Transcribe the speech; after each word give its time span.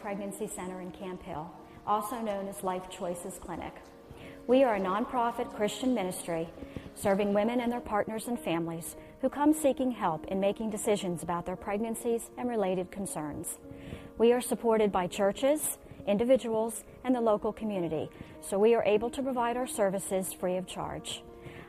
Pregnancy 0.00 0.46
Center 0.46 0.80
in 0.80 0.90
Camp 0.90 1.22
Hill, 1.22 1.50
also 1.86 2.20
known 2.20 2.48
as 2.48 2.62
Life 2.62 2.88
Choices 2.90 3.38
Clinic. 3.38 3.74
We 4.46 4.62
are 4.62 4.76
a 4.76 4.80
nonprofit 4.80 5.54
Christian 5.54 5.94
ministry 5.94 6.48
serving 6.94 7.34
women 7.34 7.60
and 7.60 7.70
their 7.70 7.80
partners 7.80 8.28
and 8.28 8.38
families 8.38 8.96
who 9.20 9.28
come 9.28 9.52
seeking 9.52 9.90
help 9.90 10.24
in 10.26 10.40
making 10.40 10.70
decisions 10.70 11.22
about 11.22 11.46
their 11.46 11.56
pregnancies 11.56 12.30
and 12.38 12.48
related 12.48 12.90
concerns. 12.90 13.58
We 14.18 14.32
are 14.32 14.40
supported 14.40 14.92
by 14.92 15.06
churches, 15.08 15.78
individuals, 16.06 16.84
and 17.04 17.14
the 17.14 17.20
local 17.20 17.52
community, 17.52 18.08
so 18.40 18.58
we 18.58 18.74
are 18.74 18.84
able 18.84 19.10
to 19.10 19.22
provide 19.22 19.56
our 19.56 19.66
services 19.66 20.32
free 20.32 20.56
of 20.56 20.66
charge. 20.66 21.22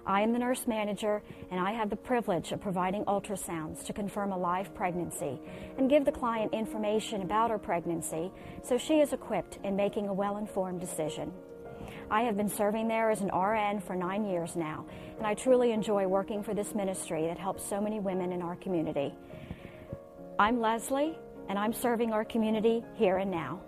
I 0.07 0.21
am 0.21 0.31
the 0.31 0.39
nurse 0.39 0.67
manager, 0.67 1.21
and 1.51 1.59
I 1.59 1.73
have 1.73 1.89
the 1.89 1.97
privilege 1.97 2.53
of 2.53 2.61
providing 2.61 3.03
ultrasounds 3.05 3.85
to 3.85 3.91
confirm 3.91 4.31
a 4.31 4.37
live 4.37 4.73
pregnancy 4.73 5.37
and 5.77 5.89
give 5.89 6.05
the 6.05 6.13
client 6.13 6.53
information 6.53 7.21
about 7.21 7.51
her 7.51 7.57
pregnancy 7.57 8.31
so 8.63 8.77
she 8.77 9.01
is 9.01 9.11
equipped 9.11 9.59
in 9.65 9.75
making 9.75 10.07
a 10.07 10.13
well 10.13 10.37
informed 10.37 10.79
decision. 10.79 11.33
I 12.09 12.21
have 12.21 12.37
been 12.37 12.47
serving 12.47 12.87
there 12.87 13.11
as 13.11 13.19
an 13.19 13.31
RN 13.37 13.81
for 13.81 13.97
nine 13.97 14.25
years 14.25 14.55
now, 14.55 14.85
and 15.17 15.27
I 15.27 15.33
truly 15.33 15.73
enjoy 15.73 16.07
working 16.07 16.41
for 16.41 16.53
this 16.53 16.73
ministry 16.73 17.27
that 17.27 17.37
helps 17.37 17.67
so 17.67 17.81
many 17.81 17.99
women 17.99 18.31
in 18.31 18.41
our 18.41 18.55
community. 18.55 19.13
I'm 20.39 20.61
Leslie, 20.61 21.17
and 21.49 21.59
I'm 21.59 21.73
serving 21.73 22.13
our 22.13 22.23
community 22.23 22.81
here 22.95 23.17
and 23.17 23.29
now. 23.29 23.59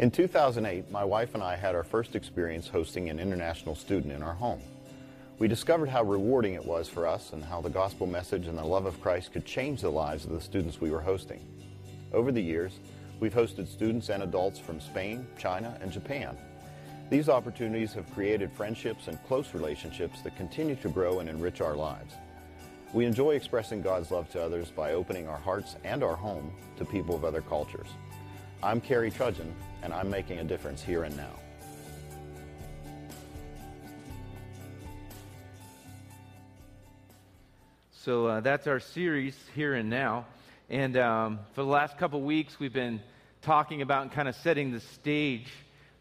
In 0.00 0.10
2008, 0.10 0.90
my 0.90 1.04
wife 1.04 1.34
and 1.34 1.42
I 1.42 1.56
had 1.56 1.74
our 1.74 1.84
first 1.84 2.16
experience 2.16 2.66
hosting 2.66 3.10
an 3.10 3.20
international 3.20 3.74
student 3.74 4.14
in 4.14 4.22
our 4.22 4.32
home. 4.32 4.62
We 5.38 5.46
discovered 5.46 5.90
how 5.90 6.04
rewarding 6.04 6.54
it 6.54 6.64
was 6.64 6.88
for 6.88 7.06
us 7.06 7.34
and 7.34 7.44
how 7.44 7.60
the 7.60 7.68
gospel 7.68 8.06
message 8.06 8.46
and 8.46 8.56
the 8.56 8.64
love 8.64 8.86
of 8.86 8.98
Christ 9.02 9.34
could 9.34 9.44
change 9.44 9.82
the 9.82 9.90
lives 9.90 10.24
of 10.24 10.30
the 10.30 10.40
students 10.40 10.80
we 10.80 10.90
were 10.90 11.02
hosting. 11.02 11.44
Over 12.14 12.32
the 12.32 12.40
years, 12.40 12.78
we've 13.20 13.34
hosted 13.34 13.68
students 13.68 14.08
and 14.08 14.22
adults 14.22 14.58
from 14.58 14.80
Spain, 14.80 15.26
China, 15.36 15.76
and 15.82 15.92
Japan. 15.92 16.34
These 17.10 17.28
opportunities 17.28 17.92
have 17.92 18.10
created 18.14 18.50
friendships 18.50 19.06
and 19.06 19.22
close 19.24 19.52
relationships 19.52 20.22
that 20.22 20.34
continue 20.34 20.76
to 20.76 20.88
grow 20.88 21.20
and 21.20 21.28
enrich 21.28 21.60
our 21.60 21.76
lives. 21.76 22.14
We 22.94 23.04
enjoy 23.04 23.32
expressing 23.32 23.82
God's 23.82 24.10
love 24.10 24.30
to 24.30 24.42
others 24.42 24.70
by 24.70 24.94
opening 24.94 25.28
our 25.28 25.36
hearts 25.36 25.76
and 25.84 26.02
our 26.02 26.16
home 26.16 26.54
to 26.78 26.86
people 26.86 27.14
of 27.14 27.26
other 27.26 27.42
cultures. 27.42 27.88
I'm 28.62 28.80
Carrie 28.80 29.10
Trudgeon, 29.10 29.54
and 29.82 29.92
I'm 29.92 30.10
making 30.10 30.38
a 30.38 30.44
difference 30.44 30.82
here 30.82 31.04
and 31.04 31.16
now. 31.16 31.32
So 37.90 38.26
uh, 38.26 38.40
that's 38.40 38.66
our 38.66 38.80
series 38.80 39.36
here 39.54 39.74
and 39.74 39.90
now. 39.90 40.26
And 40.70 40.96
um, 40.96 41.40
for 41.54 41.62
the 41.62 41.68
last 41.68 41.98
couple 41.98 42.20
weeks, 42.22 42.58
we've 42.58 42.72
been 42.72 43.00
talking 43.42 43.82
about 43.82 44.02
and 44.02 44.12
kind 44.12 44.28
of 44.28 44.34
setting 44.36 44.72
the 44.72 44.80
stage 44.80 45.48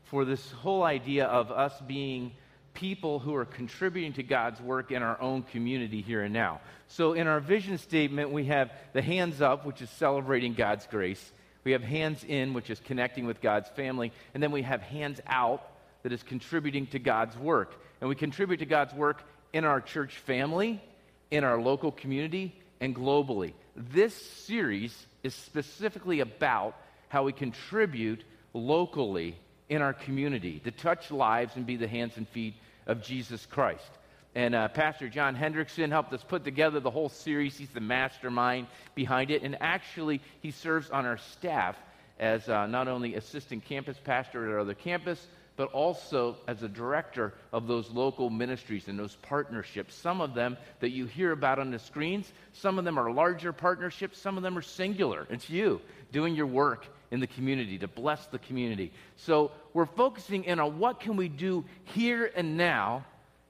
for 0.05 0.25
this 0.25 0.51
whole 0.51 0.83
idea 0.83 1.25
of 1.25 1.51
us 1.51 1.73
being 1.87 2.31
people 2.73 3.19
who 3.19 3.35
are 3.35 3.45
contributing 3.45 4.13
to 4.13 4.23
God's 4.23 4.61
work 4.61 4.91
in 4.91 5.03
our 5.03 5.19
own 5.21 5.43
community 5.43 6.01
here 6.01 6.23
and 6.23 6.33
now. 6.33 6.61
So 6.87 7.13
in 7.13 7.27
our 7.27 7.39
vision 7.39 7.77
statement, 7.77 8.31
we 8.31 8.45
have 8.45 8.71
the 8.93 9.01
hands 9.01 9.41
up, 9.41 9.65
which 9.65 9.81
is 9.81 9.89
celebrating 9.89 10.53
God's 10.53 10.87
grace. 10.87 11.31
We 11.69 11.73
have 11.73 11.83
hands 11.83 12.23
in, 12.27 12.55
which 12.55 12.71
is 12.71 12.79
connecting 12.79 13.27
with 13.27 13.41
God's 13.41 13.69
family. 13.69 14.11
And 14.33 14.41
then 14.41 14.49
we 14.51 14.63
have 14.63 14.81
hands 14.81 15.21
out, 15.27 15.61
that 16.01 16.11
is 16.11 16.23
contributing 16.23 16.87
to 16.87 16.97
God's 16.97 17.37
work. 17.37 17.79
And 18.01 18.09
we 18.09 18.15
contribute 18.15 18.57
to 18.57 18.65
God's 18.65 18.91
work 18.95 19.21
in 19.53 19.65
our 19.65 19.79
church 19.79 20.17
family, 20.17 20.81
in 21.29 21.43
our 21.43 21.61
local 21.61 21.91
community, 21.91 22.55
and 22.81 22.95
globally. 22.95 23.53
This 23.75 24.15
series 24.15 25.05
is 25.21 25.35
specifically 25.35 26.21
about 26.21 26.75
how 27.07 27.21
we 27.21 27.33
contribute 27.33 28.23
locally 28.55 29.35
in 29.69 29.83
our 29.83 29.93
community 29.93 30.61
to 30.63 30.71
touch 30.71 31.11
lives 31.11 31.55
and 31.55 31.67
be 31.67 31.75
the 31.75 31.87
hands 31.87 32.17
and 32.17 32.27
feet 32.29 32.55
of 32.87 33.03
Jesus 33.03 33.45
Christ. 33.45 33.91
And 34.35 34.53
uh, 34.53 34.67
Pastor 34.67 35.09
John 35.09 35.35
Hendrickson 35.35 35.89
helped 35.89 36.13
us 36.13 36.23
put 36.23 36.43
together 36.43 36.79
the 36.79 36.91
whole 36.91 37.09
series. 37.09 37.57
He's 37.57 37.69
the 37.69 37.79
mastermind 37.79 38.67
behind 38.93 39.31
it. 39.31 39.41
And 39.41 39.57
actually, 39.59 40.21
he 40.41 40.51
serves 40.51 40.89
on 40.91 41.05
our 41.05 41.17
staff 41.17 41.75
as 42.19 42.47
uh, 42.47 42.67
not 42.67 42.87
only 42.87 43.15
assistant 43.15 43.65
campus 43.65 43.97
pastor 44.03 44.45
at 44.45 44.51
our 44.51 44.59
other 44.59 44.73
campus, 44.73 45.27
but 45.55 45.71
also 45.73 46.37
as 46.47 46.63
a 46.63 46.69
director 46.69 47.33
of 47.51 47.67
those 47.67 47.89
local 47.89 48.29
ministries 48.29 48.87
and 48.87 48.97
those 48.97 49.17
partnerships. 49.17 49.93
Some 49.93 50.21
of 50.21 50.33
them 50.33 50.55
that 50.79 50.91
you 50.91 51.05
hear 51.05 51.33
about 51.33 51.59
on 51.59 51.71
the 51.71 51.79
screens, 51.79 52.31
some 52.53 52.79
of 52.79 52.85
them 52.85 52.97
are 52.97 53.11
larger 53.11 53.51
partnerships, 53.51 54.19
some 54.19 54.37
of 54.37 54.43
them 54.43 54.57
are 54.57 54.61
singular. 54.61 55.27
It's 55.29 55.49
you 55.49 55.81
doing 56.13 56.33
your 56.33 56.47
work 56.47 56.85
in 57.11 57.19
the 57.19 57.27
community 57.27 57.77
to 57.79 57.89
bless 57.89 58.27
the 58.27 58.39
community. 58.39 58.93
So 59.17 59.51
we're 59.73 59.85
focusing 59.85 60.45
in 60.45 60.59
on 60.59 60.79
what 60.79 61.01
can 61.01 61.17
we 61.17 61.27
do 61.27 61.65
here 61.83 62.31
and 62.35 62.55
now 62.55 63.03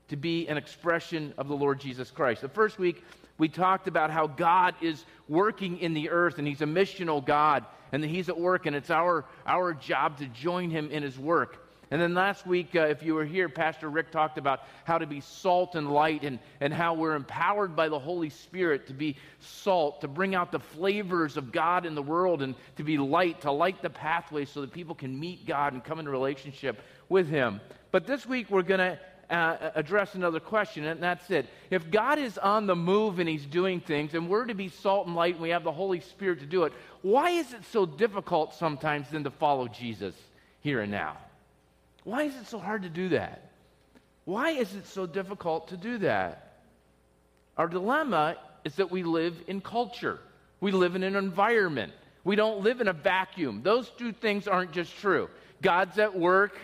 to 0.10 0.16
be 0.16 0.48
an 0.48 0.58
expression 0.58 1.34
of 1.38 1.48
the 1.48 1.56
Lord 1.56 1.80
Jesus 1.80 2.12
Christ. 2.12 2.42
The 2.42 2.50
first 2.50 2.78
week, 2.78 3.04
we 3.38 3.48
talked 3.48 3.88
about 3.88 4.12
how 4.12 4.28
God 4.28 4.76
is 4.82 5.06
working 5.28 5.80
in 5.80 5.94
the 5.94 6.10
earth 6.10 6.38
and 6.38 6.48
He's 6.48 6.62
a 6.62 6.66
missional 6.66 7.26
God 7.26 7.66
and 7.92 8.04
that 8.04 8.10
He's 8.10 8.30
at 8.30 8.40
work 8.40 8.66
and 8.66 8.76
it's 8.76 8.90
our, 8.90 9.26
our 9.48 9.74
job 9.74 10.18
to 10.18 10.26
join 10.28 10.70
Him 10.70 10.92
in 10.92 11.04
His 11.04 11.18
work. 11.18 11.66
And 11.92 12.00
then 12.00 12.14
last 12.14 12.46
week, 12.46 12.76
uh, 12.76 12.82
if 12.82 13.02
you 13.02 13.16
were 13.16 13.26
here, 13.26 13.50
Pastor 13.50 13.90
Rick 13.90 14.12
talked 14.12 14.38
about 14.38 14.62
how 14.84 15.00
to 15.00 15.08
be 15.08 15.22
salt 15.22 15.74
and 15.74 15.92
light 15.92 16.24
and, 16.24 16.38
and 16.62 16.72
how 16.72 16.94
we're 16.94 17.16
empowered 17.16 17.76
by 17.76 17.90
the 17.90 17.98
Holy 17.98 18.30
Spirit 18.30 18.86
to 18.88 18.94
be 18.94 19.16
salt, 19.40 20.02
to 20.02 20.08
bring 20.08 20.36
out 20.36 20.52
the 20.52 20.60
flavors 20.60 21.36
of 21.36 21.52
God 21.52 21.88
in 21.88 21.96
the 21.96 22.04
world, 22.04 22.44
and 22.44 22.54
to 22.76 22.84
be 22.84 23.00
light, 23.00 23.42
to 23.42 23.52
light 23.52 23.82
the 23.82 23.90
pathway 23.90 24.46
so 24.46 24.62
that 24.62 24.72
people 24.72 24.94
can 24.94 25.20
meet 25.20 25.48
God 25.48 25.74
and 25.74 25.84
come 25.84 25.98
into 25.98 26.12
relationship 26.12 26.80
with 27.10 27.28
Him. 27.28 27.60
But 27.92 28.06
this 28.06 28.24
week, 28.24 28.52
we're 28.52 28.62
going 28.62 28.82
to 28.82 29.00
uh, 29.30 29.72
address 29.76 30.16
another 30.16 30.40
question, 30.40 30.86
and 30.86 31.02
that's 31.02 31.30
it. 31.30 31.48
If 31.70 31.92
God 31.92 32.18
is 32.20 32.38
on 32.38 32.66
the 32.66 32.76
move 32.76 33.20
and 33.20 33.30
He's 33.30 33.46
doing 33.46 33.80
things, 33.80 34.14
and 34.14 34.28
we're 34.28 34.46
to 34.46 34.54
be 34.54 34.70
salt 34.70 35.08
and 35.08 35.16
light, 35.16 35.36
and 35.36 35.44
we 35.44 35.50
have 35.50 35.64
the 35.64 35.72
Holy 35.72 36.00
Spirit 36.00 36.40
to 36.40 36.46
do 36.46 36.64
it, 36.64 36.74
why 37.02 37.32
is 37.32 37.54
it 37.54 37.64
so 37.72 37.86
difficult 37.86 38.56
sometimes 38.56 39.08
then 39.12 39.24
to 39.24 39.32
follow 39.32 39.68
Jesus 39.68 40.16
here 40.62 40.82
and 40.82 40.92
now? 40.92 41.18
Why 42.04 42.24
is 42.24 42.36
it 42.36 42.48
so 42.48 42.60
hard 42.60 42.84
to 42.84 42.90
do 42.90 43.10
that? 43.10 43.52
Why 44.26 44.52
is 44.52 44.74
it 44.76 44.88
so 44.88 45.06
difficult 45.06 45.70
to 45.70 45.78
do 45.78 46.00
that? 46.00 46.58
Our 47.58 47.68
dilemma 47.68 48.38
is 48.64 48.76
that 48.76 48.90
we 48.90 49.04
live 49.04 49.36
in 49.48 49.62
culture, 49.62 50.20
we 50.60 50.72
live 50.72 50.96
in 50.96 51.04
an 51.04 51.16
environment. 51.16 51.94
We 52.24 52.36
don't 52.36 52.62
live 52.62 52.82
in 52.82 52.90
a 52.90 52.94
vacuum. 52.94 53.62
Those 53.64 53.90
two 53.98 54.12
things 54.12 54.48
aren't 54.48 54.72
just 54.72 54.96
true. 54.98 55.30
God's 55.62 55.98
at 56.00 56.18
work, 56.18 56.58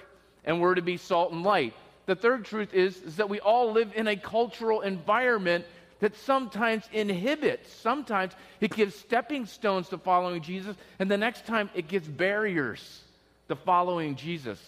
and 0.44 0.60
we're 0.60 0.76
to 0.76 0.82
be 0.82 0.98
salt 0.98 1.32
and 1.32 1.44
light. 1.44 1.74
The 2.06 2.16
third 2.16 2.46
truth 2.46 2.74
is, 2.74 3.02
is 3.02 3.16
that 3.18 3.30
we 3.30 3.40
all 3.40 3.72
live 3.72 3.92
in 3.96 4.08
a 4.08 4.16
cultural 4.16 4.82
environment 4.82 5.66
that 6.00 6.16
sometimes 6.16 6.84
inhibits, 6.92 7.72
sometimes 7.74 8.34
it 8.60 8.74
gives 8.76 8.96
stepping 8.96 9.46
stones 9.46 9.90
to 9.90 9.98
following 9.98 10.42
Jesus, 10.42 10.76
and 11.00 11.10
the 11.10 11.18
next 11.18 11.46
time 11.46 11.70
it 11.74 11.88
gives 11.88 12.08
barriers 12.08 13.02
to 13.48 13.56
following 13.56 14.16
Jesus. 14.16 14.60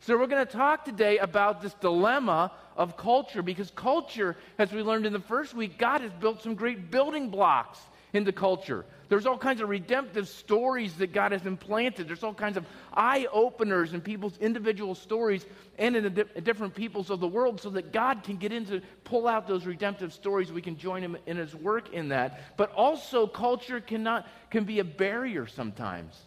So, 0.00 0.16
we're 0.16 0.28
going 0.28 0.46
to 0.46 0.52
talk 0.52 0.84
today 0.84 1.18
about 1.18 1.60
this 1.60 1.74
dilemma 1.74 2.52
of 2.76 2.96
culture 2.96 3.42
because 3.42 3.72
culture, 3.72 4.36
as 4.58 4.70
we 4.70 4.82
learned 4.82 5.06
in 5.06 5.12
the 5.12 5.18
first 5.18 5.54
week, 5.54 5.78
God 5.78 6.02
has 6.02 6.12
built 6.12 6.42
some 6.42 6.54
great 6.54 6.90
building 6.90 7.28
blocks 7.28 7.80
into 8.16 8.32
culture. 8.32 8.84
There's 9.08 9.26
all 9.26 9.38
kinds 9.38 9.60
of 9.60 9.68
redemptive 9.68 10.28
stories 10.28 10.94
that 10.94 11.12
God 11.12 11.30
has 11.30 11.46
implanted. 11.46 12.08
There's 12.08 12.24
all 12.24 12.34
kinds 12.34 12.56
of 12.56 12.66
eye 12.92 13.26
openers 13.32 13.94
in 13.94 14.00
people's 14.00 14.36
individual 14.38 14.96
stories 14.96 15.46
and 15.78 15.94
in 15.94 16.02
the 16.02 16.10
di- 16.10 16.40
different 16.40 16.74
peoples 16.74 17.10
of 17.10 17.20
the 17.20 17.28
world 17.28 17.60
so 17.60 17.70
that 17.70 17.92
God 17.92 18.24
can 18.24 18.36
get 18.36 18.52
into, 18.52 18.82
pull 19.04 19.28
out 19.28 19.46
those 19.46 19.64
redemptive 19.64 20.12
stories. 20.12 20.50
We 20.50 20.62
can 20.62 20.76
join 20.76 21.02
Him 21.02 21.16
in 21.26 21.36
His 21.36 21.54
work 21.54 21.92
in 21.92 22.08
that. 22.08 22.56
But 22.56 22.72
also, 22.72 23.28
culture 23.28 23.80
cannot, 23.80 24.26
can 24.50 24.64
be 24.64 24.80
a 24.80 24.84
barrier 24.84 25.46
sometimes 25.46 26.18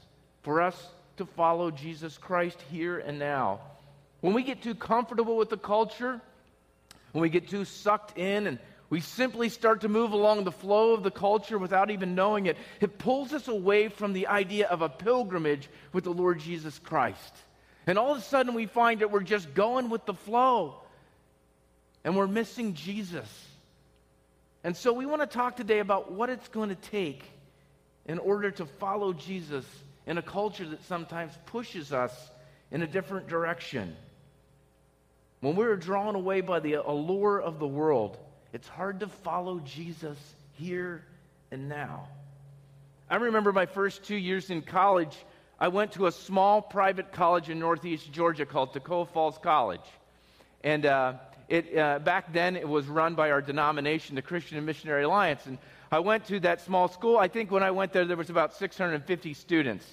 for 0.43 0.62
us 0.62 0.88
to 1.17 1.25
follow 1.25 1.72
Jesus 1.72 2.17
Christ 2.17 2.62
here 2.72 3.00
and 3.00 3.19
now. 3.19 3.60
When 4.22 4.34
we 4.34 4.43
get 4.43 4.62
too 4.62 4.75
comfortable 4.75 5.36
with 5.36 5.50
the 5.50 5.58
culture, 5.58 6.22
when 7.12 7.22
we 7.22 7.29
get 7.29 7.50
too 7.50 7.65
sucked 7.65 8.17
in 8.17 8.48
and 8.48 8.60
we 8.89 9.01
simply 9.01 9.50
start 9.50 9.81
to 9.81 9.89
move 9.89 10.13
along 10.13 10.43
the 10.43 10.51
flow 10.51 10.93
of 10.93 11.03
the 11.03 11.12
culture 11.12 11.60
without 11.60 11.91
even 11.91 12.15
knowing 12.15 12.48
it, 12.48 12.58
it 12.81 12.98
pulls 12.98 13.34
us 13.34 13.48
away 13.48 13.88
from 13.88 14.13
the 14.13 14.27
idea 14.27 14.67
of 14.67 14.81
a 14.81 14.89
pilgrimage 14.89 15.69
with 15.93 16.05
the 16.05 16.13
Lord 16.13 16.39
Jesus 16.39 16.79
Christ. 16.79 17.34
And 17.86 18.00
all 18.00 18.13
of 18.13 18.17
a 18.17 18.22
sudden 18.22 18.55
we 18.55 18.65
find 18.65 19.01
that 19.01 19.12
we're 19.12 19.22
just 19.22 19.53
going 19.53 19.89
with 19.89 20.05
the 20.05 20.13
flow 20.13 20.81
and 22.03 22.15
we're 22.15 22.27
missing 22.27 22.74
Jesus. 22.74 23.27
And 24.63 24.75
so 24.75 24.91
we 24.91 25.05
want 25.05 25.22
to 25.22 25.27
talk 25.27 25.55
today 25.55 25.79
about 25.79 26.12
what 26.12 26.29
it's 26.29 26.48
going 26.48 26.69
to 26.69 26.75
take 26.75 27.24
in 28.05 28.17
order 28.17 28.50
to 28.50 28.65
follow 28.65 29.13
Jesus 29.13 29.65
in 30.08 30.17
a 30.17 30.24
culture 30.24 30.67
that 30.67 30.84
sometimes 30.86 31.31
pushes 31.46 31.93
us 31.93 32.12
in 32.72 32.81
a 32.81 32.88
different 32.88 33.27
direction. 33.27 33.96
When 35.41 35.55
we're 35.55 35.75
drawn 35.75 36.15
away 36.15 36.41
by 36.41 36.60
the 36.60 36.74
allure 36.74 37.39
of 37.39 37.60
the 37.60 37.67
world, 37.67 38.17
it's 38.53 38.67
hard 38.67 39.01
to 39.01 39.07
follow 39.07 39.59
Jesus 39.59 40.17
here 40.53 41.03
and 41.51 41.69
now. 41.69 42.07
I 43.09 43.15
remember 43.15 43.51
my 43.53 43.65
first 43.65 44.03
two 44.03 44.15
years 44.15 44.49
in 44.49 44.61
college, 44.61 45.15
I 45.59 45.67
went 45.67 45.93
to 45.93 46.07
a 46.07 46.11
small 46.11 46.61
private 46.61 47.11
college 47.11 47.49
in 47.49 47.59
Northeast 47.59 48.11
Georgia 48.11 48.45
called 48.45 48.73
Toccoa 48.73 49.07
Falls 49.09 49.37
College. 49.37 49.85
And 50.63 50.85
uh, 50.85 51.13
it, 51.47 51.77
uh, 51.77 51.99
back 51.99 52.31
then, 52.33 52.55
it 52.55 52.67
was 52.67 52.87
run 52.87 53.15
by 53.15 53.31
our 53.31 53.41
denomination, 53.41 54.15
the 54.15 54.21
Christian 54.21 54.57
and 54.57 54.65
Missionary 54.65 55.03
Alliance. 55.03 55.45
And 55.45 55.57
I 55.91 55.99
went 55.99 56.25
to 56.25 56.39
that 56.41 56.61
small 56.61 56.87
school. 56.87 57.17
I 57.17 57.27
think 57.27 57.51
when 57.51 57.63
I 57.63 57.71
went 57.71 57.93
there, 57.93 58.05
there 58.05 58.17
was 58.17 58.29
about 58.29 58.55
650 58.55 59.33
students 59.33 59.85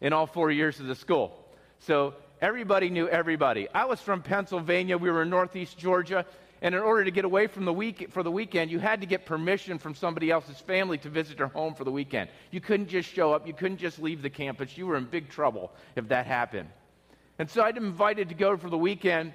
in 0.00 0.12
all 0.12 0.26
four 0.26 0.50
years 0.50 0.80
of 0.80 0.86
the 0.86 0.94
school. 0.94 1.38
So 1.80 2.14
everybody 2.40 2.88
knew 2.88 3.08
everybody. 3.08 3.68
I 3.74 3.84
was 3.84 4.00
from 4.00 4.22
Pennsylvania. 4.22 4.96
We 4.96 5.10
were 5.10 5.22
in 5.22 5.30
northeast 5.30 5.78
Georgia. 5.78 6.24
And 6.62 6.76
in 6.76 6.80
order 6.80 7.04
to 7.04 7.10
get 7.10 7.24
away 7.24 7.48
from 7.48 7.64
the 7.64 7.72
week, 7.72 8.08
for 8.12 8.22
the 8.22 8.30
weekend, 8.30 8.70
you 8.70 8.78
had 8.78 9.00
to 9.00 9.06
get 9.06 9.26
permission 9.26 9.78
from 9.78 9.96
somebody 9.96 10.30
else's 10.30 10.60
family 10.60 10.96
to 10.98 11.10
visit 11.10 11.36
their 11.36 11.48
home 11.48 11.74
for 11.74 11.82
the 11.82 11.90
weekend. 11.90 12.30
You 12.52 12.60
couldn't 12.60 12.88
just 12.88 13.08
show 13.08 13.34
up. 13.34 13.48
You 13.48 13.52
couldn't 13.52 13.78
just 13.78 13.98
leave 13.98 14.22
the 14.22 14.30
campus. 14.30 14.78
You 14.78 14.86
were 14.86 14.96
in 14.96 15.04
big 15.04 15.28
trouble 15.28 15.72
if 15.96 16.06
that 16.08 16.24
happened. 16.24 16.68
And 17.40 17.50
so 17.50 17.64
I'd 17.64 17.76
invited 17.76 18.28
to 18.28 18.36
go 18.36 18.56
for 18.56 18.70
the 18.70 18.78
weekend 18.78 19.34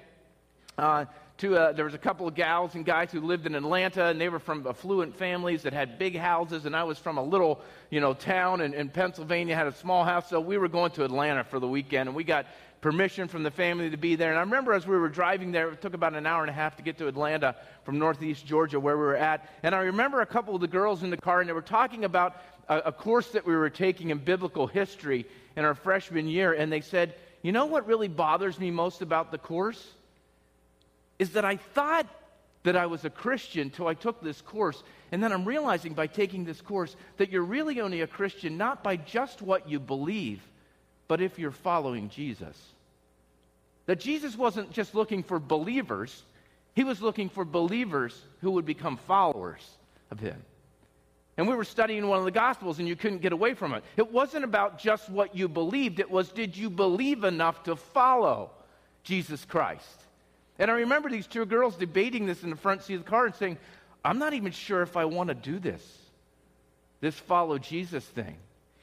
uh, 0.78 1.04
to 1.38 1.56
uh, 1.56 1.72
there 1.72 1.84
was 1.84 1.94
a 1.94 1.98
couple 1.98 2.26
of 2.26 2.34
gals 2.34 2.74
and 2.74 2.84
guys 2.84 3.12
who 3.12 3.20
lived 3.20 3.46
in 3.46 3.54
Atlanta, 3.54 4.06
and 4.06 4.20
they 4.20 4.28
were 4.28 4.38
from 4.40 4.66
affluent 4.66 5.14
families 5.16 5.62
that 5.62 5.72
had 5.72 5.98
big 5.98 6.16
houses, 6.16 6.66
and 6.66 6.74
I 6.74 6.82
was 6.82 6.98
from 6.98 7.16
a 7.16 7.22
little, 7.22 7.60
you 7.90 8.00
know, 8.00 8.12
town 8.12 8.60
in, 8.60 8.74
in 8.74 8.88
Pennsylvania, 8.88 9.54
had 9.54 9.68
a 9.68 9.72
small 9.72 10.04
house, 10.04 10.28
so 10.28 10.40
we 10.40 10.58
were 10.58 10.68
going 10.68 10.90
to 10.92 11.04
Atlanta 11.04 11.44
for 11.44 11.60
the 11.60 11.68
weekend, 11.68 12.08
and 12.08 12.16
we 12.16 12.24
got 12.24 12.46
permission 12.80 13.28
from 13.28 13.42
the 13.42 13.50
family 13.50 13.90
to 13.90 13.96
be 13.96 14.14
there. 14.14 14.30
And 14.30 14.38
I 14.38 14.42
remember 14.42 14.72
as 14.72 14.86
we 14.86 14.96
were 14.96 15.08
driving 15.08 15.52
there, 15.52 15.70
it 15.70 15.82
took 15.82 15.94
about 15.94 16.14
an 16.14 16.26
hour 16.26 16.42
and 16.42 16.50
a 16.50 16.52
half 16.52 16.76
to 16.76 16.82
get 16.82 16.98
to 16.98 17.08
Atlanta 17.08 17.56
from 17.84 17.98
northeast 17.98 18.46
Georgia, 18.46 18.78
where 18.78 18.96
we 18.96 19.02
were 19.02 19.16
at. 19.16 19.48
And 19.62 19.74
I 19.74 19.80
remember 19.80 20.20
a 20.20 20.26
couple 20.26 20.54
of 20.54 20.60
the 20.60 20.68
girls 20.68 21.02
in 21.02 21.10
the 21.10 21.16
car, 21.16 21.40
and 21.40 21.48
they 21.48 21.54
were 21.54 21.62
talking 21.62 22.04
about 22.04 22.36
a, 22.68 22.78
a 22.78 22.92
course 22.92 23.28
that 23.28 23.46
we 23.46 23.56
were 23.56 23.70
taking 23.70 24.10
in 24.10 24.18
biblical 24.18 24.66
history 24.66 25.26
in 25.56 25.64
our 25.64 25.74
freshman 25.74 26.28
year. 26.28 26.52
And 26.52 26.72
they 26.72 26.80
said, 26.80 27.14
You 27.42 27.52
know 27.52 27.66
what 27.66 27.86
really 27.86 28.08
bothers 28.08 28.58
me 28.58 28.70
most 28.70 29.02
about 29.02 29.32
the 29.32 29.38
course? 29.38 29.84
Is 31.18 31.30
that 31.30 31.44
I 31.44 31.56
thought 31.56 32.06
that 32.64 32.76
I 32.76 32.86
was 32.86 33.04
a 33.04 33.10
Christian 33.10 33.70
till 33.70 33.86
I 33.86 33.94
took 33.94 34.20
this 34.20 34.40
course. 34.40 34.82
And 35.12 35.22
then 35.22 35.32
I'm 35.32 35.44
realizing 35.44 35.94
by 35.94 36.06
taking 36.06 36.44
this 36.44 36.60
course 36.60 36.96
that 37.16 37.30
you're 37.30 37.42
really 37.42 37.80
only 37.80 38.02
a 38.02 38.06
Christian 38.06 38.56
not 38.56 38.82
by 38.82 38.96
just 38.96 39.40
what 39.40 39.68
you 39.68 39.80
believe, 39.80 40.42
but 41.08 41.20
if 41.20 41.38
you're 41.38 41.50
following 41.50 42.10
Jesus. 42.10 42.56
That 43.86 43.98
Jesus 43.98 44.36
wasn't 44.36 44.70
just 44.70 44.94
looking 44.94 45.22
for 45.22 45.38
believers, 45.38 46.22
he 46.74 46.84
was 46.84 47.00
looking 47.00 47.30
for 47.30 47.44
believers 47.44 48.18
who 48.42 48.52
would 48.52 48.66
become 48.66 48.98
followers 48.98 49.66
of 50.10 50.20
him. 50.20 50.40
And 51.38 51.48
we 51.48 51.54
were 51.54 51.64
studying 51.64 52.06
one 52.06 52.18
of 52.18 52.24
the 52.24 52.30
Gospels, 52.30 52.80
and 52.80 52.88
you 52.88 52.96
couldn't 52.96 53.22
get 53.22 53.32
away 53.32 53.54
from 53.54 53.72
it. 53.72 53.84
It 53.96 54.12
wasn't 54.12 54.44
about 54.44 54.78
just 54.78 55.08
what 55.08 55.34
you 55.34 55.48
believed, 55.48 56.00
it 56.00 56.10
was 56.10 56.28
did 56.30 56.56
you 56.56 56.68
believe 56.68 57.24
enough 57.24 57.62
to 57.64 57.76
follow 57.76 58.50
Jesus 59.04 59.44
Christ? 59.44 60.02
And 60.58 60.70
I 60.70 60.74
remember 60.74 61.08
these 61.08 61.28
two 61.28 61.46
girls 61.46 61.76
debating 61.76 62.26
this 62.26 62.42
in 62.42 62.50
the 62.50 62.56
front 62.56 62.82
seat 62.82 62.94
of 62.94 63.04
the 63.04 63.10
car 63.10 63.26
and 63.26 63.34
saying, 63.36 63.56
I'm 64.04 64.18
not 64.18 64.34
even 64.34 64.52
sure 64.52 64.82
if 64.82 64.96
I 64.96 65.04
want 65.04 65.28
to 65.28 65.34
do 65.34 65.58
this, 65.58 65.82
this 67.00 67.14
follow 67.14 67.58
Jesus 67.58 68.04
thing. 68.04 68.36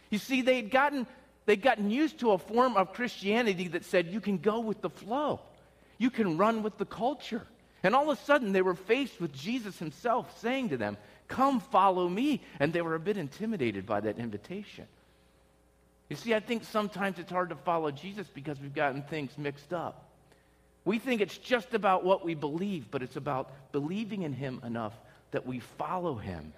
You 0.10 0.18
see, 0.18 0.42
they'd 0.42 0.72
gotten 0.72 1.06
they'd 1.46 1.62
gotten 1.62 1.90
used 1.90 2.20
to 2.20 2.32
a 2.32 2.38
form 2.38 2.78
of 2.78 2.94
Christianity 2.94 3.70
that 3.70 3.86
said 3.86 4.08
you 4.08 4.22
can 4.22 4.38
go 4.38 4.60
with 4.60 4.82
the 4.82 4.90
flow, 4.90 5.40
you 5.98 6.10
can 6.10 6.38
run 6.38 6.64
with 6.64 6.78
the 6.78 6.86
culture. 6.86 7.46
And 7.84 7.94
all 7.94 8.10
of 8.10 8.18
a 8.18 8.22
sudden, 8.24 8.52
they 8.52 8.64
were 8.64 8.74
faced 8.74 9.22
with 9.22 9.32
Jesus 9.32 9.78
himself 9.78 10.40
saying 10.40 10.70
to 10.70 10.78
them, 10.78 10.98
Come 11.28 11.60
follow 11.60 12.10
me. 12.10 12.42
And 12.60 12.74
they 12.74 12.82
were 12.82 12.96
a 12.96 13.00
bit 13.00 13.18
intimidated 13.18 13.86
by 13.86 14.00
that 14.00 14.18
invitation. 14.18 14.86
You 16.10 16.16
see, 16.16 16.34
I 16.34 16.40
think 16.40 16.64
sometimes 16.64 17.20
it's 17.20 17.32
hard 17.32 17.50
to 17.50 17.56
follow 17.56 17.92
Jesus 17.92 18.28
because 18.34 18.60
we've 18.60 18.74
gotten 18.74 19.02
things 19.04 19.38
mixed 19.38 19.74
up. 19.74 20.06
We 20.84 21.00
think 21.00 21.22
it's 21.22 21.38
just 21.38 21.74
about 21.74 22.04
what 22.04 22.24
we 22.24 22.36
believe, 22.36 22.92
but 22.92 23.02
it's 23.02 23.16
about 23.16 23.52
believing 23.72 24.22
in 24.22 24.34
him 24.34 24.62
enough 24.64 24.94
that 25.32 25.48
we 25.48 25.60
follow 25.60 26.16
him. 26.16 26.54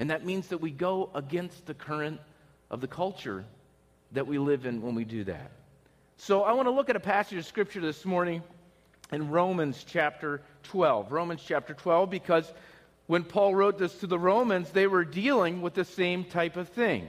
And 0.00 0.10
that 0.10 0.26
means 0.26 0.48
that 0.48 0.58
we 0.58 0.72
go 0.72 1.10
against 1.14 1.66
the 1.66 1.74
current 1.74 2.20
of 2.70 2.80
the 2.80 2.88
culture 2.88 3.44
that 4.12 4.26
we 4.26 4.38
live 4.38 4.66
in 4.66 4.82
when 4.82 4.94
we 4.94 5.04
do 5.04 5.24
that. 5.24 5.50
So 6.16 6.42
I 6.42 6.52
want 6.52 6.66
to 6.66 6.72
look 6.72 6.90
at 6.90 6.96
a 6.96 7.00
passage 7.00 7.38
of 7.38 7.46
scripture 7.46 7.80
this 7.80 8.04
morning 8.04 8.42
in 9.12 9.30
Romans 9.30 9.84
chapter 9.88 10.40
12. 10.64 11.10
Romans 11.10 11.42
chapter 11.46 11.74
12, 11.74 12.10
because 12.10 12.50
when 13.06 13.24
Paul 13.24 13.54
wrote 13.54 13.78
this 13.78 13.94
to 13.96 14.06
the 14.06 14.18
Romans, 14.18 14.70
they 14.70 14.86
were 14.86 15.04
dealing 15.04 15.62
with 15.62 15.74
the 15.74 15.84
same 15.84 16.24
type 16.24 16.56
of 16.56 16.68
thing. 16.68 17.08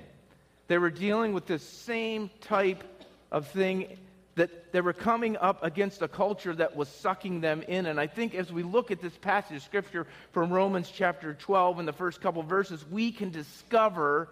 They 0.67 0.77
were 0.77 0.89
dealing 0.89 1.33
with 1.33 1.45
the 1.45 1.59
same 1.59 2.29
type 2.41 2.83
of 3.31 3.47
thing 3.47 3.97
that 4.35 4.71
they 4.71 4.81
were 4.81 4.93
coming 4.93 5.37
up 5.37 5.63
against 5.63 6.01
a 6.01 6.07
culture 6.07 6.55
that 6.55 6.75
was 6.75 6.87
sucking 6.87 7.41
them 7.41 7.61
in. 7.67 7.85
And 7.85 7.99
I 7.99 8.07
think 8.07 8.33
as 8.33 8.51
we 8.51 8.63
look 8.63 8.89
at 8.89 8.99
this 8.99 9.15
passage 9.15 9.57
of 9.57 9.63
scripture 9.63 10.07
from 10.31 10.51
Romans 10.51 10.91
chapter 10.91 11.35
12 11.35 11.79
in 11.79 11.85
the 11.85 11.93
first 11.93 12.19
couple 12.19 12.41
verses, 12.41 12.83
we 12.89 13.11
can 13.11 13.29
discover 13.29 14.29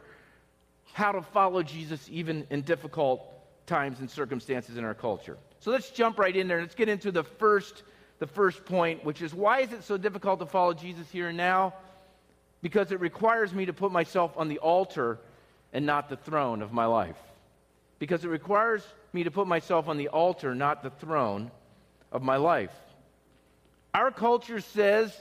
how 0.93 1.11
to 1.11 1.21
follow 1.21 1.63
Jesus 1.63 2.07
even 2.11 2.45
in 2.49 2.61
difficult 2.61 3.27
times 3.65 3.99
and 3.99 4.09
circumstances 4.09 4.77
in 4.77 4.83
our 4.83 4.93
culture. 4.93 5.37
So 5.59 5.71
let's 5.71 5.89
jump 5.91 6.19
right 6.19 6.35
in 6.35 6.47
there. 6.47 6.57
And 6.57 6.65
let's 6.65 6.75
get 6.75 6.89
into 6.89 7.11
the 7.11 7.23
first, 7.23 7.83
the 8.19 8.27
first 8.27 8.65
point, 8.65 9.05
which 9.05 9.21
is 9.21 9.33
why 9.33 9.61
is 9.61 9.71
it 9.71 9.83
so 9.83 9.97
difficult 9.97 10.39
to 10.39 10.45
follow 10.45 10.73
Jesus 10.73 11.09
here 11.09 11.29
and 11.29 11.37
now? 11.37 11.73
Because 12.61 12.91
it 12.91 12.99
requires 12.99 13.53
me 13.53 13.65
to 13.65 13.73
put 13.73 13.91
myself 13.91 14.33
on 14.37 14.47
the 14.47 14.59
altar 14.59 15.19
and 15.73 15.85
not 15.85 16.09
the 16.09 16.17
throne 16.17 16.61
of 16.61 16.73
my 16.73 16.85
life. 16.85 17.17
Because 17.99 18.25
it 18.25 18.29
requires 18.29 18.83
me 19.13 19.23
to 19.23 19.31
put 19.31 19.47
myself 19.47 19.87
on 19.87 19.97
the 19.97 20.09
altar, 20.09 20.55
not 20.55 20.83
the 20.83 20.89
throne 20.89 21.51
of 22.11 22.21
my 22.21 22.37
life. 22.37 22.73
Our 23.93 24.11
culture 24.11 24.61
says 24.61 25.15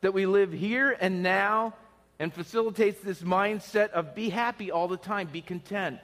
that 0.00 0.14
we 0.14 0.26
live 0.26 0.52
here 0.52 0.96
and 1.00 1.22
now 1.22 1.74
and 2.20 2.32
facilitates 2.32 3.00
this 3.00 3.22
mindset 3.22 3.90
of 3.90 4.14
be 4.14 4.28
happy 4.28 4.70
all 4.70 4.86
the 4.86 4.98
time, 4.98 5.26
be 5.26 5.40
content. 5.40 5.98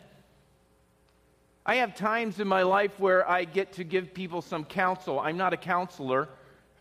I 1.65 1.77
have 1.77 1.95
times 1.95 2.41
in 2.41 2.49
my 2.49 2.63
life 2.63 2.99
where 2.99 3.29
I 3.29 3.45
get 3.45 3.75
to 3.75 3.85
give 3.85 4.15
people 4.15 4.41
some 4.41 4.65
counsel. 4.65 5.21
I'm 5.21 5.37
not 5.37 5.53
a 5.53 5.57
counselor, 5.57 6.29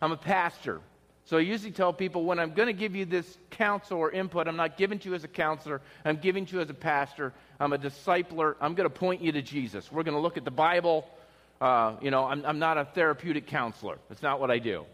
I'm 0.00 0.10
a 0.10 0.16
pastor. 0.16 0.80
So 1.26 1.36
I 1.36 1.40
usually 1.40 1.72
tell 1.72 1.92
people 1.92 2.24
when 2.24 2.38
I'm 2.38 2.54
going 2.54 2.68
to 2.68 2.72
give 2.72 2.94
you 2.94 3.04
this 3.04 3.36
counsel 3.50 3.98
or 3.98 4.10
input, 4.10 4.48
I'm 4.48 4.56
not 4.56 4.76
giving 4.76 4.98
to 5.00 5.08
you 5.08 5.14
as 5.14 5.24
a 5.24 5.28
counselor, 5.28 5.82
I'm 6.04 6.16
giving 6.16 6.46
to 6.46 6.56
you 6.56 6.62
as 6.62 6.70
a 6.70 6.74
pastor. 6.74 7.32
I'm 7.58 7.72
a 7.72 7.78
discipler. 7.78 8.54
I'm 8.60 8.74
going 8.74 8.88
to 8.88 8.94
point 8.94 9.22
you 9.22 9.32
to 9.32 9.42
Jesus. 9.42 9.90
We're 9.90 10.02
going 10.02 10.14
to 10.14 10.20
look 10.20 10.36
at 10.36 10.44
the 10.44 10.50
Bible. 10.50 11.08
Uh, 11.60 11.96
you 12.00 12.10
know, 12.10 12.24
I'm, 12.24 12.44
I'm 12.44 12.58
not 12.58 12.78
a 12.78 12.84
therapeutic 12.84 13.46
counselor. 13.46 13.98
That's 14.08 14.22
not 14.22 14.40
what 14.40 14.50
I 14.50 14.58
do. 14.58 14.84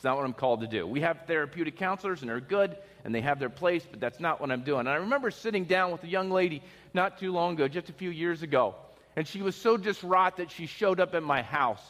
It's 0.00 0.04
not 0.06 0.16
what 0.16 0.24
I'm 0.24 0.32
called 0.32 0.62
to 0.62 0.66
do. 0.66 0.86
We 0.86 1.02
have 1.02 1.26
therapeutic 1.26 1.76
counselors, 1.76 2.22
and 2.22 2.30
they're 2.30 2.40
good, 2.40 2.74
and 3.04 3.14
they 3.14 3.20
have 3.20 3.38
their 3.38 3.50
place, 3.50 3.84
but 3.84 4.00
that's 4.00 4.18
not 4.18 4.40
what 4.40 4.50
I'm 4.50 4.62
doing. 4.62 4.80
And 4.80 4.88
I 4.88 4.94
remember 4.94 5.30
sitting 5.30 5.66
down 5.66 5.92
with 5.92 6.02
a 6.04 6.06
young 6.06 6.30
lady 6.30 6.62
not 6.94 7.18
too 7.18 7.32
long 7.32 7.52
ago, 7.52 7.68
just 7.68 7.90
a 7.90 7.92
few 7.92 8.08
years 8.08 8.42
ago, 8.42 8.76
and 9.14 9.28
she 9.28 9.42
was 9.42 9.54
so 9.54 9.76
distraught 9.76 10.38
that 10.38 10.50
she 10.50 10.64
showed 10.64 11.00
up 11.00 11.14
at 11.14 11.22
my 11.22 11.42
house. 11.42 11.82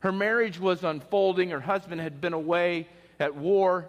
Her 0.00 0.10
marriage 0.10 0.58
was 0.58 0.82
unfolding. 0.82 1.50
Her 1.50 1.60
husband 1.60 2.00
had 2.00 2.20
been 2.20 2.32
away 2.32 2.88
at 3.20 3.36
war, 3.36 3.88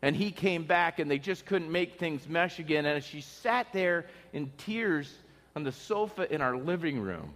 and 0.00 0.16
he 0.16 0.30
came 0.30 0.64
back, 0.64 0.98
and 0.98 1.10
they 1.10 1.18
just 1.18 1.44
couldn't 1.44 1.70
make 1.70 1.98
things 1.98 2.26
mesh 2.26 2.58
again. 2.58 2.86
And 2.86 2.96
as 2.96 3.04
she 3.04 3.20
sat 3.20 3.66
there 3.74 4.06
in 4.32 4.50
tears 4.56 5.14
on 5.54 5.62
the 5.62 5.72
sofa 5.72 6.32
in 6.32 6.40
our 6.40 6.56
living 6.56 6.98
room, 7.02 7.34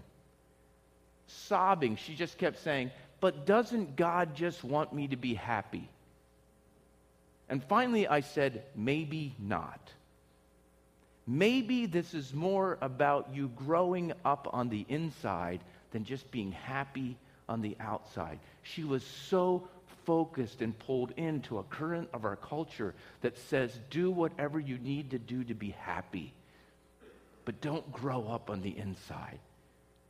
sobbing, 1.27 1.97
she 1.97 2.15
just 2.15 2.39
kept 2.39 2.59
saying, 2.61 2.91
But 3.21 3.47
doesn't 3.47 3.97
God 3.97 4.35
just 4.35 4.63
want 4.63 4.93
me 4.93 5.09
to 5.09 5.17
be 5.17 5.35
happy? 5.35 5.89
And 7.49 7.65
finally, 7.65 8.07
I 8.07 8.21
said, 8.21 8.63
maybe 8.77 9.35
not. 9.39 9.81
Maybe 11.27 11.87
this 11.87 12.15
is 12.15 12.33
more 12.33 12.79
about 12.81 13.31
you 13.35 13.51
growing 13.57 14.13
up 14.25 14.49
on 14.53 14.69
the 14.69 14.87
inside 14.89 15.61
than 15.91 16.05
just 16.05 16.31
being 16.31 16.53
happy 16.53 17.17
on 17.49 17.61
the 17.61 17.77
outside. 17.81 18.39
She 18.63 18.85
was 18.85 19.03
so 19.03 19.69
focused 20.05 20.63
and 20.63 20.79
pulled 20.79 21.13
into 21.17 21.59
a 21.59 21.63
current 21.65 22.09
of 22.15 22.25
our 22.25 22.37
culture 22.37 22.95
that 23.21 23.37
says, 23.37 23.79
do 23.91 24.11
whatever 24.11 24.59
you 24.59 24.79
need 24.79 25.11
to 25.11 25.19
do 25.19 25.45
to 25.45 25.55
be 25.55 25.75
happy, 25.81 26.33
but 27.45 27.61
don't 27.61 27.91
grow 27.93 28.27
up 28.29 28.49
on 28.49 28.63
the 28.63 28.77
inside. 28.77 29.39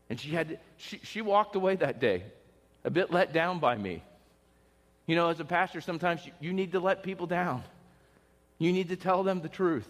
And 0.08 0.20
she 0.20 0.30
had, 0.30 0.60
she, 0.76 1.00
she 1.02 1.20
walked 1.20 1.56
away 1.56 1.76
that 1.76 2.00
day, 2.00 2.24
a 2.84 2.90
bit 2.90 3.10
let 3.10 3.32
down 3.32 3.58
by 3.58 3.76
me. 3.76 4.02
You 5.06 5.16
know, 5.16 5.28
as 5.28 5.40
a 5.40 5.44
pastor, 5.44 5.80
sometimes 5.80 6.20
you, 6.40 6.52
need 6.52 6.72
to 6.72 6.80
let 6.80 7.02
people 7.02 7.26
down. 7.26 7.64
You 8.58 8.72
need 8.72 8.90
to 8.90 8.96
tell 8.96 9.22
them 9.22 9.40
the 9.40 9.48
truth. 9.48 9.88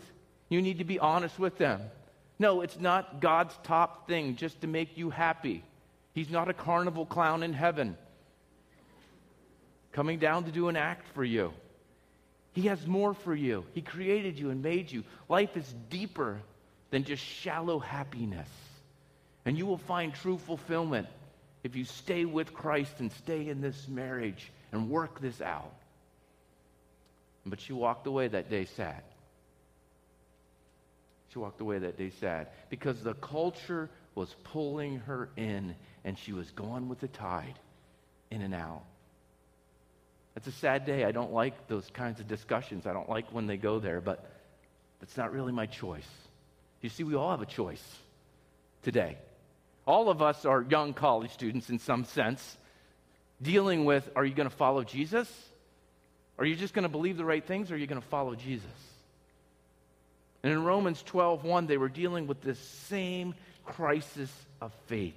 You 0.48 0.62
need 0.62 0.78
to 0.78 0.84
be 0.84 0.98
honest 0.98 1.38
with 1.38 1.58
them. 1.58 1.82
No, 2.38 2.60
it's 2.60 2.78
not 2.78 3.20
God's 3.20 3.58
top 3.64 4.06
thing 4.06 4.36
just 4.36 4.60
to 4.60 4.66
make 4.66 4.96
you 4.96 5.10
happy. 5.10 5.64
He's 6.14 6.30
not 6.30 6.48
a 6.48 6.54
carnival 6.54 7.04
clown 7.04 7.42
in 7.42 7.52
heaven 7.52 7.96
coming 9.92 10.18
down 10.18 10.44
to 10.44 10.52
do 10.52 10.68
an 10.68 10.76
act 10.76 11.06
for 11.14 11.24
you. 11.24 11.52
He 12.52 12.62
has 12.62 12.86
more 12.86 13.14
for 13.14 13.34
you. 13.34 13.64
He 13.74 13.82
created 13.82 14.38
you 14.38 14.50
and 14.50 14.62
made 14.62 14.90
you. 14.92 15.02
Life 15.28 15.56
is 15.56 15.74
deeper 15.90 16.40
than 16.90 17.04
just 17.04 17.22
shallow 17.22 17.78
happiness. 17.78 18.48
And 19.44 19.58
you 19.58 19.66
will 19.66 19.78
find 19.78 20.14
true 20.14 20.38
fulfillment 20.38 21.08
if 21.64 21.76
you 21.76 21.84
stay 21.84 22.24
with 22.24 22.54
Christ 22.54 22.92
and 22.98 23.10
stay 23.12 23.48
in 23.48 23.60
this 23.60 23.88
marriage 23.88 24.50
and 24.72 24.90
work 24.90 25.20
this 25.20 25.40
out. 25.40 25.72
But 27.44 27.60
she 27.60 27.72
walked 27.72 28.06
away 28.06 28.28
that 28.28 28.50
day 28.50 28.66
sad. 28.66 29.02
She 31.32 31.38
walked 31.38 31.60
away 31.60 31.78
that 31.78 31.98
day 31.98 32.10
sad 32.20 32.48
because 32.70 33.02
the 33.02 33.14
culture 33.14 33.90
was 34.14 34.34
pulling 34.44 35.00
her 35.00 35.28
in 35.36 35.74
and 36.04 36.18
she 36.18 36.32
was 36.32 36.50
going 36.52 36.88
with 36.88 37.00
the 37.00 37.08
tide 37.08 37.58
in 38.30 38.42
and 38.42 38.54
out. 38.54 38.82
It's 40.36 40.46
a 40.46 40.52
sad 40.52 40.86
day. 40.86 41.04
I 41.04 41.12
don't 41.12 41.32
like 41.32 41.66
those 41.68 41.88
kinds 41.92 42.20
of 42.20 42.28
discussions. 42.28 42.86
I 42.86 42.92
don't 42.92 43.08
like 43.08 43.32
when 43.32 43.46
they 43.46 43.56
go 43.56 43.78
there, 43.78 44.00
but 44.00 44.24
that's 45.00 45.16
not 45.16 45.32
really 45.32 45.52
my 45.52 45.66
choice. 45.66 46.08
You 46.80 46.88
see, 46.88 47.02
we 47.02 47.14
all 47.14 47.30
have 47.30 47.42
a 47.42 47.46
choice 47.46 47.82
today. 48.82 49.18
All 49.88 50.10
of 50.10 50.20
us 50.20 50.44
are 50.44 50.60
young 50.60 50.92
college 50.92 51.30
students 51.32 51.70
in 51.70 51.78
some 51.78 52.04
sense, 52.04 52.58
dealing 53.40 53.86
with 53.86 54.06
are 54.14 54.22
you 54.22 54.34
going 54.34 54.48
to 54.48 54.54
follow 54.54 54.84
Jesus? 54.84 55.26
Are 56.38 56.44
you 56.44 56.56
just 56.56 56.74
going 56.74 56.82
to 56.82 56.90
believe 56.90 57.16
the 57.16 57.24
right 57.24 57.42
things 57.42 57.70
or 57.70 57.74
are 57.74 57.78
you 57.78 57.86
going 57.86 58.00
to 58.00 58.06
follow 58.08 58.34
Jesus? 58.34 58.66
And 60.42 60.52
in 60.52 60.62
Romans 60.62 61.02
12:1 61.04 61.68
they 61.68 61.78
were 61.78 61.88
dealing 61.88 62.26
with 62.26 62.42
this 62.42 62.58
same 62.58 63.34
crisis 63.64 64.30
of 64.60 64.74
faith. 64.88 65.16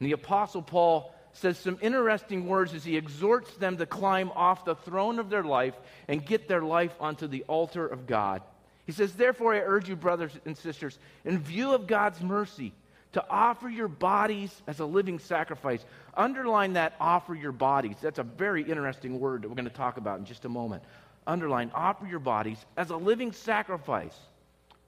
And 0.00 0.08
the 0.08 0.12
apostle 0.12 0.62
Paul 0.62 1.14
says 1.34 1.58
some 1.58 1.76
interesting 1.82 2.46
words 2.46 2.72
as 2.72 2.82
he 2.82 2.96
exhorts 2.96 3.52
them 3.56 3.76
to 3.76 3.84
climb 3.84 4.30
off 4.30 4.64
the 4.64 4.76
throne 4.76 5.18
of 5.18 5.28
their 5.28 5.44
life 5.44 5.74
and 6.08 6.24
get 6.24 6.48
their 6.48 6.62
life 6.62 6.96
onto 7.00 7.26
the 7.26 7.44
altar 7.48 7.86
of 7.86 8.06
God. 8.06 8.40
He 8.86 8.92
says, 8.92 9.12
Therefore, 9.12 9.54
I 9.54 9.58
urge 9.58 9.90
you, 9.90 9.94
brothers 9.94 10.32
and 10.46 10.56
sisters, 10.56 10.98
in 11.22 11.38
view 11.38 11.74
of 11.74 11.86
God's 11.86 12.22
mercy, 12.22 12.72
to 13.12 13.24
offer 13.28 13.68
your 13.68 13.88
bodies 13.88 14.62
as 14.66 14.80
a 14.80 14.84
living 14.84 15.18
sacrifice. 15.18 15.84
Underline 16.14 16.74
that, 16.74 16.94
offer 17.00 17.34
your 17.34 17.52
bodies. 17.52 17.96
That's 18.00 18.18
a 18.18 18.24
very 18.24 18.62
interesting 18.62 19.18
word 19.18 19.42
that 19.42 19.48
we're 19.48 19.56
going 19.56 19.68
to 19.68 19.74
talk 19.74 19.96
about 19.96 20.18
in 20.18 20.24
just 20.24 20.44
a 20.44 20.48
moment. 20.48 20.82
Underline, 21.26 21.70
offer 21.74 22.06
your 22.06 22.20
bodies 22.20 22.58
as 22.76 22.90
a 22.90 22.96
living 22.96 23.32
sacrifice, 23.32 24.16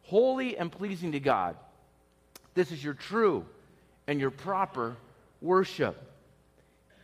holy 0.02 0.56
and 0.56 0.70
pleasing 0.70 1.12
to 1.12 1.20
God. 1.20 1.56
This 2.54 2.70
is 2.70 2.82
your 2.82 2.94
true 2.94 3.44
and 4.06 4.20
your 4.20 4.30
proper 4.30 4.96
worship. 5.40 6.10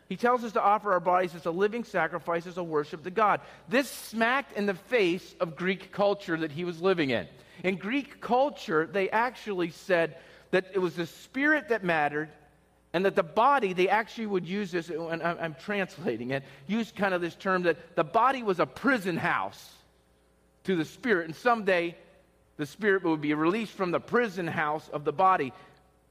He 0.08 0.16
tells 0.16 0.42
us 0.42 0.52
to 0.52 0.62
offer 0.62 0.92
our 0.92 1.00
bodies 1.00 1.34
as 1.34 1.44
a 1.44 1.50
living 1.50 1.84
sacrifice, 1.84 2.46
as 2.46 2.56
a 2.56 2.64
worship 2.64 3.04
to 3.04 3.10
God. 3.10 3.40
This 3.68 3.90
smacked 3.90 4.56
in 4.56 4.64
the 4.64 4.74
face 4.74 5.34
of 5.38 5.54
Greek 5.54 5.92
culture 5.92 6.36
that 6.38 6.52
he 6.52 6.64
was 6.64 6.80
living 6.80 7.10
in. 7.10 7.28
In 7.62 7.76
Greek 7.76 8.20
culture, 8.20 8.88
they 8.90 9.10
actually 9.10 9.70
said 9.70 10.16
that 10.50 10.66
it 10.74 10.78
was 10.78 10.94
the 10.94 11.06
spirit 11.06 11.68
that 11.68 11.84
mattered, 11.84 12.28
and 12.92 13.04
that 13.04 13.14
the 13.14 13.22
body, 13.22 13.72
they 13.72 13.88
actually 13.88 14.26
would 14.26 14.46
use 14.46 14.70
this, 14.70 14.88
and 14.88 15.22
I'm, 15.22 15.54
translating 15.54 16.30
it, 16.30 16.42
use 16.66 16.90
kind 16.90 17.12
of 17.12 17.20
this 17.20 17.34
term 17.34 17.64
that 17.64 17.96
the 17.96 18.04
body 18.04 18.42
was 18.42 18.60
a 18.60 18.66
prison 18.66 19.16
house 19.16 19.72
to 20.64 20.74
the 20.74 20.84
spirit, 20.84 21.26
and 21.26 21.36
someday 21.36 21.96
the 22.56 22.66
spirit 22.66 23.04
would 23.04 23.20
be 23.20 23.34
released 23.34 23.72
from 23.72 23.90
the 23.90 24.00
prison 24.00 24.46
house 24.46 24.88
of 24.92 25.04
the 25.04 25.12
body. 25.12 25.52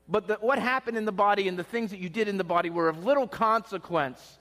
But 0.07 0.27
the, 0.27 0.35
what 0.35 0.59
happened 0.59 0.97
in 0.97 1.05
the 1.05 1.11
body 1.11 1.47
and 1.47 1.57
the 1.57 1.63
things 1.63 1.91
that 1.91 1.99
you 1.99 2.09
did 2.09 2.27
in 2.27 2.37
the 2.37 2.43
body 2.43 2.69
were 2.69 2.87
of 2.87 3.03
little 3.03 3.27
consequence. 3.27 4.37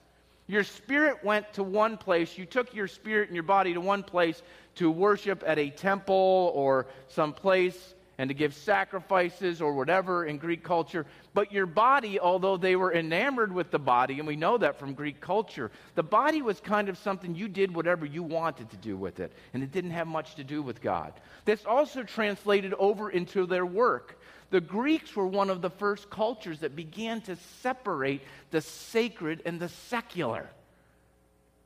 Your 0.46 0.62
spirit 0.62 1.24
went 1.24 1.52
to 1.54 1.64
one 1.64 1.96
place. 1.96 2.38
You 2.38 2.46
took 2.46 2.72
your 2.72 2.86
spirit 2.86 3.28
and 3.28 3.34
your 3.34 3.42
body 3.42 3.74
to 3.74 3.80
one 3.80 4.04
place 4.04 4.40
to 4.76 4.90
worship 4.90 5.42
at 5.44 5.58
a 5.58 5.70
temple 5.70 6.52
or 6.54 6.86
some 7.08 7.32
place 7.32 7.94
and 8.18 8.28
to 8.28 8.34
give 8.34 8.54
sacrifices 8.54 9.60
or 9.60 9.74
whatever 9.74 10.24
in 10.24 10.38
Greek 10.38 10.64
culture. 10.64 11.06
But 11.34 11.52
your 11.52 11.66
body, 11.66 12.18
although 12.18 12.56
they 12.56 12.76
were 12.76 12.92
enamored 12.94 13.52
with 13.52 13.70
the 13.70 13.78
body, 13.78 14.18
and 14.18 14.26
we 14.26 14.36
know 14.36 14.56
that 14.58 14.78
from 14.78 14.94
Greek 14.94 15.20
culture, 15.20 15.70
the 15.94 16.02
body 16.02 16.40
was 16.40 16.60
kind 16.60 16.88
of 16.88 16.96
something 16.98 17.34
you 17.34 17.48
did 17.48 17.74
whatever 17.74 18.06
you 18.06 18.22
wanted 18.22 18.70
to 18.70 18.76
do 18.78 18.96
with 18.96 19.20
it, 19.20 19.32
and 19.52 19.62
it 19.62 19.72
didn't 19.72 19.90
have 19.90 20.06
much 20.06 20.34
to 20.36 20.44
do 20.44 20.62
with 20.62 20.80
God. 20.80 21.12
This 21.44 21.64
also 21.66 22.02
translated 22.02 22.72
over 22.74 23.10
into 23.10 23.46
their 23.46 23.66
work. 23.66 24.18
The 24.50 24.60
Greeks 24.60 25.14
were 25.14 25.26
one 25.26 25.50
of 25.50 25.60
the 25.60 25.70
first 25.70 26.08
cultures 26.08 26.60
that 26.60 26.76
began 26.76 27.20
to 27.22 27.36
separate 27.62 28.22
the 28.50 28.60
sacred 28.60 29.42
and 29.44 29.60
the 29.60 29.68
secular. 29.68 30.48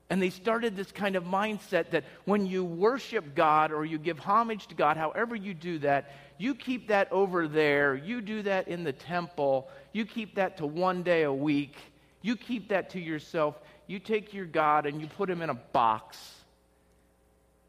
And 0.09 0.21
they 0.21 0.29
started 0.29 0.75
this 0.75 0.91
kind 0.91 1.15
of 1.15 1.23
mindset 1.23 1.91
that 1.91 2.03
when 2.25 2.45
you 2.45 2.65
worship 2.65 3.33
God 3.33 3.71
or 3.71 3.85
you 3.85 3.97
give 3.97 4.19
homage 4.19 4.67
to 4.67 4.75
God, 4.75 4.97
however 4.97 5.37
you 5.37 5.53
do 5.53 5.79
that, 5.79 6.11
you 6.41 6.55
keep 6.55 6.87
that 6.87 7.11
over 7.11 7.47
there. 7.47 7.93
You 7.93 8.19
do 8.19 8.41
that 8.41 8.67
in 8.67 8.83
the 8.83 8.93
temple. 8.93 9.69
You 9.93 10.07
keep 10.07 10.33
that 10.35 10.57
to 10.57 10.65
one 10.65 11.03
day 11.03 11.21
a 11.21 11.31
week. 11.31 11.75
You 12.23 12.35
keep 12.35 12.69
that 12.69 12.89
to 12.91 12.99
yourself. 12.99 13.59
You 13.85 13.99
take 13.99 14.33
your 14.33 14.47
God 14.47 14.87
and 14.87 14.99
you 14.99 15.05
put 15.05 15.29
him 15.29 15.43
in 15.43 15.51
a 15.51 15.53
box. 15.53 16.17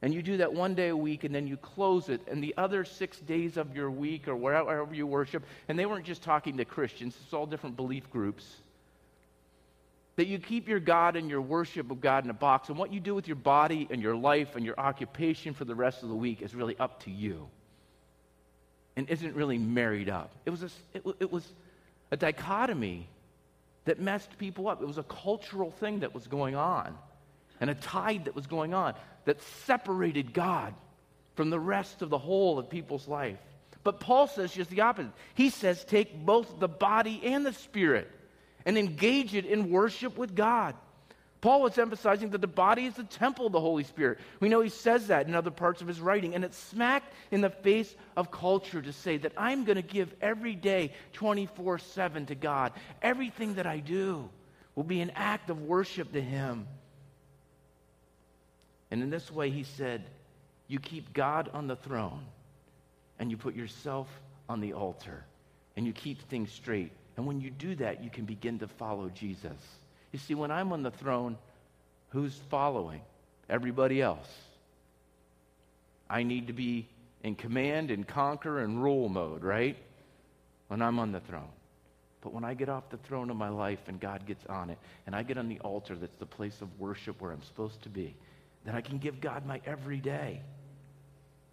And 0.00 0.14
you 0.14 0.22
do 0.22 0.38
that 0.38 0.54
one 0.54 0.74
day 0.74 0.88
a 0.88 0.96
week 0.96 1.24
and 1.24 1.35
then 1.35 1.46
you 1.46 1.58
close 1.58 2.08
it. 2.08 2.22
And 2.28 2.42
the 2.42 2.54
other 2.56 2.82
six 2.87 3.20
days 3.20 3.58
of 3.58 3.76
your 3.76 3.90
week 3.90 4.26
or 4.26 4.35
wherever 4.35 4.94
you 4.94 5.06
worship, 5.06 5.44
and 5.68 5.78
they 5.78 5.85
weren't 5.85 6.06
just 6.06 6.22
talking 6.22 6.56
to 6.56 6.64
Christians, 6.64 7.14
it's 7.22 7.35
all 7.35 7.44
different 7.44 7.76
belief 7.76 8.08
groups 8.11 8.56
that 10.16 10.28
you 10.28 10.38
keep 10.38 10.66
your 10.66 10.80
God 10.80 11.16
and 11.16 11.28
your 11.28 11.42
worship 11.42 11.90
of 11.90 12.00
God 12.00 12.24
in 12.24 12.30
a 12.30 12.35
box, 12.35 12.68
and 12.68 12.78
what 12.78 12.92
you 12.92 13.00
do 13.00 13.14
with 13.14 13.26
your 13.26 13.37
body 13.37 13.88
and 13.90 14.02
your 14.02 14.14
life 14.14 14.56
and 14.56 14.64
your 14.64 14.78
occupation 14.78 15.54
for 15.54 15.64
the 15.64 15.74
rest 15.74 16.02
of 16.02 16.08
the 16.08 16.14
week 16.14 16.40
is 16.42 16.54
really 16.54 16.78
up 16.78 17.02
to 17.02 17.11
you 17.11 17.48
and 18.96 19.09
isn't 19.09 19.35
really 19.35 19.59
married 19.59 20.09
up. 20.09 20.33
It 20.44 20.50
was 20.50 20.62
a, 20.62 20.70
it, 20.94 21.02
it 21.20 21.33
was 21.33 21.46
a 22.11 22.16
dichotomy 22.16 23.09
that 23.85 24.00
messed 24.00 24.38
people 24.38 24.68
up. 24.68 24.83
It 24.83 24.87
was 24.87 24.98
a 24.98 25.02
cultural 25.05 25.70
thing 25.70 26.00
that 26.00 26.14
was 26.14 26.26
going 26.26 26.55
on 26.55 26.96
and 27.61 27.70
a 27.70 27.74
tide 27.74 28.26
that 28.26 28.35
was 28.35 28.46
going 28.46 28.74
on 28.74 28.94
that 29.24 29.40
separated 29.66 30.33
God 30.33 30.74
from 31.35 31.50
the 31.50 31.61
rest 31.61 32.02
of 32.02 32.11
the 32.11 32.18
whole 32.18 32.59
of 32.59 32.68
people's 32.68 33.09
life. 33.09 33.38
But 33.85 33.98
Paul 33.98 34.26
says 34.28 34.52
just 34.52 34.70
the 34.70 34.83
opposite. 34.83 35.12
He 35.35 35.50
says, 35.50 35.85
take 35.85 36.24
both 36.24 36.61
the 36.61 36.68
body 36.68 37.20
and 37.24 37.44
the 37.44 37.52
spirit 37.52 38.11
and 38.64 38.78
engage 38.78 39.35
it 39.35 39.44
in 39.44 39.70
worship 39.70 40.16
with 40.16 40.37
God. 40.37 40.76
Paul 41.42 41.61
was 41.61 41.76
emphasizing 41.76 42.31
that 42.31 42.40
the 42.40 42.46
body 42.46 42.87
is 42.87 42.94
the 42.94 43.02
temple 43.02 43.46
of 43.46 43.52
the 43.52 43.61
Holy 43.61 43.83
Spirit. 43.83 44.20
We 44.38 44.48
know 44.48 44.61
he 44.61 44.68
says 44.68 45.09
that 45.09 45.26
in 45.26 45.35
other 45.35 45.50
parts 45.50 45.83
of 45.83 45.88
his 45.88 46.00
writing, 46.00 46.37
and 46.37 46.44
it's 46.44 46.57
smacked 46.57 47.12
in 47.33 47.40
the 47.40 47.50
face 47.50 47.92
of 48.16 48.31
culture 48.31 48.81
to 48.81 48.92
say 48.92 49.16
that 49.16 49.33
I'm 49.37 49.64
going 49.64 49.76
to 49.76 49.83
give 49.83 50.14
every 50.22 50.55
day 50.55 50.92
24 51.14 51.81
7 51.81 52.26
to 52.26 52.37
God. 52.37 52.72
Everything 53.02 53.55
that 53.55 53.66
I 53.66 53.81
do 53.81 54.31
will 54.76 54.85
be 54.85 55.00
an 55.00 55.11
act 55.16 55.50
of 55.50 55.61
worship 55.62 56.12
to 56.12 56.22
him. 56.22 56.68
And 58.92 59.02
in 59.02 59.11
this 59.11 59.28
way, 59.28 59.50
he 59.50 59.64
said, 59.64 60.05
You 60.68 60.78
keep 60.78 61.12
God 61.12 61.50
on 61.52 61.66
the 61.66 61.76
throne, 61.76 62.24
and 63.18 63.33
you 63.33 63.37
put 63.37 63.57
yourself 63.57 64.07
on 64.48 64.61
the 64.61 64.74
altar, 64.74 65.24
and 65.76 65.88
you 65.88 65.92
keep 65.92 66.22
things 66.28 66.52
straight. 66.52 66.92
And 67.16 67.26
when 67.26 67.40
you 67.40 67.50
do 67.50 67.74
that, 67.76 68.05
you 68.05 68.11
can 68.11 68.26
begin 68.26 68.61
to 68.61 68.68
follow 68.68 69.09
Jesus. 69.09 69.59
You 70.12 70.18
see, 70.18 70.35
when 70.35 70.51
I'm 70.51 70.72
on 70.72 70.83
the 70.83 70.90
throne, 70.90 71.37
who's 72.11 72.35
following? 72.51 73.01
Everybody 73.48 74.01
else. 74.01 74.29
I 76.09 76.22
need 76.22 76.46
to 76.48 76.53
be 76.53 76.87
in 77.22 77.35
command 77.35 77.90
and 77.90 78.07
conquer 78.07 78.61
and 78.61 78.83
rule 78.83 79.09
mode, 79.09 79.42
right? 79.42 79.77
When 80.68 80.83
I'm 80.83 80.98
on 80.98 81.12
the 81.12 81.20
throne. 81.20 81.48
But 82.20 82.33
when 82.33 82.44
I 82.44 82.55
get 82.55 82.68
off 82.68 82.88
the 82.90 82.98
throne 82.98 83.31
of 83.31 83.37
my 83.37 83.48
life 83.48 83.81
and 83.88 83.98
God 83.98 84.27
gets 84.27 84.44
on 84.46 84.70
it, 84.70 84.79
and 85.07 85.16
I 85.16 85.22
get 85.22 85.38
on 85.38 85.48
the 85.48 85.59
altar 85.61 85.96
that's 85.96 86.16
the 86.18 86.27
place 86.27 86.61
of 86.61 86.68
worship 86.79 87.20
where 87.20 87.33
I'm 87.33 87.42
supposed 87.42 87.83
to 87.83 87.88
be, 87.88 88.14
then 88.64 88.75
I 88.75 88.81
can 88.81 88.98
give 88.98 89.20
God 89.20 89.44
my 89.44 89.61
everyday. 89.66 90.40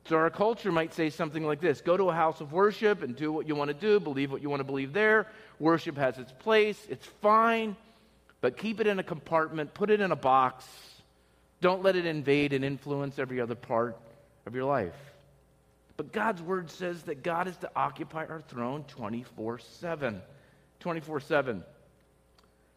So 0.06 0.18
our 0.18 0.30
culture 0.30 0.72
might 0.72 0.94
say 0.94 1.10
something 1.10 1.44
like 1.44 1.62
this 1.62 1.82
go 1.82 1.98
to 1.98 2.10
a 2.10 2.14
house 2.14 2.42
of 2.42 2.52
worship 2.52 3.04
and 3.04 3.16
do 3.16 3.32
what 3.32 3.48
you 3.48 3.56
want 3.56 3.70
to 3.70 3.74
do, 3.74 4.00
believe 4.00 4.32
what 4.32 4.42
you 4.42 4.50
want 4.50 4.60
to 4.60 4.66
believe 4.66 4.94
there. 4.94 5.28
Worship 5.60 5.98
has 5.98 6.18
its 6.18 6.32
place, 6.32 6.80
it's 6.90 7.06
fine, 7.22 7.76
but 8.42 8.58
keep 8.58 8.80
it 8.80 8.88
in 8.88 9.00
a 9.00 9.04
compartment, 9.04 9.74
put 9.74 9.90
it 9.90 10.02
in 10.02 10.12
a 10.12 10.16
box. 10.16 10.66
Don't 11.62 11.84
let 11.84 11.96
it 11.96 12.06
invade 12.06 12.54
and 12.54 12.64
influence 12.64 13.20
every 13.20 13.42
other 13.42 13.56
part 13.56 13.98
of 14.46 14.56
your 14.56 14.66
life. 14.66 14.96
But 15.98 16.14
God's 16.14 16.42
word 16.42 16.72
says 16.72 17.04
that 17.04 17.24
God 17.24 17.50
is 17.50 17.58
to 17.58 17.70
occupy 17.76 18.26
our 18.26 18.42
throne 18.42 18.86
24 18.88 19.60
7. 19.60 20.22
24 20.80 21.20
7. 21.20 21.64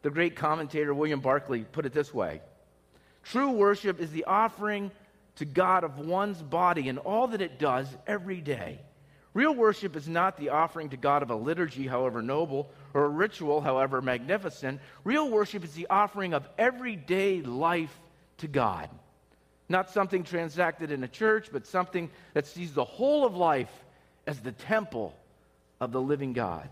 The 0.03 0.11
great 0.11 0.35
commentator 0.35 0.93
William 0.93 1.21
Barclay 1.21 1.61
put 1.61 1.87
it 1.87 1.93
this 1.93 2.13
way 2.13 2.41
True 3.23 3.53
worship 3.53 4.01
is 4.01 4.11
the 4.11 4.25
offering 4.25 4.91
to 5.37 5.45
God 5.45 5.85
of 5.85 5.99
one's 5.99 6.43
body 6.43 6.89
and 6.89 6.99
all 6.99 7.29
that 7.29 7.41
it 7.41 7.59
does 7.59 7.87
every 8.07 8.41
day. 8.41 8.81
Real 9.35 9.55
worship 9.55 9.97
is 9.97 10.09
not 10.09 10.37
the 10.37 10.51
offering 10.51 10.91
to 10.91 10.97
God 10.97 11.23
of 11.23 11.31
a 11.31 11.35
liturgy, 11.35 11.87
however 11.87 12.21
noble, 12.21 12.71
or 12.95 13.05
a 13.05 13.09
ritual, 13.09 13.61
however 13.61 14.03
magnificent. 14.03 14.81
Real 15.05 15.31
worship 15.31 15.65
is 15.65 15.73
the 15.73 15.87
offering 15.89 16.35
of 16.35 16.49
everyday 16.59 17.43
life 17.43 17.97
to 18.39 18.49
God. 18.49 18.89
Not 19.69 19.91
something 19.91 20.25
transacted 20.25 20.91
in 20.91 21.03
a 21.03 21.09
church, 21.09 21.49
but 21.53 21.67
something 21.67 22.11
that 22.35 22.47
sees 22.47 22.75
the 22.75 22.85
whole 22.85 23.25
of 23.25 23.37
life 23.37 23.73
as 24.27 24.39
the 24.41 24.53
temple 24.53 25.15
of 25.81 25.93
the 25.93 26.01
living 26.01 26.33
God. 26.33 26.69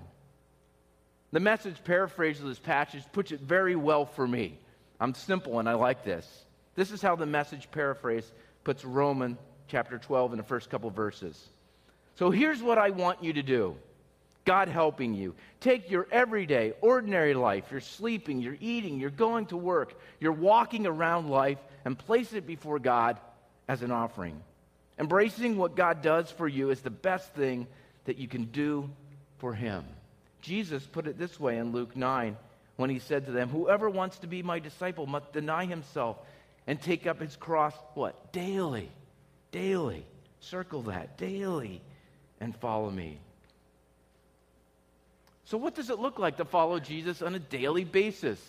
The 1.33 1.41
message 1.41 1.83
paraphrase 1.85 2.41
of 2.41 2.47
this 2.47 2.59
passage 2.59 3.05
puts 3.13 3.33
it 3.33 3.41
very 3.41 3.77
well 3.77 4.05
for 4.05 4.27
me. 4.27 4.59
I'm 4.99 5.15
simple 5.15 5.59
and 5.59 5.69
I 5.69 5.75
like 5.75 6.05
this. 6.05 6.45
This 6.75 6.91
is 6.91 7.01
how 7.01 7.17
the 7.17 7.27
message 7.27 7.71
paraphrase 7.71 8.31
puts 8.65 8.85
Roman 8.85 9.39
chapter 9.69 9.99
12 9.99 10.33
in 10.33 10.39
the 10.39 10.45
first 10.45 10.71
couple 10.71 10.91
verses. 10.91 11.49
So 12.17 12.31
here's 12.31 12.63
what 12.63 12.79
I 12.79 12.91
want 12.91 13.23
you 13.23 13.33
to 13.33 13.43
do 13.43 13.77
God 14.45 14.69
helping 14.69 15.15
you. 15.15 15.35
Take 15.61 15.91
your 15.91 16.07
everyday, 16.11 16.73
ordinary 16.81 17.35
life. 17.35 17.65
You're 17.71 17.81
sleeping, 17.81 18.41
you're 18.41 18.57
eating, 18.61 18.99
you're 18.99 19.11
going 19.11 19.47
to 19.47 19.57
work, 19.57 19.99
you're 20.19 20.33
walking 20.33 20.87
around 20.87 21.29
life, 21.29 21.59
and 21.85 21.99
place 21.99 22.33
it 22.33 22.47
before 22.47 22.79
God 22.79 23.19
as 23.69 23.83
an 23.83 23.91
offering. 23.91 24.43
Embracing 24.99 25.57
what 25.57 25.77
God 25.77 26.03
does 26.03 26.31
for 26.31 26.49
you 26.49 26.71
is 26.71 26.81
the 26.81 26.91
best 26.91 27.33
thing 27.35 27.67
that 28.05 28.19
you 28.19 28.29
can 28.29 28.45
do 28.47 28.91
for 29.39 29.55
Him. 29.55 29.85
Jesus 30.43 30.85
put 30.85 31.07
it 31.07 31.19
this 31.19 31.39
way 31.39 31.59
in 31.59 31.73
Luke 31.73 31.97
9 31.97 32.37
when 32.77 32.91
he 32.91 32.99
said 32.99 33.27
to 33.27 33.33
them, 33.33 33.49
Whoever 33.51 33.91
wants 33.91 34.19
to 34.21 34.27
be 34.27 34.43
my 34.43 34.59
disciple 34.59 35.07
must 35.07 35.33
deny 35.33 35.67
himself 35.67 36.17
and 36.67 36.81
take 36.81 37.07
up 37.07 37.21
his 37.21 37.37
cross, 37.37 37.75
what? 37.95 38.33
Daily. 38.33 38.91
Daily. 39.53 40.07
Circle 40.41 40.83
that. 40.83 41.19
Daily. 41.19 41.83
And 42.41 42.57
follow 42.57 42.91
me. 42.91 43.21
So, 45.51 45.59
what 45.59 45.75
does 45.75 45.91
it 45.91 45.99
look 45.99 46.21
like 46.21 46.37
to 46.37 46.45
follow 46.45 46.79
Jesus 46.79 47.23
on 47.23 47.35
a 47.35 47.41
daily 47.41 47.83
basis? 47.83 48.41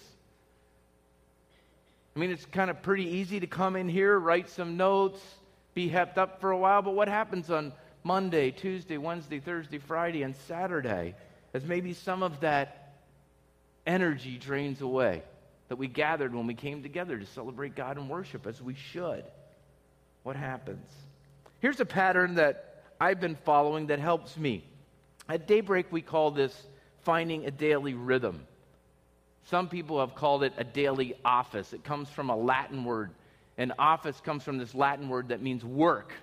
I 2.16 2.20
mean, 2.20 2.30
it's 2.30 2.46
kind 2.46 2.70
of 2.70 2.84
pretty 2.84 3.06
easy 3.06 3.40
to 3.40 3.48
come 3.48 3.76
in 3.76 3.90
here, 3.90 4.20
write 4.20 4.48
some 4.48 4.78
notes, 4.78 5.20
be 5.74 5.90
hepped 5.90 6.20
up 6.20 6.40
for 6.40 6.52
a 6.52 6.58
while, 6.58 6.84
but 6.84 6.94
what 6.94 7.08
happens 7.08 7.50
on 7.50 7.74
Monday, 8.04 8.52
Tuesday, 8.52 9.00
Wednesday, 9.00 9.40
Thursday, 9.40 9.80
Friday, 9.80 10.22
and 10.22 10.36
Saturday 10.48 11.16
as 11.56 11.66
maybe 11.66 11.96
some 11.96 12.22
of 12.22 12.40
that 12.42 12.94
energy 13.88 14.38
drains 14.38 14.82
away 14.82 15.24
that 15.70 15.78
we 15.78 15.88
gathered 15.88 16.36
when 16.36 16.46
we 16.46 16.54
came 16.54 16.84
together 16.84 17.18
to 17.18 17.26
celebrate 17.26 17.74
God 17.74 17.98
and 17.98 18.12
worship 18.12 18.46
as 18.46 18.62
we 18.62 18.76
should? 18.76 19.24
What 20.22 20.36
happens? 20.36 20.88
Here's 21.62 21.80
a 21.80 21.86
pattern 21.86 22.36
that 22.36 22.84
I've 23.00 23.20
been 23.20 23.38
following 23.38 23.88
that 23.88 23.98
helps 23.98 24.38
me. 24.38 24.64
At 25.28 25.48
daybreak, 25.48 25.92
we 25.92 26.04
call 26.04 26.30
this 26.30 26.68
finding 27.04 27.46
a 27.46 27.52
daily 27.52 27.94
rhythm. 27.94 28.46
Some 29.44 29.70
people 29.70 30.00
have 30.00 30.16
called 30.16 30.44
it 30.44 30.54
a 30.58 30.64
daily 30.64 31.16
office. 31.26 31.74
It 31.74 31.84
comes 31.84 32.10
from 32.10 32.30
a 32.30 32.36
Latin 32.36 32.84
word. 32.84 33.12
And 33.58 33.74
office 33.78 34.20
comes 34.22 34.44
from 34.44 34.58
this 34.58 34.74
Latin 34.74 35.10
word 35.10 35.30
that 35.30 35.42
means 35.42 35.64
work. 35.64 36.14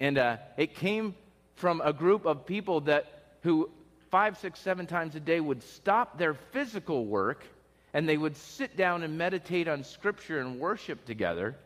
And 0.00 0.18
uh, 0.18 0.38
it 0.56 0.74
came 0.74 1.14
from 1.54 1.80
a 1.84 1.92
group 1.92 2.26
of 2.26 2.46
people 2.46 2.80
that 2.82 3.22
who 3.42 3.70
five, 4.10 4.38
six, 4.38 4.60
seven 4.60 4.86
times 4.86 5.14
a 5.14 5.20
day 5.20 5.40
would 5.40 5.62
stop 5.62 6.18
their 6.18 6.34
physical 6.34 7.04
work 7.04 7.44
and 7.92 8.08
they 8.08 8.16
would 8.16 8.36
sit 8.36 8.76
down 8.76 9.02
and 9.02 9.16
meditate 9.16 9.68
on 9.68 9.84
Scripture 9.84 10.40
and 10.40 10.58
worship 10.58 11.04
together 11.04 11.56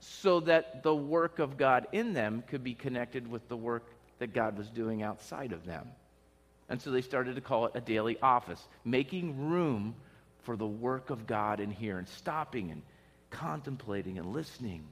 so 0.00 0.40
that 0.40 0.82
the 0.82 0.94
work 0.94 1.38
of 1.38 1.56
God 1.56 1.86
in 1.92 2.12
them 2.12 2.42
could 2.48 2.64
be 2.64 2.74
connected 2.74 3.28
with 3.30 3.48
the 3.48 3.56
work 3.56 3.84
that 4.18 4.32
God 4.32 4.56
was 4.58 4.68
doing 4.68 5.02
outside 5.02 5.52
of 5.52 5.64
them. 5.64 5.88
And 6.68 6.80
so 6.80 6.90
they 6.90 7.02
started 7.02 7.36
to 7.36 7.40
call 7.40 7.66
it 7.66 7.72
a 7.74 7.80
daily 7.80 8.18
office, 8.20 8.66
making 8.84 9.48
room 9.48 9.94
for 10.42 10.56
the 10.56 10.66
work 10.66 11.10
of 11.10 11.26
God 11.26 11.60
in 11.60 11.70
here 11.70 11.98
and 11.98 12.08
stopping 12.08 12.70
and 12.70 12.82
contemplating 13.30 14.18
and 14.18 14.32
listening 14.32 14.84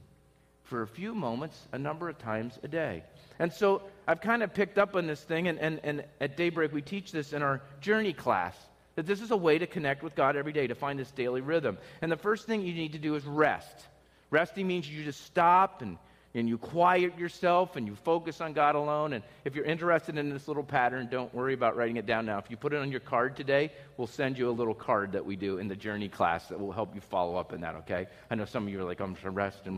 for 0.63 0.81
a 0.81 0.87
few 0.87 1.13
moments, 1.13 1.67
a 1.71 1.77
number 1.77 2.09
of 2.09 2.17
times 2.17 2.57
a 2.63 2.67
day. 2.67 3.03
And 3.39 3.51
so 3.51 3.83
I've 4.07 4.21
kind 4.21 4.41
of 4.41 4.53
picked 4.53 4.77
up 4.77 4.95
on 4.95 5.05
this 5.05 5.21
thing, 5.21 5.47
and, 5.47 5.59
and, 5.59 5.79
and 5.83 6.03
at 6.19 6.37
Daybreak, 6.37 6.73
we 6.73 6.81
teach 6.81 7.11
this 7.11 7.33
in 7.33 7.43
our 7.43 7.61
journey 7.81 8.13
class 8.13 8.55
that 8.95 9.05
this 9.05 9.21
is 9.21 9.31
a 9.31 9.37
way 9.37 9.59
to 9.59 9.67
connect 9.67 10.01
with 10.03 10.15
God 10.15 10.35
every 10.35 10.53
day, 10.53 10.67
to 10.67 10.75
find 10.75 10.97
this 10.97 11.11
daily 11.11 11.41
rhythm. 11.41 11.77
And 12.01 12.11
the 12.11 12.17
first 12.17 12.47
thing 12.47 12.61
you 12.61 12.73
need 12.73 12.93
to 12.93 12.97
do 12.99 13.15
is 13.15 13.25
rest. 13.25 13.85
Resting 14.31 14.67
means 14.67 14.89
you 14.89 15.03
just 15.03 15.25
stop 15.25 15.81
and, 15.81 15.97
and 16.35 16.49
you 16.49 16.57
quiet 16.57 17.17
yourself 17.17 17.77
and 17.77 17.87
you 17.87 17.95
focus 17.95 18.41
on 18.41 18.51
God 18.51 18.75
alone. 18.75 19.13
And 19.13 19.23
if 19.45 19.55
you're 19.55 19.65
interested 19.65 20.17
in 20.17 20.29
this 20.29 20.47
little 20.47 20.63
pattern, 20.63 21.07
don't 21.09 21.33
worry 21.33 21.53
about 21.53 21.77
writing 21.77 21.95
it 21.95 22.05
down 22.05 22.25
now. 22.25 22.37
If 22.37 22.51
you 22.51 22.57
put 22.57 22.73
it 22.73 22.79
on 22.79 22.91
your 22.91 22.99
card 22.99 23.37
today, 23.37 23.71
we'll 23.95 24.07
send 24.07 24.37
you 24.37 24.49
a 24.49 24.51
little 24.51 24.73
card 24.73 25.13
that 25.13 25.25
we 25.25 25.37
do 25.37 25.57
in 25.59 25.69
the 25.69 25.75
journey 25.75 26.09
class 26.09 26.47
that 26.49 26.59
will 26.59 26.73
help 26.73 26.93
you 26.93 26.99
follow 26.99 27.37
up 27.37 27.53
in 27.53 27.61
that, 27.61 27.75
okay? 27.75 28.07
I 28.29 28.35
know 28.35 28.43
some 28.43 28.67
of 28.67 28.69
you 28.69 28.81
are 28.81 28.83
like, 28.83 28.99
I'm 28.99 29.15
just 29.15 29.25
rest 29.25 29.59
and, 29.65 29.77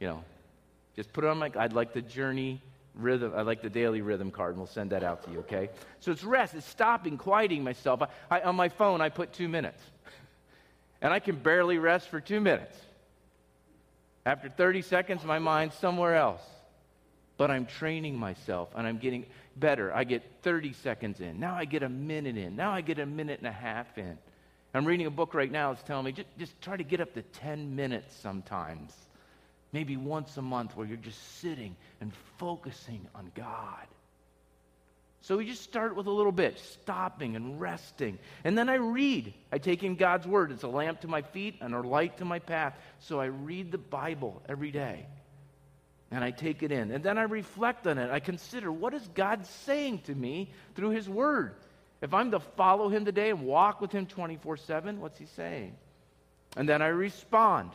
you 0.00 0.08
know, 0.08 0.24
just 0.96 1.12
put 1.12 1.22
it 1.22 1.28
on 1.28 1.38
my, 1.38 1.52
I'd 1.56 1.72
like 1.72 1.92
the 1.92 2.02
journey 2.02 2.60
rhythm, 2.94 3.32
I 3.36 3.42
like 3.42 3.62
the 3.62 3.70
daily 3.70 4.00
rhythm 4.00 4.30
card, 4.30 4.50
and 4.50 4.58
we'll 4.58 4.66
send 4.66 4.90
that 4.90 5.04
out 5.04 5.22
to 5.24 5.30
you, 5.30 5.38
okay? 5.40 5.70
So 6.00 6.10
it's 6.10 6.24
rest, 6.24 6.54
it's 6.54 6.66
stopping, 6.66 7.16
quieting 7.16 7.62
myself. 7.62 8.02
I, 8.02 8.08
I, 8.30 8.40
on 8.40 8.56
my 8.56 8.70
phone, 8.70 9.00
I 9.00 9.10
put 9.10 9.32
two 9.32 9.48
minutes. 9.48 9.82
And 11.00 11.12
I 11.12 11.20
can 11.20 11.36
barely 11.36 11.78
rest 11.78 12.08
for 12.08 12.20
two 12.20 12.40
minutes. 12.40 12.76
After 14.26 14.50
30 14.50 14.82
seconds, 14.82 15.24
my 15.24 15.38
mind's 15.38 15.74
somewhere 15.76 16.16
else. 16.16 16.42
But 17.38 17.50
I'm 17.50 17.64
training 17.64 18.18
myself 18.18 18.68
and 18.76 18.86
I'm 18.86 18.98
getting 18.98 19.24
better. 19.56 19.94
I 19.94 20.04
get 20.04 20.22
30 20.42 20.74
seconds 20.74 21.20
in. 21.20 21.40
Now 21.40 21.54
I 21.54 21.64
get 21.64 21.82
a 21.82 21.88
minute 21.88 22.36
in. 22.36 22.56
Now 22.56 22.72
I 22.72 22.82
get 22.82 22.98
a 22.98 23.06
minute 23.06 23.38
and 23.38 23.48
a 23.48 23.52
half 23.52 23.96
in. 23.96 24.18
I'm 24.74 24.84
reading 24.84 25.06
a 25.06 25.10
book 25.10 25.32
right 25.32 25.50
now 25.50 25.72
that's 25.72 25.82
telling 25.84 26.04
me 26.04 26.12
just, 26.12 26.28
just 26.38 26.60
try 26.60 26.76
to 26.76 26.84
get 26.84 27.00
up 27.00 27.14
to 27.14 27.22
10 27.22 27.74
minutes 27.74 28.14
sometimes 28.14 28.92
maybe 29.76 29.96
once 29.96 30.36
a 30.38 30.42
month 30.42 30.76
where 30.76 30.86
you're 30.86 30.96
just 30.96 31.38
sitting 31.40 31.76
and 32.00 32.10
focusing 32.38 33.06
on 33.14 33.30
God. 33.34 33.86
So 35.26 35.38
we 35.38 35.44
just 35.44 35.64
start 35.64 35.96
with 35.96 36.06
a 36.06 36.10
little 36.12 36.30
bit, 36.30 36.56
stopping 36.60 37.34
and 37.34 37.60
resting. 37.60 38.16
And 38.44 38.56
then 38.56 38.68
I 38.68 38.76
read. 38.76 39.34
I 39.50 39.58
take 39.58 39.82
in 39.82 39.96
God's 39.96 40.24
word. 40.24 40.52
It's 40.52 40.62
a 40.62 40.68
lamp 40.68 41.00
to 41.00 41.08
my 41.08 41.22
feet 41.22 41.56
and 41.60 41.74
a 41.74 41.80
light 41.80 42.18
to 42.18 42.24
my 42.24 42.38
path. 42.38 42.78
So 43.00 43.18
I 43.18 43.24
read 43.24 43.72
the 43.72 43.78
Bible 43.78 44.40
every 44.48 44.70
day. 44.70 45.04
And 46.12 46.22
I 46.22 46.30
take 46.30 46.62
it 46.62 46.70
in. 46.70 46.92
And 46.92 47.02
then 47.02 47.18
I 47.18 47.22
reflect 47.22 47.88
on 47.88 47.98
it. 47.98 48.08
I 48.08 48.20
consider 48.20 48.70
what 48.70 48.94
is 48.94 49.04
God 49.16 49.44
saying 49.46 50.02
to 50.02 50.14
me 50.14 50.52
through 50.76 50.90
his 50.90 51.08
word? 51.08 51.56
If 52.00 52.14
I'm 52.14 52.30
to 52.30 52.38
follow 52.38 52.88
him 52.88 53.04
today 53.04 53.30
and 53.30 53.40
walk 53.42 53.80
with 53.80 53.90
him 53.90 54.06
24 54.06 54.58
7, 54.58 55.00
what's 55.00 55.18
he 55.18 55.26
saying? 55.26 55.74
And 56.56 56.68
then 56.68 56.82
I 56.82 56.86
respond. 56.86 57.72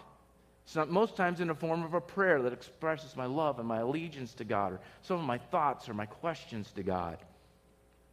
Not 0.74 0.90
most 0.90 1.18
times 1.18 1.42
in 1.42 1.50
the 1.50 1.56
form 1.56 1.84
of 1.84 1.96
a 1.96 2.00
prayer 2.00 2.42
that 2.44 2.54
expresses 2.54 3.18
my 3.18 3.26
love 3.26 3.60
and 3.60 3.68
my 3.68 3.80
allegiance 3.80 4.34
to 4.36 4.46
God, 4.46 4.72
or 4.72 4.80
some 5.02 5.20
of 5.20 5.26
my 5.26 5.38
thoughts 5.38 5.90
or 5.90 5.94
my 5.94 6.06
questions 6.06 6.72
to 6.78 6.84
God. 6.84 7.18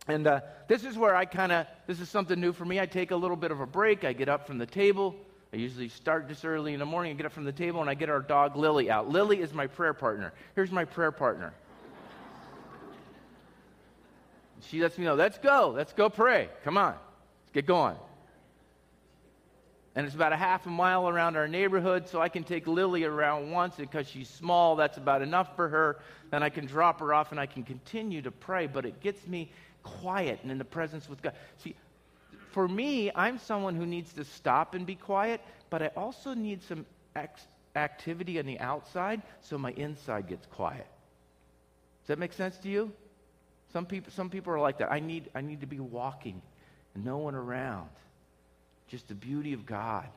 And 0.09 0.27
uh, 0.27 0.41
this 0.67 0.85
is 0.85 0.97
where 0.97 1.15
I 1.15 1.27
kind 1.27 1.53
of, 1.53 1.67
this 1.87 2.01
is 2.01 2.09
something 2.09 2.41
new 2.41 2.53
for 2.53 2.65
me. 2.65 2.81
I 2.81 2.87
take 2.87 3.11
a 3.11 3.17
little 3.17 3.37
bit 3.37 3.51
of 3.51 3.61
a 3.61 3.67
break. 3.67 4.05
I 4.05 4.15
get 4.15 4.29
up 4.29 4.47
from 4.47 4.57
the 4.57 4.67
table. 4.67 5.15
I 5.53 5.57
usually 5.57 5.89
start 5.89 6.29
this 6.29 6.45
early 6.45 6.73
in 6.73 6.81
the 6.81 6.87
morning 6.87 7.11
and 7.11 7.19
get 7.19 7.27
up 7.27 7.33
from 7.33 7.45
the 7.45 7.53
table, 7.53 7.81
and 7.81 7.89
I 7.89 7.95
get 7.95 8.09
our 8.09 8.21
dog 8.21 8.57
Lily 8.57 8.91
out. 8.91 9.09
Lily 9.09 9.41
is 9.41 9.53
my 9.53 9.67
prayer 9.67 9.95
partner. 9.95 10.33
Here's 10.55 10.73
my 10.73 10.85
prayer 10.85 11.13
partner. 11.13 11.55
she 14.63 14.83
lets 14.83 14.99
me 14.99 15.05
know, 15.05 15.15
let's 15.15 15.39
go, 15.39 15.73
let's 15.75 15.93
go 15.93 16.11
pray. 16.11 16.49
Come 16.65 16.77
on, 16.77 16.93
let's 16.93 17.53
get 17.53 17.67
going 17.67 17.97
and 19.99 20.07
it's 20.07 20.15
about 20.15 20.33
a 20.33 20.37
half 20.37 20.65
a 20.65 20.71
mile 20.71 21.09
around 21.09 21.37
our 21.37 21.49
neighborhood, 21.49 22.07
so 22.07 22.21
I 22.21 22.29
can 22.29 22.45
take 22.45 22.69
Lily 22.69 23.03
around 23.03 23.51
once 23.51 23.75
because 23.75 24.07
she's 24.07 24.29
small. 24.29 24.77
That's 24.77 24.97
about 24.97 25.23
enough 25.23 25.57
for 25.57 25.69
her. 25.69 25.99
Then 26.31 26.41
I 26.41 26.51
can 26.51 26.67
drop 26.67 27.01
her 27.01 27.13
off 27.13 27.33
and 27.33 27.41
I 27.41 27.47
can 27.47 27.65
continue 27.65 28.23
to 28.23 28.31
pray, 28.31 28.69
but 28.69 28.87
it 28.87 29.01
gets 29.01 29.27
me 29.27 29.51
quiet 29.83 30.41
and 30.43 30.51
in 30.51 30.59
the 30.59 30.65
presence 30.65 31.09
with 31.09 31.23
God. 31.23 31.35
See, 31.59 31.75
for 32.51 32.69
me, 32.69 33.11
I'm 33.15 33.39
someone 33.39 33.77
who 33.77 33.87
needs 33.87 34.13
to 34.15 34.25
stop 34.25 34.75
and 34.75 34.87
be 34.87 34.95
quiet, 34.95 35.41
but 35.71 35.83
I 35.83 35.89
also 35.89 36.35
need 36.35 36.63
some 36.63 36.87
ex- 37.15 37.47
activity 37.77 38.39
on 38.39 38.47
the 38.47 38.59
outside 38.59 39.23
so 39.41 39.59
my 39.59 39.73
inside 39.73 40.29
gets 40.29 40.47
quiet. 40.47 40.87
Does 42.03 42.09
that 42.09 42.19
make 42.19 42.33
sense 42.33 42.57
to 42.59 42.69
you? 42.69 42.93
Some 43.73 43.85
people, 43.87 44.13
some 44.13 44.31
people 44.31 44.53
are 44.53 44.61
like 44.61 44.79
that. 44.79 44.91
I 44.91 45.01
need, 45.01 45.29
I 45.35 45.41
need 45.43 45.61
to 45.61 45.67
be 45.67 45.79
walking 45.79 46.41
and 46.95 47.05
no 47.05 47.19
one 47.19 47.35
around 47.35 47.91
just 48.89 49.09
the 49.09 49.15
beauty 49.15 49.53
of 49.53 49.67
God. 49.67 50.09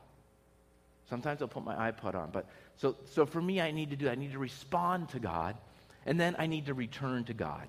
Sometimes 1.10 1.42
I'll 1.42 1.48
put 1.48 1.66
my 1.66 1.92
iPod 1.92 2.16
on, 2.16 2.30
but 2.32 2.46
so 2.78 2.96
so 3.06 3.26
for 3.26 3.42
me, 3.42 3.60
I 3.60 3.72
need 3.72 3.90
to 3.90 3.96
do. 3.96 4.10
I 4.10 4.16
need 4.16 4.32
to 4.32 4.40
respond 4.40 5.10
to 5.10 5.20
God, 5.20 5.58
and 6.06 6.20
then 6.20 6.36
I 6.40 6.48
need 6.48 6.68
to 6.68 6.74
return 6.74 7.26
to 7.26 7.34
God. 7.34 7.68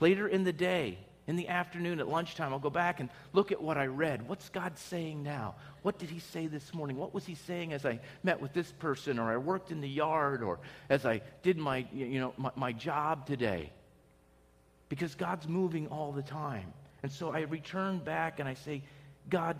Later 0.00 0.28
in 0.28 0.44
the 0.44 0.52
day, 0.52 0.98
in 1.28 1.36
the 1.36 1.48
afternoon, 1.48 2.00
at 2.00 2.08
lunchtime, 2.08 2.54
I'll 2.54 2.58
go 2.58 2.70
back 2.70 3.00
and 3.00 3.10
look 3.34 3.52
at 3.52 3.62
what 3.62 3.76
I 3.76 3.84
read. 3.84 4.26
What's 4.26 4.48
God 4.48 4.78
saying 4.78 5.22
now? 5.22 5.56
What 5.82 5.98
did 5.98 6.08
He 6.08 6.20
say 6.20 6.46
this 6.46 6.72
morning? 6.72 6.96
What 6.96 7.12
was 7.12 7.26
He 7.26 7.34
saying 7.34 7.74
as 7.74 7.84
I 7.84 8.00
met 8.22 8.40
with 8.40 8.54
this 8.54 8.72
person, 8.72 9.18
or 9.18 9.30
I 9.30 9.36
worked 9.36 9.70
in 9.70 9.82
the 9.82 9.88
yard, 9.88 10.42
or 10.42 10.58
as 10.88 11.04
I 11.04 11.20
did 11.42 11.58
my 11.58 11.86
you 11.92 12.18
know 12.18 12.32
my, 12.38 12.50
my 12.56 12.72
job 12.72 13.26
today? 13.26 13.70
Because 14.88 15.14
God's 15.14 15.46
moving 15.46 15.88
all 15.88 16.12
the 16.12 16.22
time, 16.22 16.72
and 17.02 17.12
so 17.12 17.30
I 17.30 17.40
return 17.40 17.98
back 17.98 18.40
and 18.40 18.48
I 18.48 18.54
say, 18.54 18.82
God, 19.28 19.58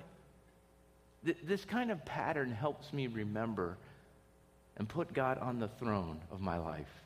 th- 1.27 1.37
this 1.45 1.67
kind 1.67 1.91
of 1.91 2.03
pattern 2.07 2.51
helps 2.51 2.95
me 2.95 3.09
remember 3.09 3.77
and 4.79 4.89
put 4.89 5.13
God 5.13 5.37
on 5.37 5.59
the 5.59 5.69
throne 5.69 6.19
of 6.33 6.41
my 6.41 6.57
life 6.57 7.05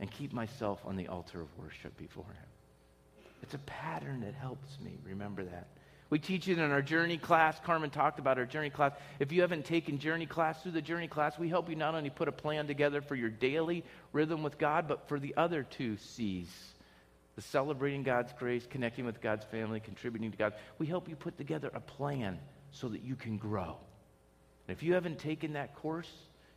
and 0.00 0.10
keep 0.10 0.32
myself 0.32 0.80
on 0.84 0.96
the 0.96 1.06
altar 1.06 1.40
of 1.40 1.46
worship 1.56 1.96
before 1.96 2.24
Him. 2.24 2.51
It's 3.42 3.54
a 3.54 3.58
pattern 3.58 4.20
that 4.20 4.34
helps 4.34 4.78
me 4.80 4.98
remember 5.04 5.44
that. 5.44 5.68
We 6.10 6.18
teach 6.18 6.46
it 6.46 6.58
in 6.58 6.70
our 6.70 6.82
journey 6.82 7.16
class. 7.16 7.58
Carmen 7.64 7.90
talked 7.90 8.18
about 8.18 8.38
our 8.38 8.44
journey 8.44 8.68
class. 8.68 8.92
If 9.18 9.32
you 9.32 9.40
haven't 9.40 9.64
taken 9.64 9.98
journey 9.98 10.26
class 10.26 10.62
through 10.62 10.72
the 10.72 10.82
journey 10.82 11.08
class, 11.08 11.38
we 11.38 11.48
help 11.48 11.70
you 11.70 11.74
not 11.74 11.94
only 11.94 12.10
put 12.10 12.28
a 12.28 12.32
plan 12.32 12.66
together 12.66 13.00
for 13.00 13.14
your 13.14 13.30
daily 13.30 13.82
rhythm 14.12 14.42
with 14.42 14.58
God, 14.58 14.86
but 14.88 15.08
for 15.08 15.18
the 15.18 15.34
other 15.36 15.62
two 15.62 15.96
C's 15.96 16.48
the 17.34 17.42
celebrating 17.42 18.02
God's 18.02 18.32
grace, 18.38 18.66
connecting 18.68 19.06
with 19.06 19.20
God's 19.20 19.44
family, 19.46 19.80
contributing 19.80 20.30
to 20.30 20.36
God. 20.36 20.52
We 20.78 20.86
help 20.86 21.08
you 21.08 21.16
put 21.16 21.38
together 21.38 21.70
a 21.72 21.80
plan 21.80 22.38
so 22.72 22.88
that 22.88 23.02
you 23.02 23.16
can 23.16 23.38
grow. 23.38 23.76
And 24.68 24.76
if 24.76 24.82
you 24.82 24.94
haven't 24.94 25.18
taken 25.18 25.54
that 25.54 25.74
course, 25.76 26.10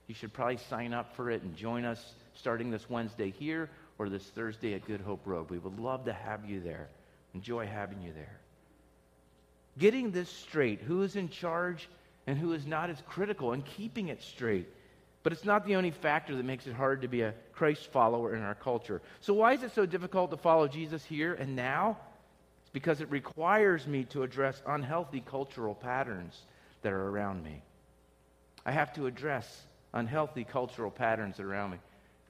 you 0.07 0.15
should 0.15 0.33
probably 0.33 0.57
sign 0.69 0.93
up 0.93 1.15
for 1.15 1.31
it 1.31 1.43
and 1.43 1.55
join 1.55 1.85
us 1.85 2.03
starting 2.35 2.71
this 2.71 2.89
Wednesday 2.89 3.31
here 3.31 3.69
or 3.97 4.09
this 4.09 4.23
Thursday 4.23 4.73
at 4.73 4.85
Good 4.85 5.01
Hope 5.01 5.21
Road. 5.25 5.49
We 5.49 5.57
would 5.57 5.79
love 5.79 6.05
to 6.05 6.13
have 6.13 6.45
you 6.49 6.59
there. 6.59 6.89
Enjoy 7.33 7.65
having 7.65 8.01
you 8.01 8.13
there. 8.13 8.39
Getting 9.77 10.11
this 10.11 10.29
straight, 10.29 10.81
who 10.81 11.03
is 11.03 11.15
in 11.15 11.29
charge 11.29 11.89
and 12.27 12.37
who 12.37 12.53
is 12.53 12.65
not, 12.65 12.89
is 12.89 13.01
critical, 13.07 13.51
and 13.51 13.63
keeping 13.65 14.07
it 14.07 14.21
straight. 14.23 14.67
But 15.21 15.33
it's 15.33 15.45
not 15.45 15.65
the 15.65 15.75
only 15.75 15.91
factor 15.91 16.35
that 16.35 16.45
makes 16.45 16.67
it 16.67 16.73
hard 16.73 17.01
to 17.01 17.07
be 17.07 17.21
a 17.21 17.33
Christ 17.53 17.91
follower 17.91 18.35
in 18.35 18.41
our 18.41 18.55
culture. 18.55 19.01
So, 19.21 19.33
why 19.33 19.53
is 19.53 19.63
it 19.63 19.73
so 19.73 19.85
difficult 19.85 20.31
to 20.31 20.37
follow 20.37 20.67
Jesus 20.67 21.03
here 21.03 21.33
and 21.33 21.55
now? 21.55 21.97
It's 22.61 22.69
because 22.71 23.01
it 23.01 23.09
requires 23.11 23.87
me 23.87 24.03
to 24.05 24.23
address 24.23 24.61
unhealthy 24.67 25.21
cultural 25.21 25.75
patterns 25.75 26.39
that 26.83 26.93
are 26.93 27.09
around 27.09 27.43
me. 27.43 27.61
I 28.65 28.71
have 28.71 28.93
to 28.93 29.07
address 29.07 29.63
unhealthy 29.93 30.43
cultural 30.43 30.91
patterns 30.91 31.39
around 31.39 31.71
me. 31.71 31.77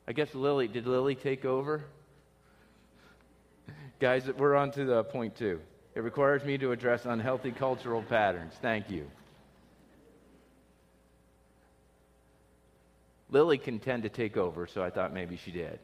I 0.07 0.13
guess 0.13 0.35
Lily, 0.35 0.67
did 0.67 0.85
Lily 0.85 1.15
take 1.15 1.45
over? 1.45 1.83
Guys, 3.99 4.27
we're 4.37 4.55
on 4.55 4.71
to 4.71 4.85
the 4.85 5.03
point 5.03 5.35
two. 5.35 5.59
It 5.95 6.01
requires 6.01 6.43
me 6.43 6.57
to 6.57 6.71
address 6.71 7.05
unhealthy 7.05 7.51
cultural 7.51 8.03
patterns. 8.03 8.53
Thank 8.61 8.89
you. 8.89 9.09
Lily 13.29 13.57
can 13.57 13.79
tend 13.79 14.03
to 14.03 14.09
take 14.09 14.37
over, 14.37 14.67
so 14.67 14.83
I 14.83 14.89
thought 14.89 15.13
maybe 15.13 15.37
she 15.37 15.51
did. 15.51 15.79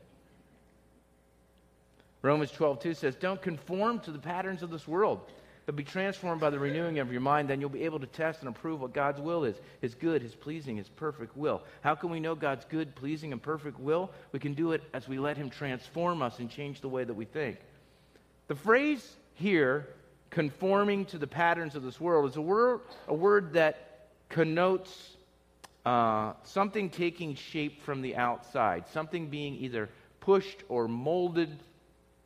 Romans 2.21 2.51
12:2 2.51 2.93
says, 2.93 3.15
"Don't 3.15 3.41
conform 3.41 3.99
to 4.01 4.12
the 4.12 4.19
patterns 4.19 4.62
of 4.62 4.69
this 4.69 4.88
world, 4.88 5.31
but 5.65 5.76
be 5.76 5.84
transformed 5.84 6.41
by 6.41 6.50
the 6.50 6.60
renewing 6.60 7.00
of 7.00 7.12
your 7.12 7.21
mind. 7.21 7.50
Then 7.50 7.62
you'll 7.62 7.69
be 7.69 7.84
able 7.84 8.00
to 8.00 8.08
test 8.08 8.41
and 8.41 8.50
approve 8.50 8.82
what 8.82 8.93
God's 8.93 9.21
will 9.21 9.43
is, 9.43 9.56
His 9.82 9.95
good, 9.95 10.21
His 10.21 10.36
pleasing, 10.36 10.78
His 10.78 10.89
perfect 10.89 11.38
will." 11.38 11.62
How 11.82 11.95
can 11.95 12.10
we 12.10 12.19
know 12.19 12.36
God's 12.36 12.65
good, 12.65 12.95
pleasing, 12.95 13.32
and 13.32 13.41
perfect 13.41 13.80
will? 13.80 14.12
We 14.32 14.39
can 14.39 14.54
do 14.54 14.71
it 14.71 14.84
as 14.93 15.08
we 15.08 15.19
let 15.19 15.38
Him 15.38 15.50
transform 15.50 16.21
us 16.21 16.39
and 16.39 16.50
change 16.50 16.82
the 16.82 16.89
way 16.89 17.04
that 17.04 17.13
we 17.13 17.26
think. 17.26 17.58
The 18.47 18.56
phrase 18.56 19.15
here, 19.36 19.88
conforming 20.30 21.06
to 21.06 21.17
the 21.17 21.28
patterns 21.28 21.76
of 21.76 21.84
this 21.84 22.00
world, 22.00 22.30
is 22.30 22.38
a 22.38 22.41
word, 22.41 22.82
a 23.08 23.13
word 23.13 23.54
that 23.54 24.10
connotes 24.30 25.15
uh, 25.86 26.34
something 26.43 26.89
taking 26.89 27.36
shape 27.36 27.84
from 27.84 28.02
the 28.02 28.15
outside, 28.15 28.88
something 28.89 29.30
being 29.30 29.56
either 29.56 29.89
pushed 30.19 30.63
or 30.69 30.88
molded 30.88 31.50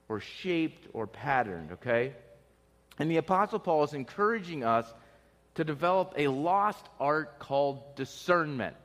or 0.09 0.19
shaped 0.19 0.87
or 0.93 1.07
patterned, 1.07 1.71
okay? 1.71 2.13
And 2.97 3.11
the 3.11 3.17
Apostle 3.17 3.59
Paul 3.59 3.83
is 3.83 3.93
encouraging 3.93 4.63
us 4.63 4.91
to 5.55 5.63
develop 5.63 6.13
a 6.17 6.27
lost 6.27 6.85
art 6.99 7.39
called 7.39 7.95
discernment. 7.95 8.75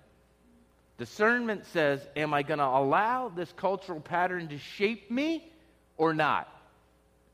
Discernment 0.99 1.67
says, 1.67 2.07
Am 2.17 2.35
I 2.35 2.43
going 2.43 2.59
to 2.59 2.67
allow 2.67 3.29
this 3.29 3.53
cultural 3.57 4.01
pattern 4.01 4.49
to 4.49 4.59
shape 4.59 5.11
me 5.11 5.51
or 5.97 6.13
not? 6.13 6.49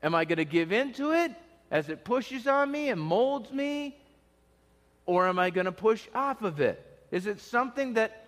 Am 0.01 0.15
I 0.15 0.25
going 0.25 0.37
to 0.37 0.45
give 0.45 0.71
into 0.71 1.11
it 1.11 1.31
as 1.71 1.89
it 1.89 2.05
pushes 2.05 2.47
on 2.47 2.71
me 2.71 2.89
and 2.89 3.01
molds 3.01 3.51
me? 3.51 3.97
Or 5.05 5.27
am 5.27 5.39
I 5.39 5.49
going 5.49 5.65
to 5.65 5.71
push 5.71 6.05
off 6.13 6.41
of 6.41 6.59
it? 6.59 6.83
Is 7.11 7.27
it 7.27 7.39
something 7.39 7.93
that 7.93 8.25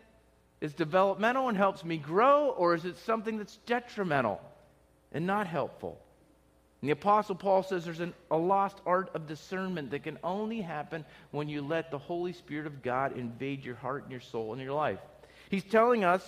is 0.62 0.73
developmental 0.73 1.47
and 1.47 1.57
helps 1.57 1.85
me 1.85 1.97
grow, 1.97 2.49
or 2.49 2.73
is 2.73 2.85
it 2.85 2.97
something 2.97 3.38
that's 3.38 3.57
detrimental 3.65 4.41
and 5.12 5.25
not 5.25 5.47
helpful? 5.47 5.99
And 6.81 6.87
the 6.87 6.93
Apostle 6.93 7.35
Paul 7.35 7.63
says 7.63 7.83
there's 7.83 7.99
an, 7.99 8.13
a 8.31 8.37
lost 8.37 8.77
art 8.85 9.11
of 9.13 9.27
discernment 9.27 9.91
that 9.91 10.03
can 10.03 10.17
only 10.23 10.61
happen 10.61 11.03
when 11.31 11.49
you 11.49 11.61
let 11.61 11.91
the 11.91 11.97
Holy 11.97 12.31
Spirit 12.31 12.67
of 12.67 12.81
God 12.81 13.17
invade 13.17 13.65
your 13.65 13.75
heart 13.75 14.03
and 14.03 14.11
your 14.11 14.21
soul 14.21 14.53
and 14.53 14.61
your 14.61 14.73
life. 14.73 14.99
He's 15.49 15.63
telling 15.63 16.05
us 16.05 16.23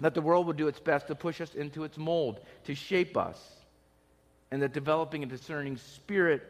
that 0.00 0.14
the 0.14 0.20
world 0.20 0.46
will 0.46 0.52
do 0.52 0.68
its 0.68 0.78
best 0.78 1.08
to 1.08 1.16
push 1.16 1.40
us 1.40 1.54
into 1.54 1.82
its 1.82 1.98
mold, 1.98 2.40
to 2.64 2.74
shape 2.74 3.16
us, 3.16 3.40
and 4.52 4.62
that 4.62 4.72
developing 4.72 5.24
a 5.24 5.26
discerning 5.26 5.76
spirit 5.76 6.42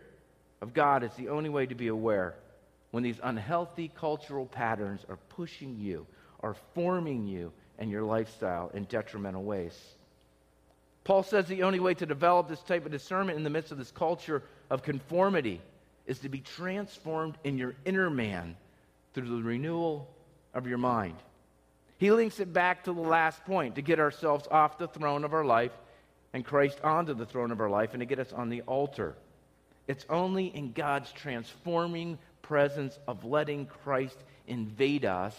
of 0.60 0.74
God 0.74 1.02
is 1.02 1.12
the 1.14 1.30
only 1.30 1.48
way 1.48 1.64
to 1.64 1.74
be 1.74 1.88
aware 1.88 2.34
when 2.90 3.02
these 3.02 3.20
unhealthy 3.22 3.90
cultural 3.94 4.44
patterns 4.44 5.04
are 5.08 5.18
pushing 5.30 5.78
you, 5.78 6.06
are 6.40 6.56
forming 6.74 7.26
you 7.26 7.52
and 7.78 7.90
your 7.90 8.02
lifestyle 8.02 8.70
in 8.74 8.84
detrimental 8.84 9.44
ways. 9.44 9.76
Paul 11.08 11.22
says 11.22 11.46
the 11.46 11.62
only 11.62 11.80
way 11.80 11.94
to 11.94 12.04
develop 12.04 12.48
this 12.48 12.60
type 12.60 12.84
of 12.84 12.92
discernment 12.92 13.38
in 13.38 13.42
the 13.42 13.48
midst 13.48 13.72
of 13.72 13.78
this 13.78 13.90
culture 13.90 14.42
of 14.68 14.82
conformity 14.82 15.58
is 16.06 16.18
to 16.18 16.28
be 16.28 16.40
transformed 16.40 17.38
in 17.44 17.56
your 17.56 17.74
inner 17.86 18.10
man 18.10 18.58
through 19.14 19.30
the 19.30 19.42
renewal 19.42 20.06
of 20.52 20.66
your 20.66 20.76
mind. 20.76 21.14
He 21.96 22.10
links 22.10 22.40
it 22.40 22.52
back 22.52 22.84
to 22.84 22.92
the 22.92 23.00
last 23.00 23.42
point 23.46 23.76
to 23.76 23.80
get 23.80 23.98
ourselves 23.98 24.46
off 24.50 24.76
the 24.76 24.86
throne 24.86 25.24
of 25.24 25.32
our 25.32 25.46
life 25.46 25.72
and 26.34 26.44
Christ 26.44 26.78
onto 26.84 27.14
the 27.14 27.24
throne 27.24 27.52
of 27.52 27.60
our 27.62 27.70
life 27.70 27.94
and 27.94 28.00
to 28.00 28.06
get 28.06 28.18
us 28.18 28.34
on 28.34 28.50
the 28.50 28.60
altar. 28.66 29.14
It's 29.86 30.04
only 30.10 30.54
in 30.54 30.72
God's 30.72 31.10
transforming 31.12 32.18
presence 32.42 32.98
of 33.08 33.24
letting 33.24 33.64
Christ 33.64 34.18
invade 34.46 35.06
us 35.06 35.34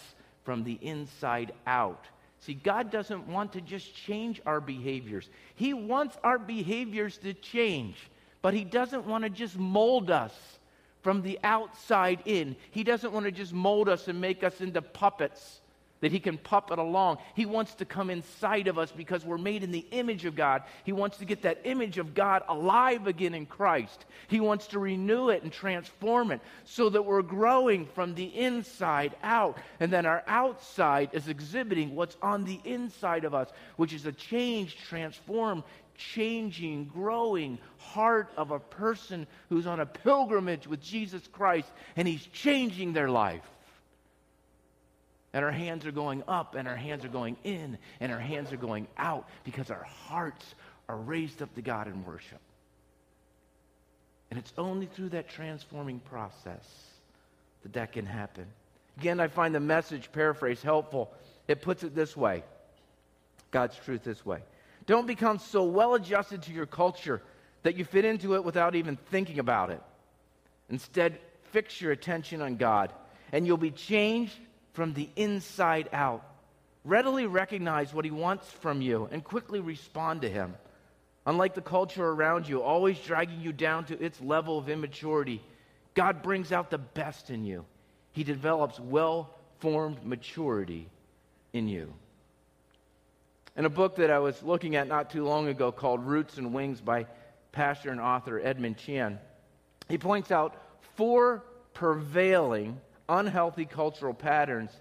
from 0.45 0.63
the 0.63 0.79
inside 0.81 1.51
out. 1.67 2.07
See, 2.39 2.53
God 2.53 2.89
doesn't 2.89 3.27
want 3.27 3.53
to 3.53 3.61
just 3.61 3.93
change 3.93 4.41
our 4.45 4.61
behaviors. 4.61 5.29
He 5.55 5.73
wants 5.73 6.17
our 6.23 6.39
behaviors 6.39 7.17
to 7.19 7.33
change, 7.33 7.97
but 8.41 8.53
He 8.53 8.63
doesn't 8.63 9.05
want 9.05 9.23
to 9.25 9.29
just 9.29 9.57
mold 9.57 10.09
us 10.09 10.33
from 11.01 11.21
the 11.21 11.39
outside 11.43 12.21
in. 12.25 12.55
He 12.71 12.83
doesn't 12.83 13.13
want 13.13 13.25
to 13.25 13.31
just 13.31 13.53
mold 13.53 13.89
us 13.89 14.07
and 14.07 14.19
make 14.19 14.43
us 14.43 14.61
into 14.61 14.81
puppets 14.81 15.61
that 16.01 16.11
he 16.11 16.19
can 16.19 16.37
puppet 16.37 16.79
along. 16.79 17.17
He 17.35 17.45
wants 17.45 17.75
to 17.75 17.85
come 17.85 18.09
inside 18.09 18.67
of 18.67 18.77
us 18.77 18.91
because 18.91 19.25
we're 19.25 19.37
made 19.37 19.63
in 19.63 19.71
the 19.71 19.85
image 19.91 20.25
of 20.25 20.35
God. 20.35 20.63
He 20.83 20.91
wants 20.91 21.17
to 21.17 21.25
get 21.25 21.41
that 21.43 21.61
image 21.63 21.97
of 21.97 22.13
God 22.13 22.43
alive 22.47 23.07
again 23.07 23.33
in 23.33 23.45
Christ. 23.45 24.05
He 24.27 24.39
wants 24.39 24.67
to 24.67 24.79
renew 24.79 25.29
it 25.29 25.43
and 25.43 25.51
transform 25.51 26.31
it 26.31 26.41
so 26.65 26.89
that 26.89 27.03
we're 27.03 27.21
growing 27.21 27.85
from 27.85 28.15
the 28.15 28.25
inside 28.25 29.15
out. 29.23 29.57
And 29.79 29.91
then 29.91 30.05
our 30.05 30.23
outside 30.27 31.09
is 31.13 31.27
exhibiting 31.27 31.95
what's 31.95 32.17
on 32.21 32.45
the 32.45 32.59
inside 32.63 33.25
of 33.25 33.33
us, 33.33 33.49
which 33.75 33.93
is 33.93 34.05
a 34.05 34.11
changed, 34.11 34.79
transformed, 34.87 35.63
changing, 35.97 36.85
growing 36.85 37.59
heart 37.77 38.31
of 38.37 38.51
a 38.51 38.59
person 38.59 39.27
who's 39.49 39.67
on 39.67 39.79
a 39.79 39.85
pilgrimage 39.85 40.65
with 40.65 40.81
Jesus 40.81 41.27
Christ 41.27 41.69
and 41.95 42.07
he's 42.07 42.25
changing 42.27 42.93
their 42.93 43.09
life. 43.09 43.43
And 45.33 45.45
our 45.45 45.51
hands 45.51 45.85
are 45.85 45.91
going 45.91 46.23
up, 46.27 46.55
and 46.55 46.67
our 46.67 46.75
hands 46.75 47.05
are 47.05 47.09
going 47.09 47.37
in, 47.43 47.77
and 47.99 48.11
our 48.11 48.19
hands 48.19 48.51
are 48.51 48.57
going 48.57 48.87
out 48.97 49.27
because 49.43 49.69
our 49.69 49.83
hearts 49.83 50.55
are 50.87 50.97
raised 50.97 51.41
up 51.41 51.53
to 51.55 51.61
God 51.61 51.87
in 51.87 52.03
worship. 52.03 52.39
And 54.31 54.39
it's 54.39 54.53
only 54.57 54.87
through 54.87 55.09
that 55.09 55.29
transforming 55.29 55.99
process 55.99 56.67
that 57.63 57.73
that 57.73 57.91
can 57.93 58.05
happen. 58.05 58.45
Again, 58.97 59.19
I 59.19 59.27
find 59.27 59.53
the 59.53 59.59
message 59.59 60.11
paraphrase 60.11 60.61
helpful. 60.61 61.11
It 61.47 61.61
puts 61.61 61.83
it 61.83 61.95
this 61.95 62.17
way 62.17 62.43
God's 63.51 63.75
truth 63.77 64.03
this 64.03 64.25
way. 64.25 64.39
Don't 64.85 65.07
become 65.07 65.39
so 65.39 65.63
well 65.63 65.93
adjusted 65.93 66.43
to 66.43 66.51
your 66.51 66.65
culture 66.65 67.21
that 67.63 67.75
you 67.75 67.85
fit 67.85 68.05
into 68.05 68.35
it 68.35 68.43
without 68.43 68.75
even 68.75 68.97
thinking 69.11 69.39
about 69.39 69.69
it. 69.69 69.81
Instead, 70.69 71.19
fix 71.51 71.81
your 71.81 71.91
attention 71.91 72.41
on 72.41 72.57
God, 72.57 72.93
and 73.31 73.45
you'll 73.45 73.57
be 73.57 73.71
changed 73.71 74.37
from 74.79 74.93
the 74.93 75.09
inside 75.17 75.89
out. 75.91 76.23
Readily 76.85 77.25
recognize 77.25 77.93
what 77.93 78.05
he 78.05 78.11
wants 78.11 78.49
from 78.49 78.81
you 78.81 79.09
and 79.11 79.21
quickly 79.21 79.59
respond 79.59 80.21
to 80.21 80.29
him. 80.29 80.55
Unlike 81.25 81.55
the 81.55 81.61
culture 81.61 82.07
around 82.07 82.47
you, 82.47 82.63
always 82.63 82.97
dragging 82.97 83.41
you 83.41 83.51
down 83.51 83.83
to 83.87 84.01
its 84.01 84.21
level 84.21 84.57
of 84.57 84.69
immaturity, 84.69 85.43
God 85.95 86.21
brings 86.21 86.53
out 86.53 86.69
the 86.69 86.77
best 86.77 87.29
in 87.29 87.43
you. 87.43 87.65
He 88.13 88.23
develops 88.23 88.79
well 88.79 89.35
formed 89.57 90.05
maturity 90.05 90.87
in 91.51 91.67
you. 91.67 91.93
In 93.57 93.65
a 93.65 93.69
book 93.69 93.97
that 93.97 94.09
I 94.09 94.19
was 94.19 94.41
looking 94.43 94.77
at 94.77 94.87
not 94.87 95.09
too 95.09 95.25
long 95.25 95.49
ago 95.49 95.73
called 95.73 96.05
Roots 96.05 96.37
and 96.37 96.53
Wings 96.53 96.79
by 96.79 97.05
pastor 97.51 97.89
and 97.89 97.99
author 97.99 98.39
Edmund 98.39 98.77
Chan, 98.77 99.19
he 99.89 99.97
points 99.97 100.31
out 100.31 100.55
four 100.95 101.43
prevailing 101.73 102.79
unhealthy 103.09 103.65
cultural 103.65 104.13
patterns 104.13 104.71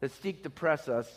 that 0.00 0.10
seek 0.10 0.42
to 0.42 0.50
press 0.50 0.88
us 0.88 1.08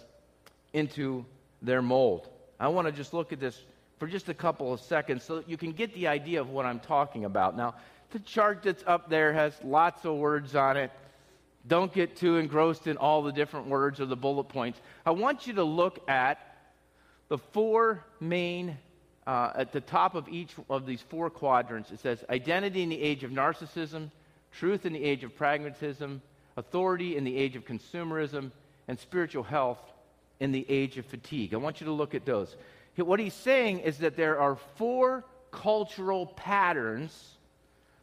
into 0.73 1.25
their 1.61 1.81
mold. 1.81 2.29
I 2.59 2.67
want 2.69 2.87
to 2.87 2.91
just 2.91 3.13
look 3.13 3.33
at 3.33 3.39
this 3.39 3.61
for 3.97 4.07
just 4.07 4.29
a 4.29 4.33
couple 4.33 4.71
of 4.71 4.79
seconds 4.79 5.23
so 5.23 5.37
that 5.37 5.49
you 5.49 5.57
can 5.57 5.73
get 5.73 5.93
the 5.93 6.07
idea 6.07 6.39
of 6.39 6.49
what 6.49 6.65
I'm 6.65 6.79
talking 6.79 7.25
about. 7.25 7.57
Now, 7.57 7.75
the 8.11 8.19
chart 8.19 8.61
that's 8.63 8.83
up 8.87 9.09
there 9.09 9.33
has 9.33 9.53
lots 9.63 10.05
of 10.05 10.15
words 10.15 10.55
on 10.55 10.77
it. 10.77 10.91
Don't 11.67 11.93
get 11.93 12.15
too 12.15 12.37
engrossed 12.37 12.87
in 12.87 12.97
all 12.97 13.21
the 13.21 13.31
different 13.33 13.67
words 13.67 13.99
or 13.99 14.05
the 14.05 14.15
bullet 14.15 14.45
points. 14.45 14.79
I 15.05 15.11
want 15.11 15.47
you 15.47 15.53
to 15.53 15.63
look 15.63 15.99
at 16.09 16.39
the 17.27 17.37
four 17.37 18.03
main 18.19 18.77
uh, 19.27 19.51
at 19.53 19.71
the 19.71 19.81
top 19.81 20.15
of 20.15 20.27
each 20.27 20.55
of 20.71 20.87
these 20.87 21.01
four 21.01 21.29
quadrants, 21.29 21.91
it 21.91 21.99
says 21.99 22.23
identity 22.31 22.81
in 22.81 22.89
the 22.89 22.99
age 22.99 23.23
of 23.23 23.29
narcissism, 23.29 24.09
truth 24.51 24.87
in 24.87 24.93
the 24.93 25.03
age 25.03 25.23
of 25.23 25.35
pragmatism, 25.35 26.19
authority 26.59 27.17
in 27.17 27.23
the 27.23 27.35
age 27.35 27.55
of 27.55 27.65
consumerism, 27.65 28.51
and 28.87 28.99
spiritual 28.99 29.43
health 29.43 29.79
in 30.39 30.51
the 30.51 30.65
age 30.67 30.97
of 30.97 31.05
fatigue. 31.05 31.53
I 31.53 31.57
want 31.57 31.79
you 31.79 31.85
to 31.85 31.93
look 31.93 32.15
at 32.15 32.25
those. 32.25 32.55
What 32.95 33.19
he's 33.19 33.33
saying 33.33 33.79
is 33.79 33.99
that 33.99 34.17
there 34.17 34.39
are 34.39 34.57
four 34.75 35.23
cultural 35.51 36.25
patterns 36.25 37.37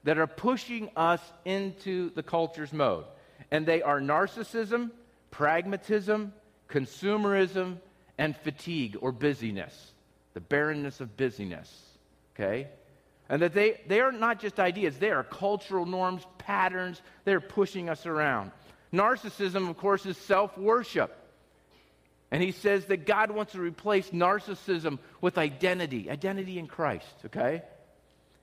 that 0.05 0.19
are 0.19 0.27
pushing 0.27 0.89
us 0.97 1.21
into 1.45 2.11
the 2.15 2.23
culture's 2.23 2.73
mode. 2.73 3.05
And 3.51 3.67
they 3.67 3.83
are 3.83 4.01
narcissism, 4.01 4.91
pragmatism, 5.31 6.33
consumerism, 6.69 7.79
and 8.17 8.37
fatigue 8.37 8.97
or 9.01 9.13
busyness, 9.13 9.93
the 10.35 10.41
barrenness 10.41 11.01
of 11.01 11.17
busyness. 11.17 11.69
Okay? 12.35 12.69
And 13.29 13.43
that 13.43 13.55
they, 13.55 13.81
they 13.89 14.01
are 14.01 14.13
not 14.13 14.41
just 14.41 14.61
ideas, 14.61 14.99
they 14.99 15.11
are 15.11 15.25
cultural 15.25 15.85
norms, 15.85 16.23
patterns, 16.39 17.03
they're 17.25 17.41
pushing 17.41 17.89
us 17.89 18.07
around. 18.07 18.53
Narcissism, 18.93 19.69
of 19.69 19.77
course, 19.77 20.07
is 20.07 20.17
self 20.17 20.57
worship. 20.57 21.17
And 22.31 22.43
he 22.43 22.53
says 22.53 22.87
that 22.87 23.07
God 23.07 23.31
wants 23.31 23.53
to 23.53 23.61
replace 23.61 24.11
narcissism 24.11 24.99
with 25.21 25.39
identity, 25.39 26.11
identity 26.11 26.59
in 26.59 26.67
Christ, 26.67 27.07
okay? 27.27 27.63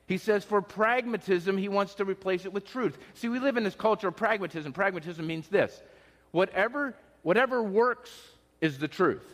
He 0.07 0.17
says 0.17 0.43
for 0.43 0.61
pragmatism, 0.61 1.57
he 1.57 1.69
wants 1.69 1.95
to 1.95 2.05
replace 2.05 2.45
it 2.45 2.53
with 2.53 2.65
truth. 2.65 2.97
See, 3.15 3.29
we 3.29 3.39
live 3.39 3.57
in 3.57 3.63
this 3.63 3.75
culture 3.75 4.09
of 4.09 4.15
pragmatism. 4.15 4.73
Pragmatism 4.73 5.25
means 5.25 5.47
this 5.47 5.81
whatever, 6.31 6.93
whatever 7.23 7.61
works 7.61 8.11
is 8.61 8.77
the 8.77 8.87
truth. 8.87 9.25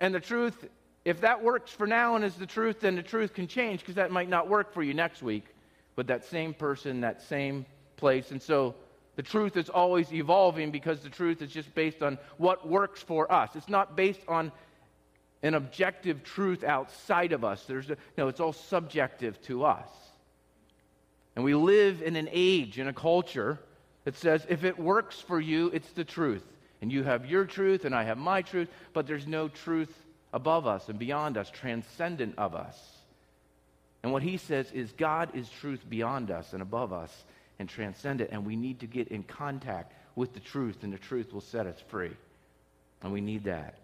And 0.00 0.14
the 0.14 0.20
truth, 0.20 0.66
if 1.04 1.20
that 1.22 1.42
works 1.42 1.72
for 1.72 1.86
now 1.86 2.14
and 2.14 2.24
is 2.24 2.34
the 2.34 2.46
truth, 2.46 2.80
then 2.80 2.94
the 2.94 3.02
truth 3.02 3.34
can 3.34 3.48
change 3.48 3.80
because 3.80 3.96
that 3.96 4.10
might 4.10 4.28
not 4.28 4.48
work 4.48 4.72
for 4.72 4.82
you 4.82 4.94
next 4.94 5.22
week 5.22 5.44
with 5.96 6.06
that 6.06 6.24
same 6.24 6.54
person, 6.54 7.00
that 7.00 7.22
same 7.22 7.66
place. 7.96 8.30
And 8.30 8.40
so 8.40 8.74
the 9.16 9.22
truth 9.22 9.56
is 9.56 9.68
always 9.68 10.12
evolving 10.12 10.70
because 10.70 11.00
the 11.00 11.10
truth 11.10 11.42
is 11.42 11.50
just 11.50 11.74
based 11.74 12.02
on 12.02 12.18
what 12.38 12.68
works 12.68 13.02
for 13.02 13.30
us. 13.32 13.50
It's 13.56 13.68
not 13.68 13.96
based 13.96 14.22
on 14.28 14.52
an 15.42 15.54
objective 15.54 16.22
truth 16.22 16.62
outside 16.62 17.32
of 17.32 17.44
us. 17.44 17.64
There's 17.64 17.90
a, 17.90 17.96
no, 18.16 18.28
it's 18.28 18.40
all 18.40 18.52
subjective 18.52 19.42
to 19.42 19.64
us. 19.64 19.88
And 21.34 21.44
we 21.44 21.54
live 21.54 22.00
in 22.00 22.14
an 22.14 22.28
age, 22.30 22.78
in 22.78 22.86
a 22.86 22.92
culture 22.92 23.58
that 24.04 24.16
says 24.16 24.46
if 24.48 24.64
it 24.64 24.78
works 24.78 25.20
for 25.20 25.40
you, 25.40 25.68
it's 25.68 25.90
the 25.90 26.04
truth. 26.04 26.46
And 26.80 26.92
you 26.92 27.02
have 27.02 27.26
your 27.26 27.44
truth, 27.44 27.84
and 27.84 27.94
I 27.94 28.04
have 28.04 28.18
my 28.18 28.42
truth, 28.42 28.68
but 28.92 29.06
there's 29.06 29.26
no 29.26 29.48
truth 29.48 29.94
above 30.32 30.66
us 30.66 30.88
and 30.88 30.98
beyond 30.98 31.36
us, 31.36 31.50
transcendent 31.50 32.34
of 32.38 32.54
us. 32.54 32.76
And 34.02 34.12
what 34.12 34.22
he 34.22 34.36
says 34.36 34.70
is 34.72 34.92
God 34.92 35.30
is 35.34 35.48
truth 35.60 35.84
beyond 35.88 36.30
us 36.30 36.52
and 36.52 36.62
above 36.62 36.92
us 36.92 37.24
and 37.58 37.68
transcendent, 37.68 38.30
and 38.32 38.44
we 38.44 38.56
need 38.56 38.80
to 38.80 38.86
get 38.86 39.08
in 39.08 39.22
contact 39.22 39.92
with 40.16 40.34
the 40.34 40.40
truth, 40.40 40.82
and 40.82 40.92
the 40.92 40.98
truth 40.98 41.32
will 41.32 41.40
set 41.40 41.66
us 41.66 41.80
free. 41.88 42.12
And 43.02 43.12
we 43.12 43.20
need 43.20 43.44
that. 43.44 43.78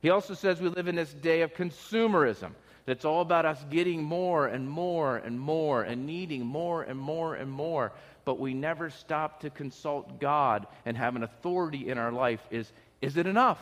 He 0.00 0.10
also 0.10 0.34
says 0.34 0.60
we 0.60 0.68
live 0.68 0.88
in 0.88 0.96
this 0.96 1.12
day 1.12 1.42
of 1.42 1.54
consumerism. 1.54 2.52
That's 2.84 3.04
all 3.04 3.20
about 3.20 3.44
us 3.44 3.64
getting 3.70 4.04
more 4.04 4.46
and 4.46 4.70
more 4.70 5.16
and 5.16 5.40
more 5.40 5.82
and 5.82 6.06
needing 6.06 6.46
more 6.46 6.82
and 6.82 6.98
more 6.98 7.34
and 7.34 7.50
more. 7.50 7.92
But 8.24 8.38
we 8.38 8.54
never 8.54 8.90
stop 8.90 9.40
to 9.40 9.50
consult 9.50 10.20
God 10.20 10.66
and 10.84 10.96
have 10.96 11.16
an 11.16 11.24
authority 11.24 11.88
in 11.88 11.98
our 11.98 12.12
life. 12.12 12.40
Is, 12.50 12.70
is 13.02 13.16
it 13.16 13.26
enough? 13.26 13.60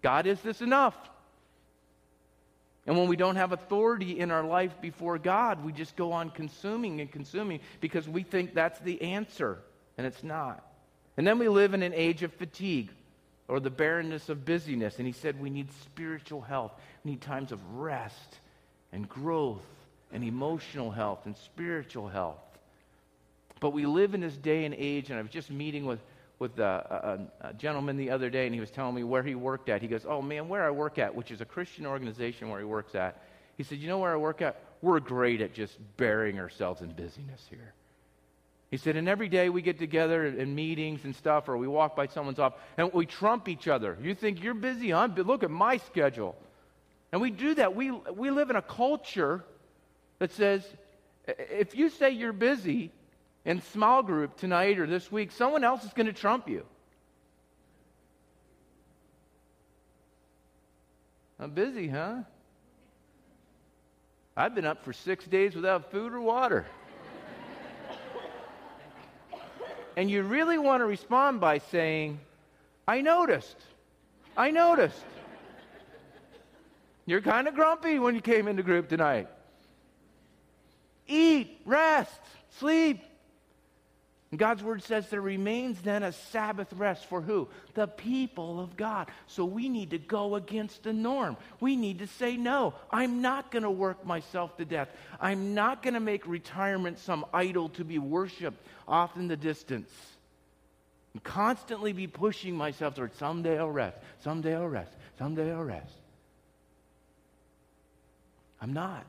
God, 0.00 0.26
is 0.26 0.40
this 0.40 0.62
enough? 0.62 0.96
And 2.86 2.96
when 2.96 3.08
we 3.08 3.16
don't 3.16 3.36
have 3.36 3.52
authority 3.52 4.18
in 4.18 4.30
our 4.30 4.42
life 4.42 4.80
before 4.80 5.18
God, 5.18 5.64
we 5.64 5.72
just 5.72 5.94
go 5.96 6.12
on 6.12 6.30
consuming 6.30 7.00
and 7.00 7.10
consuming 7.10 7.60
because 7.80 8.08
we 8.08 8.22
think 8.22 8.54
that's 8.54 8.80
the 8.80 9.00
answer, 9.02 9.58
and 9.96 10.06
it's 10.06 10.24
not. 10.24 10.66
And 11.16 11.26
then 11.26 11.38
we 11.38 11.48
live 11.48 11.74
in 11.74 11.82
an 11.82 11.94
age 11.94 12.22
of 12.22 12.32
fatigue 12.32 12.90
or 13.46 13.60
the 13.60 13.70
barrenness 13.70 14.28
of 14.28 14.44
busyness. 14.44 14.98
And 14.98 15.06
he 15.06 15.12
said 15.12 15.40
we 15.40 15.50
need 15.50 15.68
spiritual 15.84 16.40
health, 16.40 16.72
we 17.04 17.12
need 17.12 17.20
times 17.20 17.52
of 17.52 17.60
rest 17.74 18.40
and 18.92 19.08
growth 19.08 19.66
and 20.12 20.24
emotional 20.24 20.90
health 20.90 21.20
and 21.24 21.36
spiritual 21.36 22.08
health. 22.08 22.40
But 23.60 23.72
we 23.72 23.86
live 23.86 24.14
in 24.14 24.22
this 24.22 24.36
day 24.36 24.64
and 24.64 24.74
age, 24.76 25.10
and 25.10 25.18
I 25.18 25.22
was 25.22 25.30
just 25.30 25.50
meeting 25.50 25.86
with, 25.86 26.00
with 26.42 26.58
uh, 26.58 26.82
a, 26.90 26.96
a, 26.96 27.48
a 27.50 27.54
gentleman 27.54 27.96
the 27.96 28.10
other 28.10 28.28
day, 28.28 28.46
and 28.46 28.54
he 28.54 28.60
was 28.60 28.72
telling 28.72 28.96
me 28.96 29.04
where 29.04 29.22
he 29.22 29.36
worked 29.36 29.68
at. 29.68 29.80
He 29.80 29.86
goes, 29.86 30.04
Oh 30.06 30.20
man, 30.20 30.48
where 30.48 30.64
I 30.66 30.70
work 30.72 30.98
at, 30.98 31.14
which 31.14 31.30
is 31.30 31.40
a 31.40 31.44
Christian 31.44 31.86
organization 31.86 32.50
where 32.50 32.58
he 32.58 32.66
works 32.66 32.96
at. 32.96 33.22
He 33.56 33.62
said, 33.62 33.78
You 33.78 33.88
know 33.88 33.98
where 33.98 34.12
I 34.12 34.16
work 34.16 34.42
at? 34.42 34.60
We're 34.82 34.98
great 34.98 35.40
at 35.40 35.54
just 35.54 35.78
burying 35.96 36.40
ourselves 36.40 36.82
in 36.82 36.90
busyness 36.94 37.46
here. 37.48 37.74
He 38.72 38.76
said, 38.76 38.96
and 38.96 39.06
every 39.06 39.28
day 39.28 39.50
we 39.50 39.60
get 39.62 39.78
together 39.78 40.26
in 40.26 40.54
meetings 40.54 41.04
and 41.04 41.14
stuff, 41.14 41.48
or 41.48 41.56
we 41.58 41.68
walk 41.68 41.94
by 41.94 42.06
someone's 42.06 42.38
office, 42.38 42.58
and 42.76 42.90
we 42.92 43.06
trump 43.06 43.46
each 43.46 43.68
other. 43.68 43.96
You 44.02 44.14
think 44.14 44.42
you're 44.42 44.54
busy, 44.54 44.90
huh? 44.90 45.08
But 45.08 45.26
look 45.26 45.44
at 45.44 45.50
my 45.50 45.76
schedule. 45.76 46.34
And 47.12 47.20
we 47.20 47.30
do 47.30 47.54
that. 47.54 47.76
We, 47.76 47.90
we 47.90 48.30
live 48.30 48.48
in 48.48 48.56
a 48.56 48.62
culture 48.62 49.44
that 50.18 50.32
says, 50.32 50.64
if 51.28 51.76
you 51.76 51.90
say 51.90 52.10
you're 52.10 52.32
busy 52.32 52.90
in 53.44 53.60
small 53.60 54.02
group 54.02 54.36
tonight 54.36 54.78
or 54.78 54.86
this 54.86 55.10
week, 55.10 55.32
someone 55.32 55.64
else 55.64 55.84
is 55.84 55.92
going 55.92 56.06
to 56.06 56.12
trump 56.12 56.48
you. 56.48 56.64
I'm 61.40 61.50
busy, 61.50 61.88
huh? 61.88 62.18
I've 64.36 64.54
been 64.54 64.64
up 64.64 64.84
for 64.84 64.92
six 64.92 65.24
days 65.24 65.54
without 65.54 65.90
food 65.90 66.12
or 66.12 66.20
water. 66.20 66.64
and 69.96 70.10
you 70.10 70.22
really 70.22 70.56
want 70.56 70.80
to 70.80 70.86
respond 70.86 71.40
by 71.40 71.58
saying, 71.58 72.20
I 72.86 73.02
noticed. 73.02 73.56
I 74.36 74.50
noticed. 74.52 75.04
You're 77.04 77.20
kind 77.20 77.48
of 77.48 77.54
grumpy 77.54 77.98
when 77.98 78.14
you 78.14 78.20
came 78.20 78.46
into 78.46 78.62
group 78.62 78.88
tonight. 78.88 79.28
Eat, 81.08 81.60
rest, 81.66 82.20
sleep. 82.58 83.02
And 84.32 84.38
God's 84.38 84.62
word 84.62 84.82
says 84.82 85.10
there 85.10 85.20
remains 85.20 85.82
then 85.82 86.02
a 86.02 86.10
Sabbath 86.10 86.72
rest 86.72 87.04
for 87.04 87.20
who? 87.20 87.48
The 87.74 87.86
people 87.86 88.60
of 88.60 88.78
God. 88.78 89.08
So 89.26 89.44
we 89.44 89.68
need 89.68 89.90
to 89.90 89.98
go 89.98 90.36
against 90.36 90.84
the 90.84 90.94
norm. 90.94 91.36
We 91.60 91.76
need 91.76 91.98
to 91.98 92.06
say, 92.06 92.38
no, 92.38 92.72
I'm 92.90 93.20
not 93.20 93.50
going 93.50 93.64
to 93.64 93.70
work 93.70 94.06
myself 94.06 94.56
to 94.56 94.64
death. 94.64 94.88
I'm 95.20 95.52
not 95.52 95.82
going 95.82 95.92
to 95.92 96.00
make 96.00 96.26
retirement 96.26 96.98
some 96.98 97.26
idol 97.34 97.68
to 97.70 97.84
be 97.84 97.98
worshiped 97.98 98.66
off 98.88 99.16
in 99.16 99.28
the 99.28 99.36
distance. 99.36 99.90
And 101.12 101.22
constantly 101.22 101.92
be 101.92 102.06
pushing 102.06 102.56
myself 102.56 102.94
toward 102.94 103.14
someday 103.16 103.58
I'll 103.58 103.68
rest, 103.68 103.98
someday 104.24 104.54
I'll 104.54 104.66
rest, 104.66 104.92
someday 105.18 105.52
I'll 105.52 105.62
rest. 105.62 105.92
I'm 108.62 108.72
not. 108.72 109.04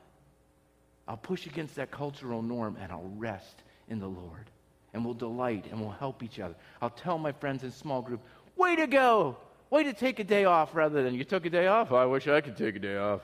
I'll 1.08 1.16
push 1.16 1.46
against 1.46 1.76
that 1.76 1.90
cultural 1.90 2.42
norm 2.42 2.76
and 2.78 2.92
I'll 2.92 3.10
rest 3.16 3.62
in 3.88 4.00
the 4.00 4.06
Lord 4.06 4.50
and 4.94 5.04
we'll 5.04 5.12
delight 5.12 5.66
and 5.70 5.80
we'll 5.80 5.90
help 5.90 6.22
each 6.22 6.40
other. 6.40 6.54
I'll 6.80 6.88
tell 6.88 7.18
my 7.18 7.32
friends 7.32 7.64
in 7.64 7.70
small 7.70 8.00
group, 8.00 8.20
way 8.56 8.76
to 8.76 8.86
go! 8.86 9.36
Way 9.70 9.82
to 9.84 9.92
take 9.92 10.20
a 10.20 10.24
day 10.24 10.44
off 10.44 10.74
rather 10.74 11.02
than 11.02 11.14
you 11.14 11.24
took 11.24 11.44
a 11.46 11.50
day 11.50 11.66
off. 11.66 11.90
I 11.90 12.06
wish 12.06 12.28
I 12.28 12.40
could 12.40 12.56
take 12.56 12.76
a 12.76 12.78
day 12.78 12.96
off. 12.96 13.22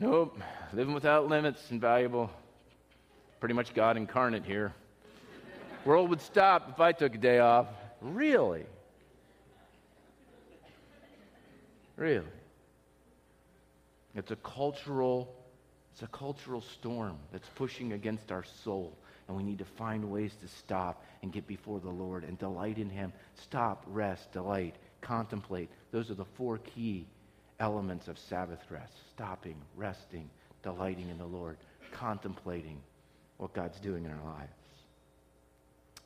nope. 0.00 0.40
Living 0.72 0.94
without 0.94 1.28
limits, 1.28 1.70
invaluable. 1.70 2.30
Pretty 3.40 3.54
much 3.54 3.74
God 3.74 3.98
incarnate 3.98 4.44
here. 4.46 4.72
World 5.84 6.08
would 6.08 6.22
stop 6.22 6.70
if 6.70 6.80
I 6.80 6.92
took 6.92 7.14
a 7.14 7.18
day 7.18 7.40
off. 7.40 7.66
Really? 8.00 8.64
Really? 11.96 12.24
It's 14.14 14.30
a 14.30 14.36
cultural 14.36 15.36
it's 15.92 16.02
a 16.02 16.06
cultural 16.06 16.62
storm 16.62 17.18
that's 17.32 17.48
pushing 17.54 17.92
against 17.92 18.32
our 18.32 18.44
soul. 18.64 18.96
And 19.32 19.38
we 19.38 19.50
need 19.50 19.60
to 19.60 19.64
find 19.64 20.10
ways 20.10 20.34
to 20.42 20.46
stop 20.46 21.06
and 21.22 21.32
get 21.32 21.46
before 21.46 21.80
the 21.80 21.88
Lord 21.88 22.22
and 22.22 22.38
delight 22.38 22.76
in 22.76 22.90
Him. 22.90 23.14
Stop, 23.34 23.82
rest, 23.86 24.30
delight, 24.30 24.76
contemplate. 25.00 25.70
Those 25.90 26.10
are 26.10 26.14
the 26.14 26.26
four 26.26 26.58
key 26.58 27.06
elements 27.58 28.08
of 28.08 28.18
Sabbath 28.18 28.60
rest 28.68 28.92
stopping, 29.08 29.56
resting, 29.74 30.28
delighting 30.62 31.08
in 31.08 31.16
the 31.16 31.24
Lord, 31.24 31.56
contemplating 31.92 32.82
what 33.38 33.54
God's 33.54 33.80
doing 33.80 34.04
in 34.04 34.10
our 34.10 34.34
lives. 34.34 34.52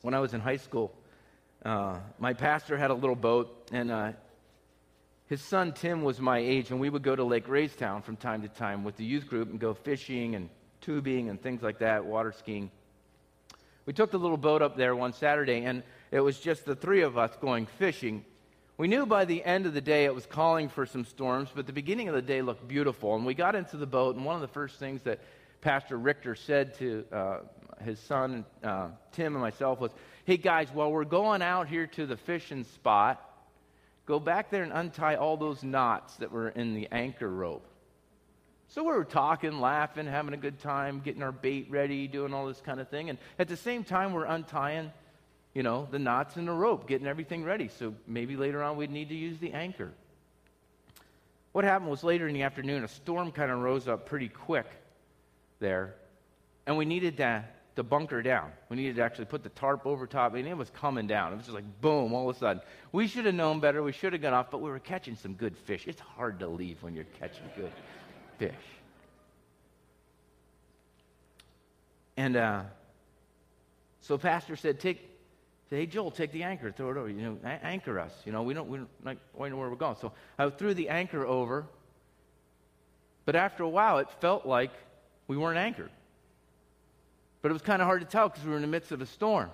When 0.03 0.13
I 0.13 0.21
was 0.21 0.33
in 0.33 0.39
high 0.39 0.55
school, 0.55 0.95
uh, 1.65 1.99
my 2.19 2.31
pastor 2.31 2.77
had 2.77 2.91
a 2.91 2.93
little 2.93 3.13
boat, 3.13 3.69
and 3.73 3.91
uh, 3.91 4.11
his 5.25 5.41
son 5.41 5.73
Tim 5.73 6.01
was 6.01 6.21
my 6.21 6.37
age, 6.37 6.71
and 6.71 6.79
we 6.79 6.89
would 6.89 7.03
go 7.03 7.13
to 7.13 7.25
Lake 7.25 7.47
Raystown 7.47 8.05
from 8.05 8.15
time 8.15 8.43
to 8.43 8.47
time 8.47 8.85
with 8.85 8.95
the 8.95 9.03
youth 9.03 9.27
group 9.27 9.49
and 9.49 9.59
go 9.59 9.73
fishing 9.73 10.35
and 10.35 10.49
tubing 10.79 11.29
and 11.29 11.41
things 11.41 11.61
like 11.61 11.79
that, 11.79 12.05
water 12.05 12.31
skiing. 12.31 12.71
We 13.87 13.93
took 13.93 14.11
the 14.11 14.19
little 14.19 14.37
boat 14.37 14.61
up 14.61 14.75
there 14.75 14.93
one 14.97 15.13
Saturday, 15.13 15.63
and 15.63 15.81
it 16.11 16.19
was 16.19 16.37
just 16.41 16.65
the 16.65 16.75
three 16.75 17.03
of 17.03 17.17
us 17.17 17.31
going 17.39 17.65
fishing. 17.65 18.25
we 18.77 18.89
knew 18.89 19.05
by 19.05 19.23
the 19.23 19.41
end 19.45 19.65
of 19.65 19.73
the 19.73 19.79
day 19.79 20.03
it 20.03 20.13
was 20.13 20.25
calling 20.25 20.67
for 20.67 20.85
some 20.85 21.05
storms, 21.05 21.49
but 21.55 21.65
the 21.65 21.73
beginning 21.73 22.09
of 22.09 22.13
the 22.13 22.21
day 22.21 22.41
looked 22.41 22.67
beautiful. 22.67 23.15
And 23.15 23.25
we 23.25 23.33
got 23.33 23.55
into 23.55 23.77
the 23.77 23.87
boat, 23.87 24.17
and 24.17 24.25
one 24.25 24.35
of 24.35 24.41
the 24.41 24.49
first 24.49 24.77
things 24.77 25.03
that 25.03 25.21
Pastor 25.61 25.97
Richter 25.97 26.35
said 26.35 26.73
to 26.79 27.05
uh, 27.13 27.37
his 27.81 27.97
son, 27.97 28.43
uh, 28.61 28.89
Tim, 29.13 29.35
and 29.35 29.41
myself 29.41 29.79
was, 29.79 29.91
Hey 30.25 30.35
guys, 30.35 30.67
while 30.73 30.91
we're 30.91 31.05
going 31.05 31.41
out 31.41 31.69
here 31.69 31.87
to 31.87 32.05
the 32.05 32.17
fishing 32.17 32.65
spot, 32.65 33.23
go 34.05 34.19
back 34.19 34.51
there 34.51 34.63
and 34.63 34.73
untie 34.73 35.15
all 35.15 35.37
those 35.37 35.63
knots 35.63 36.17
that 36.17 36.29
were 36.29 36.49
in 36.49 36.73
the 36.73 36.89
anchor 36.91 37.29
rope. 37.29 37.65
So 38.69 38.83
we 38.83 38.89
were 38.89 39.05
talking, 39.05 39.59
laughing, 39.61 40.05
having 40.05 40.33
a 40.33 40.37
good 40.37 40.59
time, 40.59 41.01
getting 41.03 41.23
our 41.23 41.31
bait 41.31 41.67
ready, 41.69 42.07
doing 42.07 42.33
all 42.33 42.45
this 42.47 42.61
kind 42.61 42.79
of 42.79 42.89
thing. 42.89 43.09
And 43.09 43.17
at 43.39 43.47
the 43.47 43.55
same 43.55 43.83
time, 43.83 44.13
we're 44.13 44.25
untying, 44.25 44.91
you 45.53 45.63
know, 45.63 45.87
the 45.89 45.99
knots 45.99 46.35
in 46.35 46.45
the 46.45 46.51
rope, 46.51 46.87
getting 46.87 47.07
everything 47.07 47.43
ready. 47.43 47.69
So 47.69 47.93
maybe 48.05 48.35
later 48.35 48.61
on 48.61 48.75
we'd 48.75 48.91
need 48.91 49.09
to 49.09 49.15
use 49.15 49.37
the 49.39 49.53
anchor. 49.53 49.91
What 51.53 51.63
happened 51.63 51.89
was 51.89 52.03
later 52.03 52.27
in 52.27 52.33
the 52.33 52.43
afternoon, 52.43 52.83
a 52.83 52.87
storm 52.87 53.31
kind 53.31 53.49
of 53.49 53.59
rose 53.59 53.87
up 53.87 54.05
pretty 54.05 54.27
quick 54.27 54.67
there, 55.59 55.95
and 56.67 56.77
we 56.77 56.85
needed 56.85 57.17
to, 57.17 57.45
to 57.77 57.83
bunker 57.83 58.21
down. 58.21 58.51
We 58.69 58.75
needed 58.75 58.97
to 58.97 59.01
actually 59.01 59.25
put 59.25 59.43
the 59.43 59.49
tarp 59.49 59.87
over 59.87 60.05
top, 60.05 60.35
and 60.35 60.45
it 60.45 60.57
was 60.57 60.69
coming 60.69 61.07
down. 61.07 61.33
It 61.33 61.37
was 61.37 61.45
just 61.45 61.55
like 61.55 61.81
boom, 61.81 62.13
all 62.13 62.29
of 62.29 62.35
a 62.35 62.39
sudden. 62.39 62.61
We 62.91 63.07
should 63.07 63.25
have 63.25 63.33
known 63.33 63.59
better. 63.59 63.81
We 63.81 63.93
should 63.93 64.13
have 64.13 64.21
got 64.21 64.33
off, 64.33 64.51
but 64.51 64.61
we 64.61 64.69
were 64.69 64.77
catching 64.77 65.15
some 65.15 65.33
good 65.33 65.57
fish. 65.57 65.87
It's 65.87 66.01
hard 66.01 66.37
to 66.39 66.47
leave 66.47 66.83
when 66.83 66.93
you're 66.93 67.05
catching 67.17 67.45
good 67.55 67.71
fish. 68.37 68.53
And 72.17 72.35
uh, 72.35 72.63
so 74.01 74.17
pastor 74.17 74.55
said, 74.55 74.79
take, 74.79 74.97
say, 75.69 75.77
hey, 75.77 75.85
Joel, 75.85 76.11
take 76.11 76.31
the 76.31 76.43
anchor, 76.43 76.71
throw 76.71 76.89
it 76.89 76.97
over. 76.97 77.09
You 77.09 77.21
know, 77.21 77.37
anchor 77.43 77.99
us. 77.99 78.13
You 78.25 78.31
know, 78.31 78.41
we 78.41 78.53
don't, 78.53 78.67
we 78.67 78.79
don't 78.79 78.89
like, 79.05 79.19
know 79.37 79.57
where 79.57 79.69
we're 79.69 79.75
going. 79.75 79.97
So 80.01 80.11
I 80.37 80.49
threw 80.49 80.73
the 80.73 80.89
anchor 80.89 81.25
over. 81.25 81.65
But 83.25 83.35
after 83.35 83.63
a 83.63 83.69
while, 83.69 83.99
it 83.99 84.07
felt 84.19 84.45
like 84.45 84.71
we 85.27 85.37
weren't 85.37 85.59
anchored. 85.59 85.91
But 87.41 87.51
it 87.51 87.53
was 87.53 87.61
kind 87.61 87.81
of 87.81 87.85
hard 87.85 88.01
to 88.01 88.07
tell 88.07 88.29
because 88.29 88.43
we 88.43 88.49
were 88.49 88.55
in 88.55 88.61
the 88.63 88.67
midst 88.67 88.91
of 88.91 89.01
a 89.01 89.05
storm. 89.05 89.51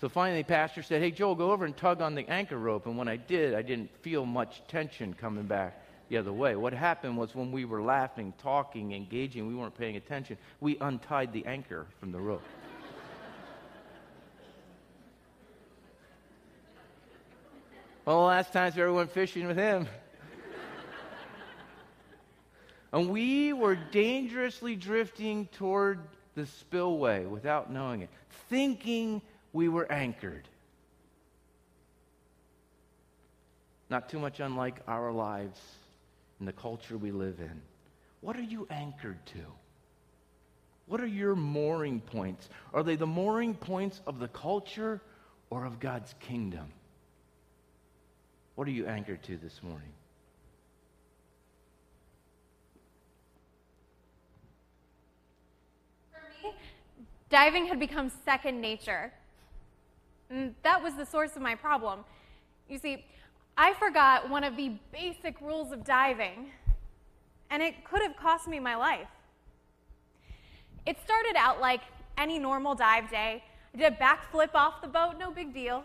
So 0.00 0.08
finally, 0.08 0.42
pastor 0.42 0.82
said, 0.82 1.00
hey, 1.00 1.10
Joel, 1.10 1.34
go 1.34 1.50
over 1.50 1.64
and 1.64 1.76
tug 1.76 2.02
on 2.02 2.14
the 2.14 2.28
anchor 2.28 2.58
rope. 2.58 2.86
And 2.86 2.96
when 2.98 3.08
I 3.08 3.16
did, 3.16 3.54
I 3.54 3.62
didn't 3.62 3.90
feel 4.02 4.26
much 4.26 4.62
tension 4.66 5.14
coming 5.14 5.44
back 5.44 5.79
the 6.10 6.18
other 6.18 6.32
way. 6.32 6.56
What 6.56 6.74
happened 6.74 7.16
was 7.16 7.36
when 7.36 7.52
we 7.52 7.64
were 7.64 7.80
laughing, 7.80 8.34
talking, 8.42 8.92
engaging, 8.92 9.46
we 9.46 9.54
weren't 9.54 9.78
paying 9.78 9.94
attention, 9.96 10.36
we 10.60 10.76
untied 10.80 11.32
the 11.32 11.46
anchor 11.46 11.86
from 12.00 12.10
the 12.10 12.18
rope. 12.20 12.42
well, 18.04 18.18
the 18.18 18.24
last 18.24 18.52
times 18.52 18.74
we 18.74 18.82
ever 18.82 18.92
went 18.92 19.12
fishing 19.12 19.46
with 19.46 19.56
him. 19.56 19.86
and 22.92 23.08
we 23.08 23.52
were 23.52 23.76
dangerously 23.76 24.74
drifting 24.74 25.46
toward 25.52 26.00
the 26.34 26.44
spillway 26.44 27.24
without 27.24 27.72
knowing 27.72 28.02
it, 28.02 28.08
thinking 28.48 29.22
we 29.52 29.68
were 29.68 29.86
anchored. 29.90 30.48
Not 33.88 34.08
too 34.08 34.18
much 34.18 34.40
unlike 34.40 34.80
our 34.88 35.12
lives 35.12 35.60
in 36.40 36.46
the 36.46 36.52
culture 36.52 36.96
we 36.96 37.12
live 37.12 37.38
in. 37.38 37.60
What 38.22 38.36
are 38.36 38.42
you 38.42 38.66
anchored 38.70 39.24
to? 39.26 39.44
What 40.86 41.00
are 41.00 41.06
your 41.06 41.36
mooring 41.36 42.00
points? 42.00 42.48
Are 42.74 42.82
they 42.82 42.96
the 42.96 43.06
mooring 43.06 43.54
points 43.54 44.00
of 44.06 44.18
the 44.18 44.28
culture 44.28 45.00
or 45.50 45.64
of 45.64 45.78
God's 45.78 46.14
kingdom? 46.18 46.66
What 48.56 48.66
are 48.66 48.72
you 48.72 48.86
anchored 48.86 49.22
to 49.24 49.36
this 49.36 49.62
morning? 49.62 49.92
For 56.12 56.20
me, 56.42 56.54
diving 57.28 57.66
had 57.66 57.78
become 57.78 58.10
second 58.24 58.60
nature. 58.60 59.12
And 60.28 60.54
that 60.62 60.82
was 60.82 60.94
the 60.94 61.06
source 61.06 61.36
of 61.36 61.42
my 61.42 61.54
problem. 61.54 62.00
You 62.68 62.78
see, 62.78 63.04
I 63.56 63.74
forgot 63.74 64.30
one 64.30 64.44
of 64.44 64.56
the 64.56 64.72
basic 64.92 65.40
rules 65.40 65.72
of 65.72 65.84
diving, 65.84 66.50
and 67.50 67.62
it 67.62 67.84
could 67.84 68.02
have 68.02 68.16
cost 68.16 68.48
me 68.48 68.58
my 68.60 68.76
life. 68.76 69.08
It 70.86 70.96
started 71.04 71.36
out 71.36 71.60
like 71.60 71.82
any 72.16 72.38
normal 72.38 72.74
dive 72.74 73.10
day. 73.10 73.42
I 73.74 73.76
did 73.76 73.92
a 73.92 73.96
backflip 73.96 74.54
off 74.54 74.80
the 74.82 74.88
boat, 74.88 75.14
no 75.18 75.30
big 75.30 75.52
deal. 75.52 75.84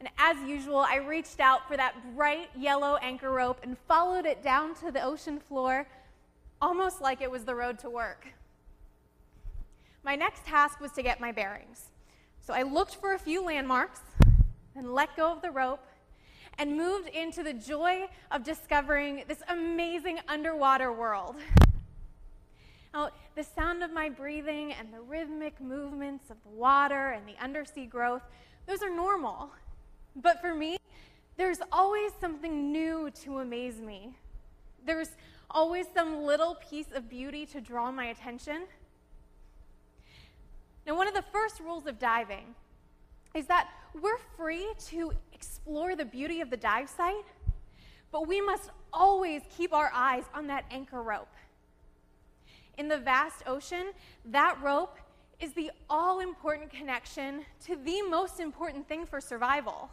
And 0.00 0.08
as 0.18 0.36
usual, 0.46 0.80
I 0.80 0.96
reached 0.96 1.40
out 1.40 1.66
for 1.68 1.76
that 1.76 1.94
bright 2.14 2.50
yellow 2.56 2.96
anchor 2.96 3.30
rope 3.30 3.60
and 3.62 3.76
followed 3.88 4.26
it 4.26 4.42
down 4.42 4.74
to 4.76 4.90
the 4.90 5.02
ocean 5.02 5.38
floor, 5.38 5.86
almost 6.60 7.00
like 7.00 7.22
it 7.22 7.30
was 7.30 7.44
the 7.44 7.54
road 7.54 7.78
to 7.80 7.90
work. 7.90 8.26
My 10.04 10.14
next 10.14 10.44
task 10.44 10.80
was 10.80 10.92
to 10.92 11.02
get 11.02 11.20
my 11.20 11.32
bearings. 11.32 11.90
So 12.40 12.54
I 12.54 12.62
looked 12.62 12.96
for 12.96 13.14
a 13.14 13.18
few 13.18 13.42
landmarks 13.42 14.00
and 14.76 14.94
let 14.94 15.16
go 15.16 15.32
of 15.32 15.42
the 15.42 15.50
rope 15.50 15.84
and 16.58 16.76
moved 16.76 17.08
into 17.08 17.42
the 17.42 17.52
joy 17.52 18.08
of 18.30 18.42
discovering 18.42 19.24
this 19.28 19.42
amazing 19.48 20.18
underwater 20.28 20.92
world. 20.92 21.36
Now, 22.94 23.10
the 23.34 23.44
sound 23.44 23.82
of 23.82 23.92
my 23.92 24.08
breathing 24.08 24.72
and 24.72 24.92
the 24.92 25.00
rhythmic 25.00 25.60
movements 25.60 26.30
of 26.30 26.36
the 26.42 26.48
water 26.48 27.10
and 27.10 27.28
the 27.28 27.34
undersea 27.42 27.84
growth, 27.84 28.22
those 28.66 28.82
are 28.82 28.88
normal. 28.88 29.50
But 30.14 30.40
for 30.40 30.54
me, 30.54 30.78
there's 31.36 31.58
always 31.70 32.12
something 32.20 32.72
new 32.72 33.10
to 33.22 33.40
amaze 33.40 33.78
me. 33.80 34.16
There's 34.86 35.10
always 35.50 35.86
some 35.94 36.22
little 36.22 36.56
piece 36.70 36.90
of 36.94 37.10
beauty 37.10 37.44
to 37.46 37.60
draw 37.60 37.90
my 37.92 38.06
attention. 38.06 38.62
Now, 40.86 40.96
one 40.96 41.06
of 41.06 41.14
the 41.14 41.24
first 41.32 41.60
rules 41.60 41.86
of 41.86 41.98
diving 41.98 42.54
is 43.34 43.46
that 43.46 43.68
we're 44.00 44.18
free 44.36 44.66
to 44.86 45.12
explore 45.36 45.94
the 45.94 46.04
beauty 46.06 46.40
of 46.40 46.48
the 46.48 46.56
dive 46.56 46.88
site, 46.88 47.26
but 48.10 48.26
we 48.26 48.40
must 48.40 48.70
always 48.90 49.42
keep 49.54 49.74
our 49.74 49.90
eyes 49.92 50.24
on 50.34 50.46
that 50.46 50.64
anchor 50.70 51.02
rope. 51.02 51.34
In 52.78 52.88
the 52.88 52.96
vast 52.96 53.42
ocean, 53.46 53.92
that 54.24 54.56
rope 54.62 54.96
is 55.38 55.52
the 55.52 55.70
all 55.90 56.20
important 56.20 56.70
connection 56.70 57.44
to 57.66 57.76
the 57.76 58.00
most 58.08 58.40
important 58.40 58.88
thing 58.88 59.04
for 59.04 59.20
survival 59.20 59.90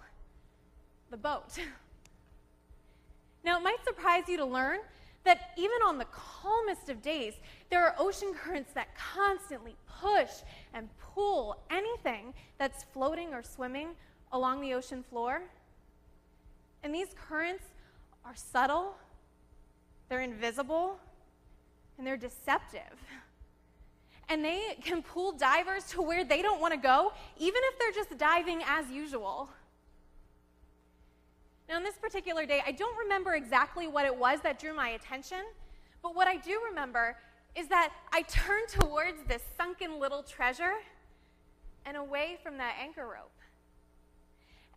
the 1.11 1.17
boat. 1.17 1.59
Now, 3.43 3.57
it 3.59 3.63
might 3.63 3.83
surprise 3.83 4.23
you 4.29 4.37
to 4.37 4.45
learn 4.45 4.79
that 5.25 5.51
even 5.57 5.77
on 5.85 5.97
the 5.97 6.05
calmest 6.05 6.87
of 6.87 7.01
days, 7.01 7.33
there 7.69 7.85
are 7.85 7.93
ocean 7.99 8.33
currents 8.33 8.71
that 8.73 8.87
constantly 8.95 9.75
push 10.01 10.29
and 10.73 10.87
pull 11.13 11.57
anything 11.69 12.33
that's 12.57 12.85
floating 12.93 13.33
or 13.33 13.43
swimming 13.43 13.89
along 14.33 14.59
the 14.59 14.73
ocean 14.73 15.03
floor. 15.09 15.43
And 16.83 16.93
these 16.93 17.15
currents 17.29 17.63
are 18.25 18.35
subtle, 18.35 18.95
they're 20.09 20.21
invisible, 20.21 20.99
and 21.97 22.05
they're 22.05 22.17
deceptive. 22.17 22.81
And 24.29 24.43
they 24.43 24.77
can 24.81 25.03
pull 25.03 25.33
divers 25.33 25.83
to 25.89 26.01
where 26.01 26.23
they 26.23 26.41
don't 26.41 26.61
want 26.61 26.73
to 26.73 26.79
go, 26.79 27.11
even 27.37 27.61
if 27.65 27.77
they're 27.77 27.91
just 27.91 28.17
diving 28.17 28.61
as 28.65 28.89
usual. 28.89 29.49
Now, 31.67 31.75
on 31.75 31.83
this 31.83 31.97
particular 31.97 32.45
day, 32.45 32.61
I 32.65 32.71
don't 32.71 32.97
remember 32.97 33.33
exactly 33.33 33.85
what 33.85 34.05
it 34.05 34.17
was 34.17 34.39
that 34.41 34.59
drew 34.59 34.73
my 34.73 34.89
attention, 34.89 35.43
but 36.01 36.15
what 36.15 36.27
I 36.27 36.37
do 36.37 36.61
remember 36.67 37.17
is 37.53 37.67
that 37.67 37.91
I 38.13 38.21
turned 38.23 38.69
towards 38.79 39.21
this 39.27 39.41
sunken 39.57 39.99
little 39.99 40.23
treasure 40.23 40.75
and 41.85 41.97
away 41.97 42.37
from 42.41 42.57
that 42.57 42.75
anchor 42.81 43.05
rope. 43.05 43.32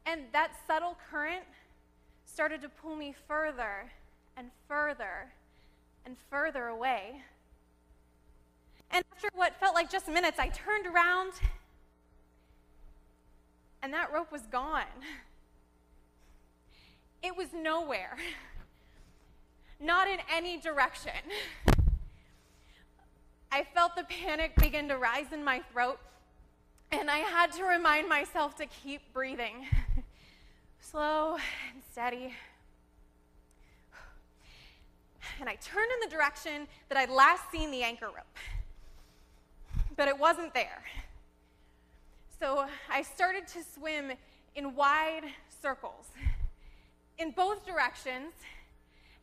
And 0.06 0.22
that 0.32 0.52
subtle 0.66 0.96
current 1.10 1.44
started 2.24 2.62
to 2.62 2.68
pull 2.68 2.96
me 2.96 3.14
further 3.26 3.90
and 4.36 4.50
further 4.68 5.32
and 6.04 6.16
further 6.30 6.68
away. 6.68 7.22
And 8.90 9.04
after 9.12 9.28
what 9.34 9.58
felt 9.58 9.74
like 9.74 9.90
just 9.90 10.08
minutes, 10.08 10.38
I 10.38 10.48
turned 10.48 10.86
around 10.86 11.32
and 13.82 13.92
that 13.92 14.12
rope 14.12 14.32
was 14.32 14.42
gone. 14.50 14.82
It 17.22 17.36
was 17.36 17.48
nowhere, 17.54 18.16
not 19.80 20.08
in 20.08 20.18
any 20.32 20.58
direction. 20.58 21.12
I 23.52 23.64
felt 23.74 23.96
the 23.96 24.04
panic 24.04 24.56
begin 24.56 24.88
to 24.88 24.96
rise 24.96 25.32
in 25.32 25.44
my 25.44 25.60
throat, 25.72 25.98
and 26.90 27.08
I 27.10 27.18
had 27.18 27.52
to 27.52 27.64
remind 27.64 28.08
myself 28.08 28.56
to 28.56 28.66
keep 28.66 29.00
breathing. 29.12 29.66
Slow 30.90 31.34
and 31.34 31.82
steady. 31.90 32.32
And 35.40 35.48
I 35.48 35.56
turned 35.56 35.90
in 35.90 36.08
the 36.08 36.14
direction 36.14 36.68
that 36.88 36.96
I'd 36.96 37.10
last 37.10 37.50
seen 37.50 37.72
the 37.72 37.82
anchor 37.82 38.06
rope, 38.06 38.38
but 39.96 40.06
it 40.06 40.16
wasn't 40.16 40.54
there. 40.54 40.84
So 42.38 42.66
I 42.88 43.02
started 43.02 43.48
to 43.48 43.64
swim 43.64 44.12
in 44.54 44.76
wide 44.76 45.24
circles 45.60 46.06
in 47.18 47.32
both 47.32 47.66
directions, 47.66 48.32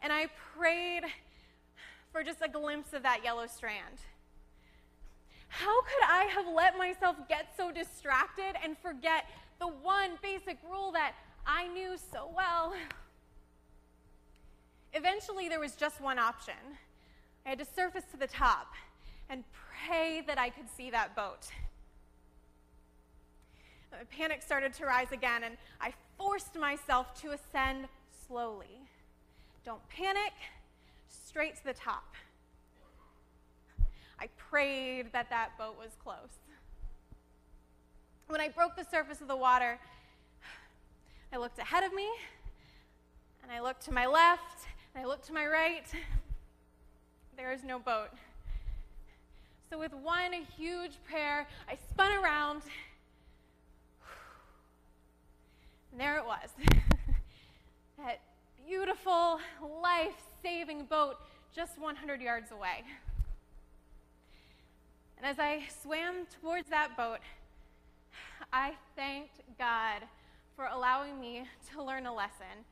and 0.02 0.12
I 0.12 0.28
prayed 0.58 1.04
for 2.12 2.24
just 2.24 2.40
a 2.42 2.50
glimpse 2.50 2.92
of 2.92 3.04
that 3.04 3.24
yellow 3.24 3.48
strand. 3.48 4.02
How 5.48 5.82
could 5.84 6.04
I 6.10 6.26
have 6.26 6.46
let 6.54 6.78
myself 6.78 7.16
get 7.30 7.54
so 7.56 7.72
distracted 7.72 8.56
and 8.62 8.78
forget 8.80 9.30
the 9.60 9.68
one 9.68 10.12
basic 10.22 10.58
rule 10.70 10.92
that 10.92 11.14
I 11.46 11.68
knew 11.68 11.96
so 12.12 12.30
well? 12.36 12.74
Eventually, 14.94 15.50
there 15.50 15.60
was 15.60 15.76
just 15.76 16.00
one 16.02 16.20
option. 16.20 16.54
I 17.46 17.50
had 17.50 17.60
to 17.60 17.66
surface 17.66 18.04
to 18.12 18.18
the 18.18 18.28
top 18.28 18.74
and 19.30 19.44
pray 19.88 20.22
that 20.28 20.38
I 20.38 20.50
could 20.50 20.70
see 20.76 20.90
that 20.92 21.16
boat. 21.16 21.50
Panic 24.10 24.42
started 24.42 24.74
to 24.74 24.86
rise 24.86 25.12
again, 25.12 25.44
and 25.44 25.58
I 25.80 25.94
forced 26.18 26.56
myself 26.56 27.20
to 27.22 27.32
ascend 27.32 27.88
slowly. 28.28 28.80
Don't 29.66 29.88
panic, 29.90 30.34
straight 31.08 31.56
to 31.58 31.64
the 31.64 31.74
top. 31.74 32.14
I 34.20 34.28
prayed 34.38 35.12
that 35.12 35.30
that 35.30 35.58
boat 35.58 35.76
was 35.78 35.92
close. 36.04 36.40
When 38.28 38.42
I 38.42 38.50
broke 38.50 38.76
the 38.76 38.86
surface 38.86 39.22
of 39.22 39.28
the 39.28 39.36
water, 39.36 39.80
I 41.34 41.38
looked 41.38 41.58
ahead 41.58 41.84
of 41.84 41.92
me, 41.96 42.08
and 43.42 43.52
I 43.52 43.60
looked 43.60 43.84
to 43.86 43.92
my 43.92 44.06
left, 44.06 44.68
and 44.94 45.04
I 45.04 45.08
looked 45.08 45.26
to 45.26 45.34
my 45.34 45.48
right. 45.48 45.88
There 47.36 47.52
is 47.52 47.64
no 47.64 47.80
boat. 47.80 48.10
So, 49.68 49.80
with 49.80 49.96
one 49.96 50.32
huge 50.56 50.92
prayer, 51.10 51.48
I 51.68 51.76
spun 51.90 52.12
around, 52.24 52.62
and 55.92 56.00
there 56.00 56.20
it 56.20 56.24
was. 56.24 56.50
that 57.98 58.20
beautiful, 58.68 59.40
life 59.82 60.22
saving 60.44 60.86
boat 60.86 61.16
just 61.52 61.80
100 61.80 62.22
yards 62.22 62.52
away. 62.52 62.84
And 65.18 65.26
as 65.26 65.40
I 65.40 65.64
swam 65.82 66.28
towards 66.44 66.70
that 66.70 66.96
boat, 66.96 67.22
I 68.54 68.74
thanked 68.96 69.40
God 69.58 70.04
for 70.56 70.66
allowing 70.66 71.20
me 71.20 71.44
to 71.72 71.84
learn 71.84 72.06
a 72.06 72.14
lesson 72.14 72.66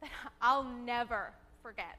that 0.00 0.10
I'll 0.40 0.64
never 0.64 1.32
forget. 1.62 1.98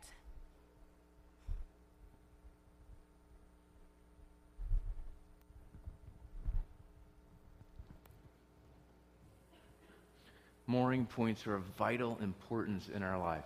mooring 10.74 11.06
points 11.06 11.46
are 11.46 11.56
of 11.56 11.64
vital 11.78 12.18
importance 12.22 12.90
in 12.94 13.04
our 13.04 13.20
life. 13.20 13.46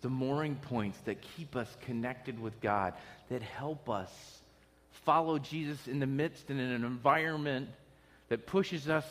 The 0.00 0.08
mooring 0.08 0.56
points 0.56 0.98
that 1.04 1.18
keep 1.36 1.54
us 1.54 1.68
connected 1.82 2.40
with 2.40 2.60
God, 2.60 2.94
that 3.28 3.42
help 3.42 3.88
us 3.88 4.10
follow 5.04 5.38
Jesus 5.38 5.86
in 5.86 6.00
the 6.00 6.06
midst 6.06 6.50
and 6.50 6.60
in 6.60 6.70
an 6.70 6.84
environment 6.84 7.68
that 8.28 8.46
pushes 8.46 8.88
us 8.88 9.04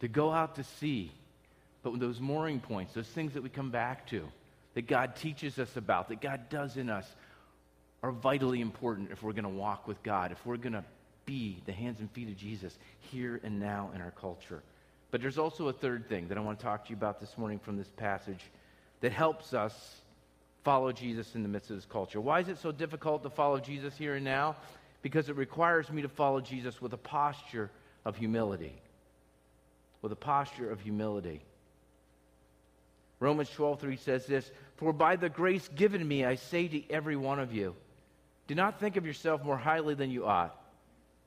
to 0.00 0.08
go 0.08 0.30
out 0.30 0.56
to 0.56 0.64
sea. 0.64 1.12
But 1.82 1.98
those 1.98 2.20
mooring 2.20 2.60
points, 2.60 2.92
those 2.94 3.08
things 3.08 3.34
that 3.34 3.42
we 3.42 3.48
come 3.48 3.70
back 3.70 4.06
to, 4.08 4.26
that 4.74 4.86
God 4.86 5.16
teaches 5.16 5.58
us 5.58 5.76
about, 5.76 6.08
that 6.08 6.20
God 6.20 6.48
does 6.50 6.76
in 6.76 6.90
us, 6.90 7.06
are 8.02 8.12
vitally 8.12 8.60
important 8.60 9.10
if 9.10 9.22
we're 9.22 9.32
going 9.32 9.44
to 9.44 9.48
walk 9.48 9.86
with 9.86 10.02
God, 10.02 10.32
if 10.32 10.44
we're 10.46 10.56
going 10.56 10.72
to 10.72 10.84
be 11.26 11.62
the 11.66 11.72
hands 11.72 12.00
and 12.00 12.10
feet 12.12 12.28
of 12.28 12.36
Jesus 12.36 12.78
here 12.98 13.40
and 13.42 13.60
now 13.60 13.90
in 13.94 14.00
our 14.00 14.10
culture. 14.10 14.62
But 15.10 15.20
there's 15.20 15.38
also 15.38 15.68
a 15.68 15.72
third 15.72 16.08
thing 16.08 16.28
that 16.28 16.38
I 16.38 16.40
want 16.40 16.58
to 16.58 16.64
talk 16.64 16.84
to 16.84 16.90
you 16.90 16.96
about 16.96 17.20
this 17.20 17.36
morning 17.36 17.58
from 17.58 17.76
this 17.76 17.90
passage 17.96 18.40
that 19.00 19.12
helps 19.12 19.52
us 19.54 19.96
follow 20.64 20.92
Jesus 20.92 21.34
in 21.34 21.42
the 21.42 21.48
midst 21.48 21.70
of 21.70 21.76
this 21.76 21.86
culture. 21.86 22.20
Why 22.20 22.40
is 22.40 22.48
it 22.48 22.58
so 22.58 22.72
difficult 22.72 23.22
to 23.22 23.30
follow 23.30 23.58
Jesus 23.58 23.96
here 23.96 24.14
and 24.14 24.24
now? 24.24 24.56
Because 25.02 25.28
it 25.28 25.36
requires 25.36 25.90
me 25.90 26.02
to 26.02 26.08
follow 26.08 26.40
Jesus 26.40 26.80
with 26.80 26.92
a 26.92 26.98
posture 26.98 27.70
of 28.04 28.16
humility. 28.16 28.74
With 30.02 30.12
a 30.12 30.16
posture 30.16 30.70
of 30.70 30.80
humility. 30.80 31.42
Romans 33.18 33.50
12:3 33.50 33.96
says 33.96 34.26
this, 34.26 34.50
"For 34.76 34.92
by 34.92 35.16
the 35.16 35.28
grace 35.28 35.68
given 35.68 36.06
me 36.06 36.24
I 36.24 36.36
say 36.36 36.68
to 36.68 36.90
every 36.90 37.16
one 37.16 37.38
of 37.38 37.52
you, 37.52 37.76
do 38.46 38.54
not 38.54 38.80
think 38.80 38.96
of 38.96 39.04
yourself 39.04 39.44
more 39.44 39.58
highly 39.58 39.94
than 39.94 40.10
you 40.10 40.26
ought, 40.26 40.56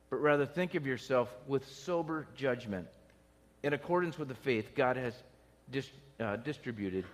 but 0.10 0.18
rather 0.18 0.46
think 0.46 0.74
of 0.74 0.88
yourself 0.88 1.34
with 1.48 1.68
sober 1.68 2.28
judgment." 2.36 2.88
in 3.64 3.72
accordance 3.74 4.20
with 4.20 4.28
the 4.28 4.36
faith 4.36 4.76
God 4.76 4.98
has 4.98 5.14
dis, 5.72 5.90
uh, 6.20 6.36
distributed 6.36 7.06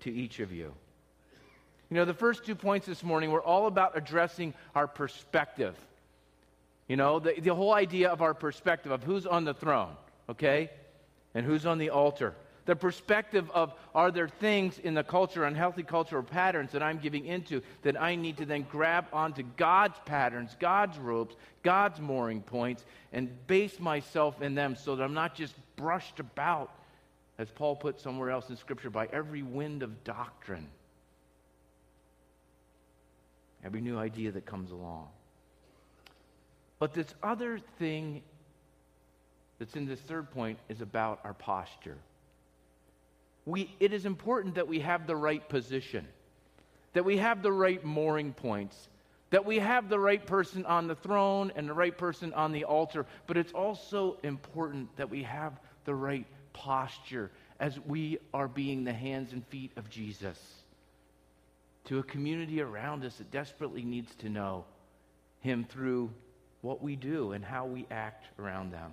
to 0.00 0.12
each 0.12 0.40
of 0.40 0.52
you. 0.52 0.72
You 1.88 1.96
know, 1.96 2.04
the 2.04 2.14
first 2.14 2.44
two 2.44 2.54
points 2.54 2.86
this 2.86 3.02
morning 3.02 3.30
were 3.30 3.42
all 3.42 3.66
about 3.66 3.96
addressing 3.96 4.54
our 4.74 4.88
perspective. 4.88 5.76
You 6.88 6.96
know, 6.96 7.20
the, 7.20 7.40
the 7.40 7.54
whole 7.54 7.72
idea 7.72 8.10
of 8.10 8.20
our 8.20 8.34
perspective 8.34 8.90
of 8.90 9.02
who's 9.04 9.26
on 9.26 9.44
the 9.44 9.54
throne, 9.54 9.94
okay, 10.28 10.70
and 11.34 11.46
who's 11.46 11.66
on 11.66 11.78
the 11.78 11.90
altar 11.90 12.34
the 12.64 12.76
perspective 12.76 13.50
of 13.52 13.74
are 13.94 14.10
there 14.10 14.28
things 14.28 14.78
in 14.78 14.94
the 14.94 15.02
culture, 15.02 15.44
unhealthy 15.44 15.82
cultural 15.82 16.22
patterns 16.22 16.72
that 16.72 16.82
I'm 16.82 16.98
giving 16.98 17.26
into 17.26 17.60
that 17.82 18.00
I 18.00 18.14
need 18.14 18.36
to 18.36 18.46
then 18.46 18.66
grab 18.70 19.06
onto 19.12 19.42
God's 19.56 19.98
patterns, 20.04 20.56
God's 20.60 20.96
ropes, 20.98 21.34
God's 21.62 22.00
mooring 22.00 22.40
points, 22.40 22.84
and 23.12 23.30
base 23.46 23.80
myself 23.80 24.40
in 24.42 24.54
them 24.54 24.76
so 24.76 24.94
that 24.94 25.02
I'm 25.02 25.14
not 25.14 25.34
just 25.34 25.54
brushed 25.74 26.20
about, 26.20 26.70
as 27.38 27.50
Paul 27.50 27.74
put 27.74 28.00
somewhere 28.00 28.30
else 28.30 28.48
in 28.48 28.56
Scripture, 28.56 28.90
by 28.90 29.08
every 29.12 29.42
wind 29.42 29.82
of 29.82 30.04
doctrine, 30.04 30.68
every 33.64 33.80
new 33.80 33.98
idea 33.98 34.30
that 34.30 34.46
comes 34.46 34.70
along. 34.70 35.08
But 36.78 36.94
this 36.94 37.12
other 37.22 37.58
thing 37.78 38.22
that's 39.62 39.76
in 39.76 39.86
this 39.86 40.00
third 40.00 40.28
point 40.30 40.58
is 40.68 40.80
about 40.80 41.20
our 41.24 41.34
posture 41.34 41.98
we, 43.44 43.74
it 43.80 43.92
is 43.92 44.06
important 44.06 44.54
that 44.54 44.68
we 44.68 44.80
have 44.80 45.06
the 45.06 45.16
right 45.16 45.46
position, 45.48 46.06
that 46.92 47.04
we 47.04 47.16
have 47.18 47.42
the 47.42 47.52
right 47.52 47.84
mooring 47.84 48.32
points, 48.32 48.88
that 49.30 49.44
we 49.44 49.58
have 49.58 49.88
the 49.88 49.98
right 49.98 50.24
person 50.24 50.64
on 50.66 50.86
the 50.86 50.94
throne 50.94 51.52
and 51.56 51.68
the 51.68 51.74
right 51.74 51.96
person 51.96 52.32
on 52.34 52.52
the 52.52 52.64
altar, 52.64 53.06
but 53.26 53.36
it's 53.36 53.52
also 53.52 54.18
important 54.22 54.94
that 54.96 55.10
we 55.10 55.22
have 55.22 55.58
the 55.84 55.94
right 55.94 56.26
posture 56.52 57.30
as 57.58 57.80
we 57.80 58.18
are 58.32 58.48
being 58.48 58.84
the 58.84 58.92
hands 58.92 59.32
and 59.32 59.46
feet 59.46 59.72
of 59.76 59.88
Jesus 59.88 60.38
to 61.84 61.98
a 61.98 62.02
community 62.02 62.60
around 62.60 63.04
us 63.04 63.16
that 63.16 63.30
desperately 63.32 63.82
needs 63.82 64.14
to 64.16 64.28
know 64.28 64.64
Him 65.40 65.64
through 65.64 66.12
what 66.60 66.80
we 66.80 66.94
do 66.94 67.32
and 67.32 67.44
how 67.44 67.66
we 67.66 67.86
act 67.90 68.26
around 68.38 68.72
them. 68.72 68.92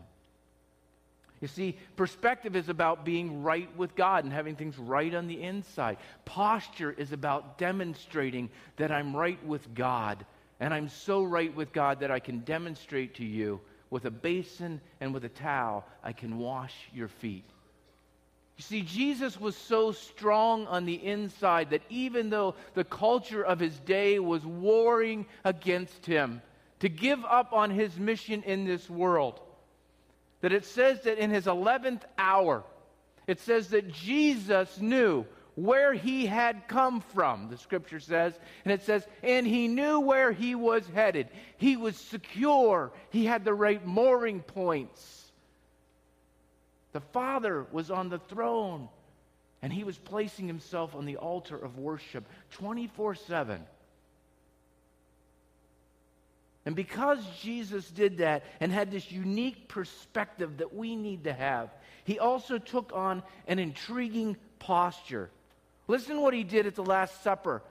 You 1.41 1.47
see, 1.47 1.77
perspective 1.95 2.55
is 2.55 2.67
about 2.67 3.05
being 3.05 3.43
right 3.43 3.69
with 3.77 3.95
God 3.95 4.25
and 4.25 4.33
having 4.33 4.55
things 4.55 4.77
right 4.77 5.13
on 5.13 5.27
the 5.27 5.41
inside. 5.41 5.97
Posture 6.25 6.91
is 6.91 7.13
about 7.13 7.57
demonstrating 7.57 8.49
that 8.75 8.91
I'm 8.91 9.15
right 9.15 9.43
with 9.45 9.73
God. 9.73 10.25
And 10.59 10.73
I'm 10.73 10.89
so 10.89 11.23
right 11.23 11.55
with 11.55 11.71
God 11.71 12.01
that 12.01 12.11
I 12.11 12.19
can 12.19 12.39
demonstrate 12.39 13.15
to 13.15 13.25
you 13.25 13.61
with 13.89 14.05
a 14.05 14.11
basin 14.11 14.81
and 14.99 15.13
with 15.13 15.23
a 15.23 15.29
towel, 15.29 15.85
I 16.03 16.11
can 16.11 16.37
wash 16.37 16.75
your 16.93 17.07
feet. 17.07 17.45
You 18.57 18.63
see, 18.63 18.81
Jesus 18.81 19.39
was 19.39 19.55
so 19.55 19.93
strong 19.93 20.67
on 20.67 20.85
the 20.85 20.93
inside 21.05 21.69
that 21.69 21.81
even 21.89 22.29
though 22.29 22.55
the 22.73 22.83
culture 22.83 23.41
of 23.41 23.57
his 23.57 23.79
day 23.79 24.19
was 24.19 24.45
warring 24.45 25.25
against 25.45 26.05
him 26.05 26.41
to 26.79 26.89
give 26.89 27.23
up 27.23 27.53
on 27.53 27.71
his 27.71 27.97
mission 27.97 28.43
in 28.43 28.65
this 28.65 28.89
world, 28.89 29.39
that 30.41 30.53
it 30.53 30.65
says 30.65 31.01
that 31.01 31.17
in 31.17 31.29
his 31.29 31.45
11th 31.45 32.01
hour, 32.17 32.63
it 33.27 33.39
says 33.39 33.69
that 33.69 33.91
Jesus 33.91 34.79
knew 34.79 35.25
where 35.55 35.93
he 35.93 36.25
had 36.25 36.67
come 36.67 37.01
from, 37.01 37.49
the 37.49 37.57
scripture 37.57 37.99
says. 37.99 38.33
And 38.63 38.71
it 38.71 38.83
says, 38.83 39.05
and 39.21 39.45
he 39.45 39.67
knew 39.67 39.99
where 39.99 40.31
he 40.31 40.55
was 40.55 40.87
headed. 40.93 41.27
He 41.57 41.75
was 41.75 41.97
secure, 41.97 42.91
he 43.09 43.25
had 43.25 43.43
the 43.43 43.53
right 43.53 43.85
mooring 43.85 44.41
points. 44.41 45.31
The 46.91 47.01
Father 47.01 47.67
was 47.71 47.91
on 47.91 48.09
the 48.09 48.19
throne, 48.19 48.89
and 49.61 49.71
he 49.71 49.83
was 49.83 49.97
placing 49.97 50.47
himself 50.47 50.95
on 50.95 51.05
the 51.05 51.17
altar 51.17 51.57
of 51.57 51.77
worship 51.77 52.25
24 52.51 53.15
7. 53.15 53.61
And 56.65 56.75
because 56.75 57.19
Jesus 57.41 57.89
did 57.89 58.17
that 58.17 58.43
and 58.59 58.71
had 58.71 58.91
this 58.91 59.11
unique 59.11 59.67
perspective 59.67 60.57
that 60.57 60.75
we 60.75 60.95
need 60.95 61.23
to 61.23 61.33
have, 61.33 61.69
he 62.03 62.19
also 62.19 62.57
took 62.57 62.91
on 62.93 63.23
an 63.47 63.59
intriguing 63.59 64.37
posture. 64.59 65.29
Listen 65.87 66.15
to 66.17 66.21
what 66.21 66.33
he 66.33 66.43
did 66.43 66.67
at 66.67 66.75
the 66.75 66.83
Last 66.83 67.23
Supper 67.23 67.63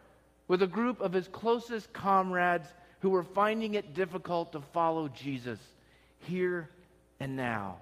with 0.48 0.62
a 0.62 0.66
group 0.66 1.00
of 1.00 1.12
his 1.12 1.28
closest 1.28 1.92
comrades 1.92 2.66
who 3.00 3.10
were 3.10 3.22
finding 3.22 3.74
it 3.74 3.94
difficult 3.94 4.52
to 4.52 4.60
follow 4.72 5.08
Jesus 5.08 5.58
here 6.20 6.68
and 7.20 7.36
now. 7.36 7.76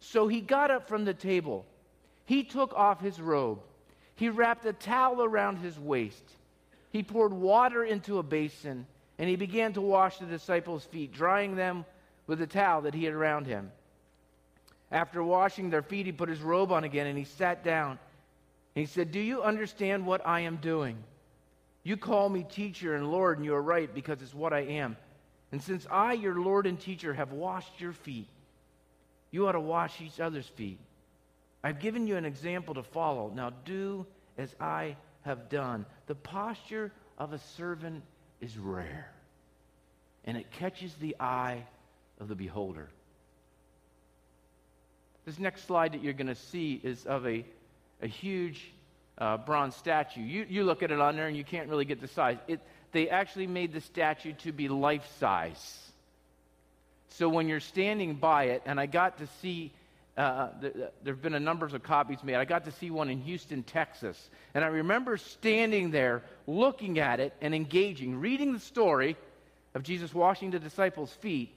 So 0.00 0.26
he 0.26 0.40
got 0.40 0.70
up 0.70 0.88
from 0.88 1.04
the 1.04 1.14
table. 1.14 1.66
He 2.24 2.42
took 2.42 2.72
off 2.74 3.00
his 3.00 3.20
robe. 3.20 3.60
He 4.16 4.28
wrapped 4.28 4.64
a 4.66 4.72
towel 4.72 5.22
around 5.22 5.58
his 5.58 5.78
waist. 5.78 6.24
He 6.90 7.02
poured 7.02 7.32
water 7.32 7.84
into 7.84 8.18
a 8.18 8.22
basin, 8.22 8.86
and 9.20 9.28
he 9.28 9.36
began 9.36 9.74
to 9.74 9.82
wash 9.82 10.16
the 10.16 10.24
disciples' 10.24 10.86
feet, 10.86 11.12
drying 11.12 11.54
them 11.54 11.84
with 12.26 12.38
the 12.38 12.46
towel 12.46 12.80
that 12.80 12.94
he 12.94 13.04
had 13.04 13.12
around 13.12 13.46
him. 13.46 13.70
After 14.90 15.22
washing 15.22 15.68
their 15.68 15.82
feet, 15.82 16.06
he 16.06 16.12
put 16.12 16.30
his 16.30 16.40
robe 16.40 16.72
on 16.72 16.84
again, 16.84 17.06
and 17.06 17.18
he 17.18 17.24
sat 17.24 17.62
down. 17.62 17.98
He 18.74 18.86
said, 18.86 19.12
Do 19.12 19.20
you 19.20 19.42
understand 19.42 20.06
what 20.06 20.26
I 20.26 20.40
am 20.40 20.56
doing? 20.56 20.96
You 21.82 21.98
call 21.98 22.30
me 22.30 22.46
teacher 22.50 22.94
and 22.94 23.12
Lord, 23.12 23.36
and 23.36 23.44
you 23.44 23.54
are 23.54 23.60
right, 23.62 23.94
because 23.94 24.22
it's 24.22 24.32
what 24.32 24.54
I 24.54 24.60
am. 24.60 24.96
And 25.52 25.62
since 25.62 25.86
I, 25.90 26.14
your 26.14 26.40
Lord 26.40 26.66
and 26.66 26.80
teacher, 26.80 27.12
have 27.12 27.32
washed 27.32 27.78
your 27.78 27.92
feet, 27.92 28.28
you 29.32 29.46
ought 29.46 29.52
to 29.52 29.60
wash 29.60 30.00
each 30.00 30.18
other's 30.18 30.48
feet. 30.48 30.78
I've 31.62 31.78
given 31.78 32.06
you 32.06 32.16
an 32.16 32.24
example 32.24 32.72
to 32.72 32.82
follow. 32.82 33.30
Now 33.34 33.52
do 33.66 34.06
as 34.38 34.54
I 34.58 34.96
have 35.26 35.50
done. 35.50 35.84
The 36.06 36.14
posture 36.14 36.90
of 37.18 37.34
a 37.34 37.38
servant 37.38 38.02
is 38.40 38.56
rare, 38.58 39.10
and 40.24 40.36
it 40.36 40.50
catches 40.52 40.94
the 40.94 41.16
eye 41.20 41.64
of 42.20 42.28
the 42.28 42.34
beholder. 42.34 42.88
This 45.26 45.38
next 45.38 45.66
slide 45.66 45.92
that 45.92 46.02
you're 46.02 46.12
going 46.12 46.26
to 46.28 46.34
see 46.34 46.80
is 46.82 47.04
of 47.06 47.26
a, 47.26 47.44
a 48.02 48.06
huge 48.06 48.72
uh, 49.18 49.36
bronze 49.36 49.76
statue. 49.76 50.22
You, 50.22 50.46
you 50.48 50.64
look 50.64 50.82
at 50.82 50.90
it 50.90 50.98
on 50.98 51.16
there 51.16 51.26
and 51.26 51.36
you 51.36 51.44
can't 51.44 51.68
really 51.68 51.84
get 51.84 52.00
the 52.00 52.08
size. 52.08 52.38
It, 52.48 52.60
they 52.92 53.08
actually 53.08 53.46
made 53.46 53.72
the 53.72 53.80
statue 53.80 54.32
to 54.44 54.52
be 54.52 54.68
life 54.68 55.06
size. 55.20 55.78
So 57.10 57.28
when 57.28 57.48
you're 57.48 57.60
standing 57.60 58.14
by 58.14 58.44
it, 58.44 58.62
and 58.64 58.80
I 58.80 58.86
got 58.86 59.18
to 59.18 59.28
see, 59.42 59.72
uh, 60.16 60.48
th- 60.60 60.74
there 60.74 61.14
have 61.14 61.22
been 61.22 61.34
a 61.34 61.40
number 61.40 61.66
of 61.66 61.82
copies 61.82 62.22
made. 62.22 62.34
I 62.36 62.44
got 62.44 62.64
to 62.64 62.72
see 62.72 62.90
one 62.90 63.08
in 63.08 63.20
Houston, 63.20 63.62
Texas. 63.62 64.30
And 64.54 64.64
I 64.64 64.68
remember 64.68 65.16
standing 65.16 65.90
there, 65.90 66.22
looking 66.46 66.98
at 66.98 67.20
it 67.20 67.34
and 67.40 67.54
engaging, 67.54 68.20
reading 68.20 68.52
the 68.52 68.60
story 68.60 69.16
of 69.74 69.82
Jesus 69.82 70.12
washing 70.12 70.50
the 70.50 70.58
disciples' 70.58 71.12
feet, 71.12 71.54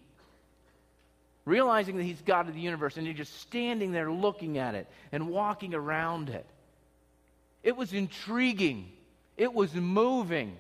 realizing 1.46 1.98
that 1.98 2.04
he's 2.04 2.22
God 2.22 2.48
of 2.48 2.54
the 2.54 2.62
universe, 2.62 2.98
and 2.98 3.06
you're 3.06 3.16
just 3.16 3.42
standing 3.42 3.92
there 3.92 4.12
looking 4.12 4.58
at 4.58 4.76
it 4.76 4.88
and 5.12 5.30
walking 5.30 5.74
around 5.74 6.30
it. 6.30 6.46
It 7.64 7.76
was 7.76 7.94
intriguing, 7.94 8.92
it 9.38 9.54
was 9.54 9.74
moving. 9.74 10.56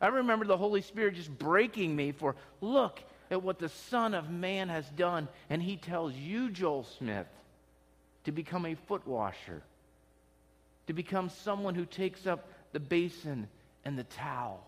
I 0.00 0.08
remember 0.08 0.44
the 0.44 0.58
Holy 0.58 0.82
Spirit 0.82 1.14
just 1.14 1.36
breaking 1.36 1.96
me 1.96 2.12
for 2.12 2.36
look 2.60 3.00
at 3.30 3.42
what 3.42 3.58
the 3.58 3.68
Son 3.68 4.14
of 4.14 4.30
Man 4.30 4.68
has 4.68 4.88
done. 4.90 5.28
And 5.50 5.62
he 5.62 5.76
tells 5.76 6.14
you, 6.14 6.50
Joel 6.50 6.84
Smith, 6.98 7.26
to 8.24 8.32
become 8.32 8.66
a 8.66 8.74
foot 8.74 9.06
washer, 9.06 9.62
to 10.86 10.92
become 10.92 11.28
someone 11.28 11.74
who 11.74 11.86
takes 11.86 12.26
up 12.26 12.48
the 12.72 12.80
basin 12.80 13.48
and 13.84 13.98
the 13.98 14.04
towel, 14.04 14.66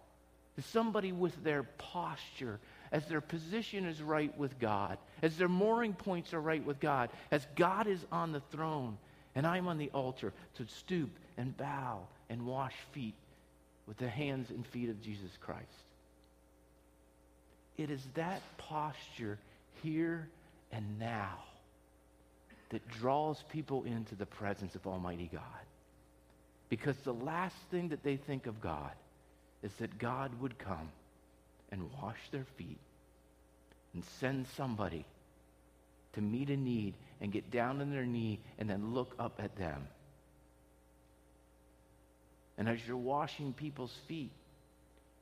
to 0.56 0.62
somebody 0.62 1.12
with 1.12 1.42
their 1.42 1.62
posture, 1.62 2.58
as 2.90 3.04
their 3.06 3.20
position 3.20 3.84
is 3.84 4.00
right 4.00 4.36
with 4.38 4.58
God, 4.58 4.98
as 5.22 5.36
their 5.36 5.48
mooring 5.48 5.92
points 5.92 6.32
are 6.32 6.40
right 6.40 6.64
with 6.64 6.80
God, 6.80 7.10
as 7.30 7.46
God 7.54 7.86
is 7.86 8.04
on 8.10 8.32
the 8.32 8.40
throne 8.40 8.96
and 9.34 9.46
I'm 9.46 9.68
on 9.68 9.78
the 9.78 9.90
altar, 9.90 10.32
to 10.56 10.66
stoop 10.66 11.10
and 11.36 11.56
bow 11.56 12.00
and 12.28 12.44
wash 12.44 12.74
feet 12.90 13.14
with 13.86 13.96
the 13.98 14.08
hands 14.08 14.50
and 14.50 14.66
feet 14.66 14.88
of 14.88 15.00
Jesus 15.00 15.30
Christ. 15.40 15.87
It 17.78 17.90
is 17.90 18.06
that 18.14 18.42
posture 18.58 19.38
here 19.82 20.28
and 20.72 20.98
now 20.98 21.38
that 22.70 22.86
draws 22.88 23.42
people 23.50 23.84
into 23.84 24.14
the 24.14 24.26
presence 24.26 24.74
of 24.74 24.86
Almighty 24.86 25.30
God. 25.32 25.42
Because 26.68 26.96
the 26.98 27.14
last 27.14 27.56
thing 27.70 27.88
that 27.88 28.02
they 28.02 28.16
think 28.16 28.46
of 28.46 28.60
God 28.60 28.90
is 29.62 29.72
that 29.78 29.98
God 29.98 30.32
would 30.40 30.58
come 30.58 30.90
and 31.72 31.88
wash 32.02 32.18
their 32.30 32.44
feet 32.56 32.78
and 33.94 34.04
send 34.20 34.46
somebody 34.56 35.06
to 36.12 36.20
meet 36.20 36.50
a 36.50 36.56
need 36.56 36.94
and 37.20 37.32
get 37.32 37.50
down 37.50 37.80
on 37.80 37.90
their 37.90 38.04
knee 38.04 38.38
and 38.58 38.68
then 38.68 38.92
look 38.92 39.14
up 39.18 39.40
at 39.42 39.56
them. 39.56 39.86
And 42.58 42.68
as 42.68 42.78
you're 42.86 42.96
washing 42.96 43.52
people's 43.52 43.96
feet, 44.08 44.32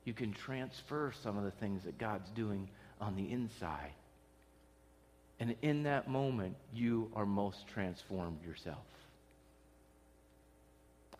you 0.07 0.13
can 0.13 0.31
transfer 0.31 1.11
some 1.21 1.37
of 1.37 1.43
the 1.43 1.51
things 1.51 1.83
that 1.83 1.97
God's 1.97 2.29
doing 2.29 2.69
on 3.01 3.17
the 3.17 3.29
inside. 3.29 3.91
And 5.37 5.53
in 5.61 5.83
that 5.83 6.09
moment, 6.09 6.55
you 6.73 7.11
are 7.13 7.25
most 7.25 7.67
transformed 7.67 8.41
yourself. 8.41 8.85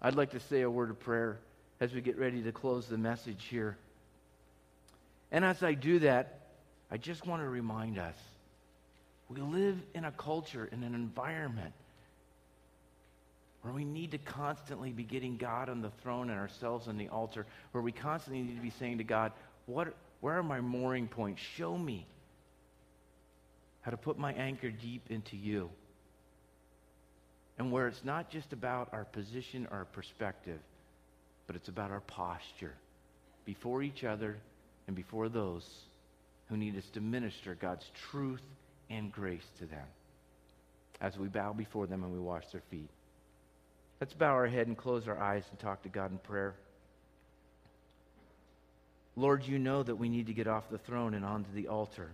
I'd 0.02 0.16
like 0.16 0.32
to 0.32 0.40
say 0.40 0.62
a 0.62 0.70
word 0.70 0.90
of 0.90 1.02
prayer 1.02 1.38
as 1.82 1.94
we 1.94 2.00
get 2.00 2.18
ready 2.18 2.42
to 2.44 2.54
close 2.54 2.88
the 2.88 2.98
message 2.98 3.44
here. 3.50 3.76
And 5.34 5.44
as 5.44 5.62
I 5.64 5.74
do 5.74 6.00
that, 6.00 6.40
I 6.90 6.96
just 6.96 7.28
want 7.28 7.42
to 7.42 7.50
remind 7.50 8.00
us 8.00 8.16
we 9.28 9.42
live 9.42 9.78
in 9.96 10.06
a 10.06 10.12
culture, 10.12 10.70
in 10.72 10.84
an 10.84 10.96
environment 10.96 11.74
where 13.68 13.76
we 13.76 13.84
need 13.84 14.12
to 14.12 14.18
constantly 14.18 14.92
be 14.92 15.04
getting 15.04 15.36
God 15.36 15.68
on 15.68 15.82
the 15.82 15.92
throne 16.02 16.30
and 16.30 16.40
ourselves 16.40 16.88
on 16.88 16.98
the 16.98 17.10
altar, 17.10 17.46
where 17.74 17.82
we 17.82 17.92
constantly 17.92 18.42
need 18.42 18.56
to 18.56 18.62
be 18.62 18.72
saying 18.80 19.00
to 19.00 19.04
God, 19.04 19.34
what, 19.66 19.94
where 20.22 20.38
are 20.38 20.44
my 20.44 20.62
mooring 20.62 21.10
points? 21.10 21.42
Show 21.58 21.78
me 21.78 22.08
how 23.82 23.92
to 23.92 23.98
put 23.98 24.18
my 24.18 24.32
anchor 24.32 24.70
deep 24.70 25.02
into 25.10 25.36
you. 25.36 25.70
And 27.60 27.70
where 27.70 27.90
it's 27.90 28.06
not 28.06 28.30
just 28.30 28.54
about 28.54 28.88
our 28.94 29.04
position 29.04 29.68
or 29.70 29.80
our 29.80 29.86
perspective, 29.86 30.60
but 31.46 31.58
it's 31.58 31.68
about 31.68 31.92
our 31.92 32.00
posture 32.00 32.74
before 33.44 33.84
each 33.84 34.06
other 34.06 34.38
and 34.88 34.96
before 34.96 35.28
those 35.28 35.68
who 36.48 36.56
need 36.56 36.78
us 36.78 36.86
to 36.94 37.02
minister 37.02 37.54
God's 37.54 37.86
truth 38.10 38.44
and 38.90 39.12
grace 39.12 39.46
to 39.60 39.66
them 39.66 39.88
as 41.02 41.18
we 41.18 41.28
bow 41.28 41.52
before 41.52 41.86
them 41.86 42.06
and 42.06 42.14
we 42.14 42.20
wash 42.20 42.46
their 42.54 42.64
feet. 42.72 42.90
Let's 44.00 44.14
bow 44.14 44.34
our 44.34 44.48
head 44.48 44.68
and 44.68 44.78
close 44.78 45.08
our 45.08 45.18
eyes 45.18 45.44
and 45.50 45.60
talk 45.60 45.84
to 45.84 45.90
God 45.90 46.12
in 46.12 46.18
prayer. 46.20 46.54
Lord, 49.16 49.44
you 49.44 49.58
know 49.58 49.82
that 49.82 49.96
we 49.96 50.10
need 50.10 50.28
to 50.28 50.34
get 50.34 50.48
off 50.48 50.70
the 50.70 50.78
throne 50.78 51.16
and 51.16 51.26
onto 51.26 51.52
the 51.54 51.68
altar. 51.68 52.12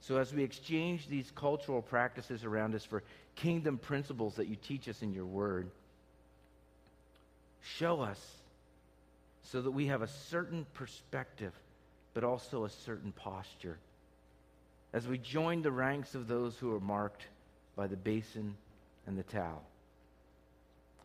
So, 0.00 0.18
as 0.18 0.32
we 0.32 0.44
exchange 0.44 1.08
these 1.08 1.30
cultural 1.34 1.80
practices 1.80 2.44
around 2.44 2.74
us 2.74 2.84
for 2.84 3.02
kingdom 3.34 3.78
principles 3.78 4.34
that 4.34 4.46
you 4.46 4.56
teach 4.56 4.88
us 4.88 5.00
in 5.00 5.14
your 5.14 5.24
word, 5.24 5.70
show 7.62 8.02
us 8.02 8.20
so 9.42 9.62
that 9.62 9.70
we 9.70 9.86
have 9.86 10.02
a 10.02 10.08
certain 10.08 10.66
perspective, 10.74 11.52
but 12.12 12.22
also 12.22 12.64
a 12.64 12.70
certain 12.70 13.12
posture. 13.12 13.78
As 14.92 15.08
we 15.08 15.16
join 15.16 15.62
the 15.62 15.72
ranks 15.72 16.14
of 16.14 16.28
those 16.28 16.56
who 16.58 16.74
are 16.74 16.80
marked 16.80 17.26
by 17.74 17.86
the 17.86 17.96
basin 17.96 18.54
and 19.06 19.18
the 19.18 19.22
towel. 19.22 19.62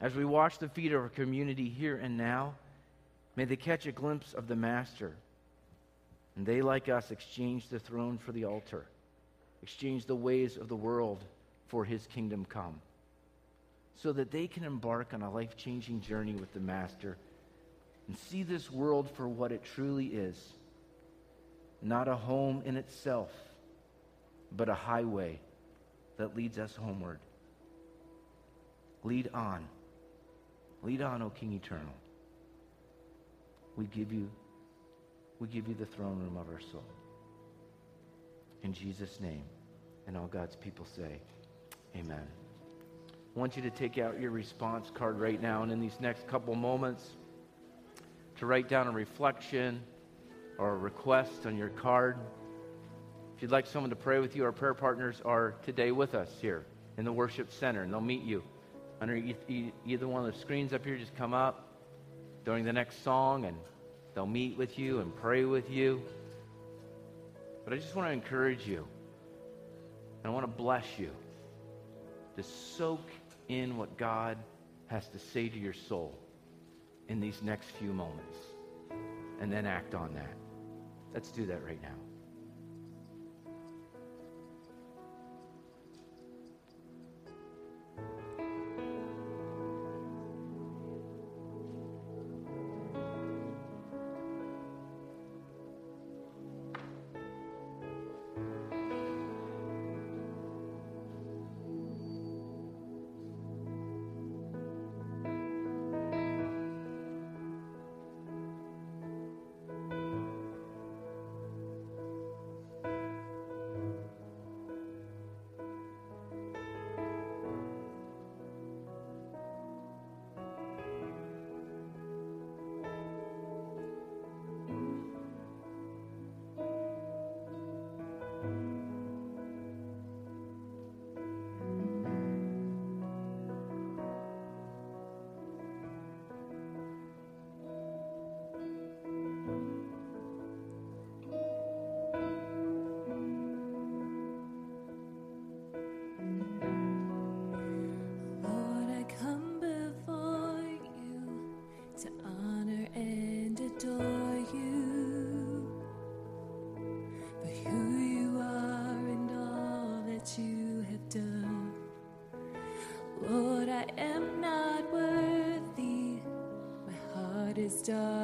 As 0.02 0.16
we 0.16 0.26
wash 0.26 0.58
the 0.58 0.68
feet 0.68 0.92
of 0.92 1.02
our 1.02 1.10
community 1.10 1.70
here 1.70 1.96
and 1.96 2.18
now, 2.18 2.56
may 3.36 3.46
they 3.46 3.56
catch 3.56 3.86
a 3.86 3.92
glimpse 3.92 4.34
of 4.34 4.48
the 4.48 4.56
Master. 4.56 5.14
And 6.36 6.46
they, 6.46 6.62
like 6.62 6.90
us, 6.90 7.12
exchange 7.12 7.70
the 7.70 7.78
throne 7.78 8.18
for 8.18 8.32
the 8.32 8.46
altar, 8.46 8.86
exchange 9.62 10.06
the 10.06 10.16
ways 10.16 10.58
of 10.58 10.70
the 10.70 10.76
world 10.76 11.24
for 11.68 11.86
his 11.86 12.08
kingdom 12.08 12.46
come, 12.46 12.82
so 13.96 14.12
that 14.14 14.32
they 14.32 14.48
can 14.48 14.64
embark 14.64 15.14
on 15.14 15.22
a 15.22 15.32
life 15.32 15.56
changing 15.56 16.02
journey 16.02 16.34
with 16.34 16.52
the 16.54 16.60
Master 16.60 17.18
and 18.08 18.18
see 18.18 18.44
this 18.44 18.72
world 18.72 19.10
for 19.12 19.28
what 19.28 19.52
it 19.52 19.64
truly 19.76 20.08
is 20.08 20.54
not 21.82 22.08
a 22.08 22.16
home 22.16 22.62
in 22.66 22.78
itself, 22.78 23.32
but 24.52 24.70
a 24.70 24.74
highway 24.74 25.40
that 26.18 26.36
leads 26.36 26.60
us 26.60 26.76
homeward. 26.76 27.20
Lead 29.04 29.30
on. 29.34 29.68
Lead 30.84 31.02
on, 31.02 31.22
O 31.22 31.30
King 31.30 31.54
Eternal. 31.54 31.94
We 33.76 33.86
give 33.86 34.12
you, 34.12 34.30
we 35.40 35.48
give 35.48 35.68
you 35.68 35.76
the 35.76 35.86
throne 35.86 36.20
room 36.20 36.38
of 36.38 36.50
our 36.50 36.60
soul. 36.60 36.84
In 38.64 38.74
Jesus' 38.74 39.20
name. 39.20 39.44
And 40.08 40.18
all 40.18 40.28
God's 40.28 40.56
people 40.56 40.86
say, 40.96 41.22
Amen. 41.96 42.28
I 43.36 43.40
want 43.40 43.56
you 43.56 43.62
to 43.62 43.70
take 43.70 43.98
out 43.98 44.20
your 44.20 44.32
response 44.32 44.92
card 44.94 45.20
right 45.20 45.42
now 45.42 45.64
and 45.64 45.72
in 45.72 45.80
these 45.80 46.00
next 46.00 46.28
couple 46.28 46.54
moments 46.56 47.08
to 48.38 48.46
write 48.46 48.68
down 48.68 48.88
a 48.88 48.92
reflection 48.92 49.82
or 50.58 50.74
a 50.74 50.78
request 50.78 51.46
on 51.46 51.58
your 51.58 51.70
card. 51.70 52.18
If 53.36 53.42
you'd 53.42 53.52
like 53.52 53.68
someone 53.68 53.90
to 53.92 53.96
pray 53.96 54.20
with 54.20 54.36
you, 54.36 54.44
our 54.44 54.52
prayer 54.52 54.74
partners 54.74 55.22
are 55.24 55.56
today 55.64 55.92
with 55.92 56.14
us 56.16 56.30
here 56.42 56.66
in 56.98 57.06
the 57.06 57.14
worship 57.14 57.52
center, 57.52 57.84
and 57.84 57.94
they'll 57.94 58.02
meet 58.02 58.24
you 58.24 58.44
under 59.02 59.16
either 59.86 60.08
one 60.08 60.26
of 60.26 60.34
the 60.34 60.40
screens 60.40 60.72
up 60.74 60.86
here. 60.86 60.96
Just 60.96 61.16
come 61.18 61.34
up 61.34 61.68
during 62.46 62.64
the 62.64 62.72
next 62.72 63.04
song, 63.04 63.46
and 63.46 63.58
they'll 64.14 64.26
meet 64.28 64.58
with 64.58 64.78
you 64.78 65.00
and 65.00 65.14
pray 65.16 65.44
with 65.44 65.70
you. 65.70 66.02
But 67.66 67.74
I 67.74 67.78
just 67.78 67.96
want 67.96 68.08
to 68.08 68.14
encourage 68.14 68.66
you, 68.66 68.88
and 70.24 70.26
I 70.26 70.30
want 70.30 70.44
to 70.44 70.52
bless 70.52 70.86
you 70.98 71.10
to 72.38 72.44
soak 72.44 73.10
in 73.50 73.76
what 73.76 73.98
God 73.98 74.38
has 74.88 75.08
to 75.10 75.20
say 75.20 75.50
to 75.50 75.58
your 75.58 75.74
soul 75.74 76.18
in 77.10 77.20
these 77.20 77.42
next 77.42 77.70
few 77.72 77.92
moments, 77.92 78.38
and 79.42 79.52
then 79.52 79.66
act 79.66 79.96
on 79.96 80.14
that. 80.14 80.34
Let's 81.14 81.32
do 81.32 81.46
that 81.48 81.64
right 81.66 81.82
now. 81.82 82.11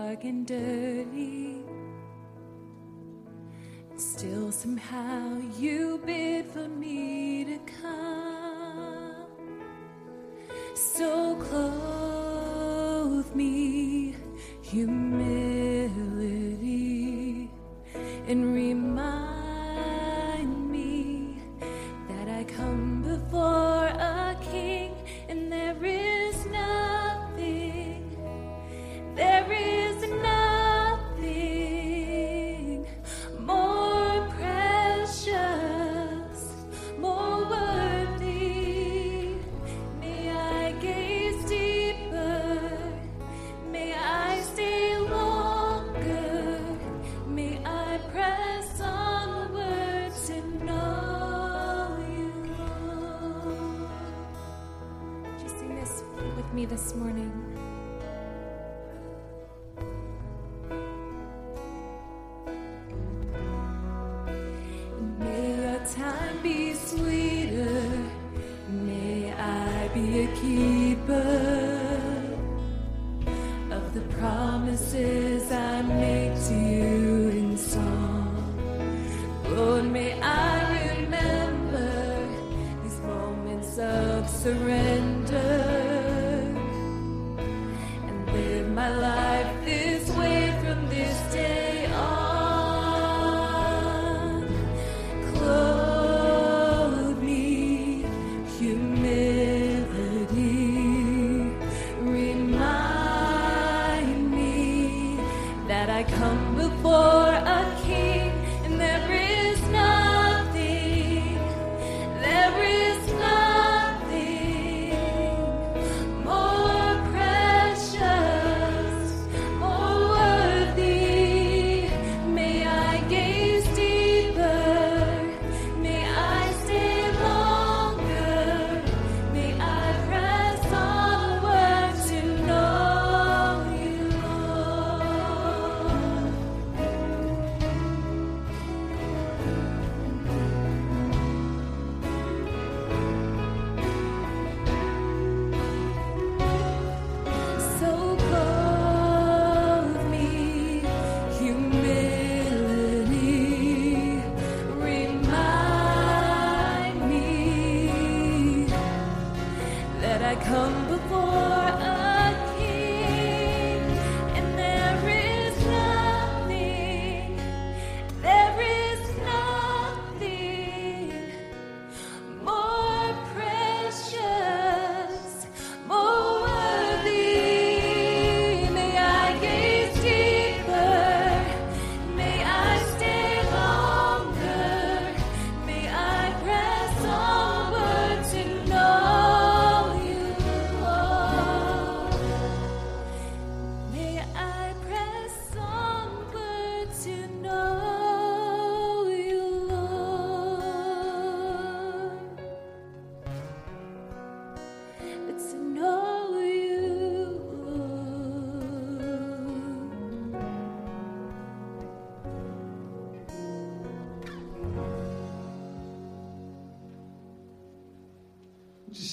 dark 0.07 0.23
and 0.23 0.47
dirty. 0.47 1.57
Still, 3.97 4.51
somehow, 4.53 5.37
you 5.59 5.99
bid 6.05 6.45
for 6.45 6.69
me. 6.69 6.96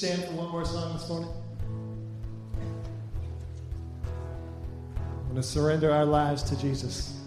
Stand 0.04 0.24
for 0.24 0.32
one 0.32 0.50
more 0.50 0.66
song 0.66 0.92
this 0.92 1.08
morning? 1.08 1.30
I'm 4.98 5.22
going 5.30 5.36
to 5.36 5.42
surrender 5.42 5.90
our 5.90 6.04
lives 6.04 6.42
to 6.42 6.60
Jesus. 6.60 7.22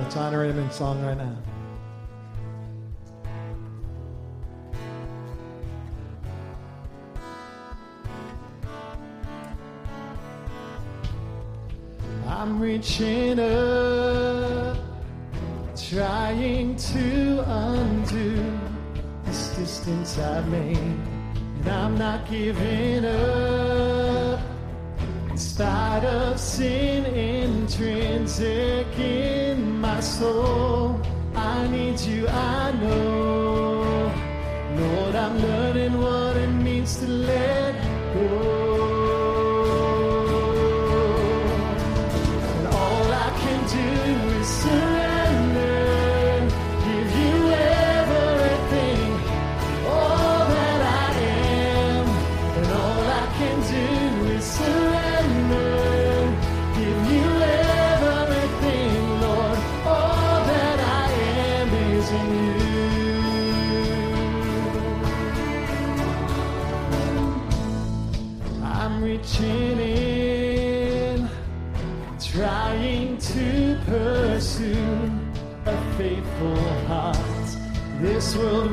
Let's 0.00 0.16
honor 0.16 0.44
him 0.44 0.58
in 0.58 0.68
song 0.72 1.04
right 1.04 1.16
now. 1.16 1.36
I'm 12.26 12.58
reaching 12.58 13.38
up, 13.38 13.63
I've 20.18 20.48
made, 20.48 20.76
and 20.76 21.68
I'm 21.68 21.98
not 21.98 22.28
giving 22.28 23.04
up. 23.04 24.40
In 25.30 25.36
spite 25.38 26.04
of 26.04 26.38
sin 26.38 27.04
intrinsic 27.06 28.86
in 28.98 29.80
my 29.80 29.98
soul, 30.00 31.00
I 31.34 31.66
need 31.68 31.98
you, 32.00 32.28
I 32.28 32.72
know. 32.72 34.12
Lord, 34.76 35.14
I'm 35.16 35.38
learning 35.38 36.00
what 36.00 36.36
it 36.36 36.48
means 36.48 36.96
to 36.98 37.06
let 37.06 37.63
This 78.34 78.63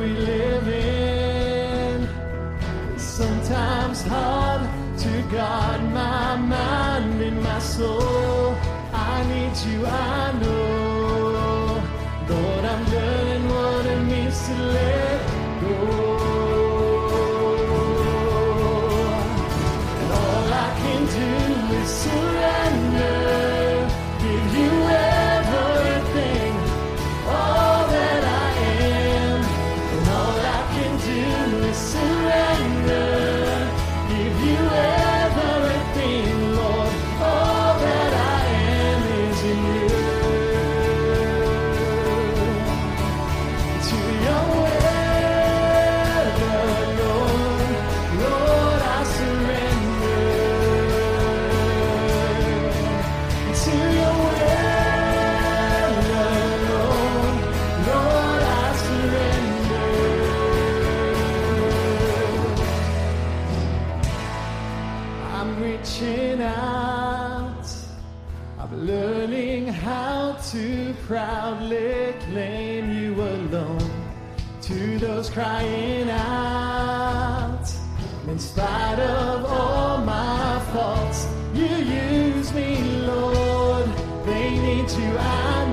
I'm 65.41 65.59
reaching 65.59 66.39
out. 66.39 67.65
I'm 68.59 68.85
learning 68.85 69.69
how 69.69 70.33
to 70.51 70.93
proudly 71.07 72.13
claim 72.29 72.91
you 72.91 73.19
alone 73.19 73.89
to 74.61 74.99
those 74.99 75.31
crying 75.31 76.11
out. 76.11 77.67
In 78.27 78.37
spite 78.37 78.99
of 78.99 79.45
all 79.45 79.97
my 80.05 80.59
faults, 80.71 81.27
you 81.55 81.65
use 81.65 82.53
me, 82.53 82.77
Lord. 83.07 83.89
They 84.27 84.51
need 84.51 84.91
you, 84.91 85.17
I 85.17 85.70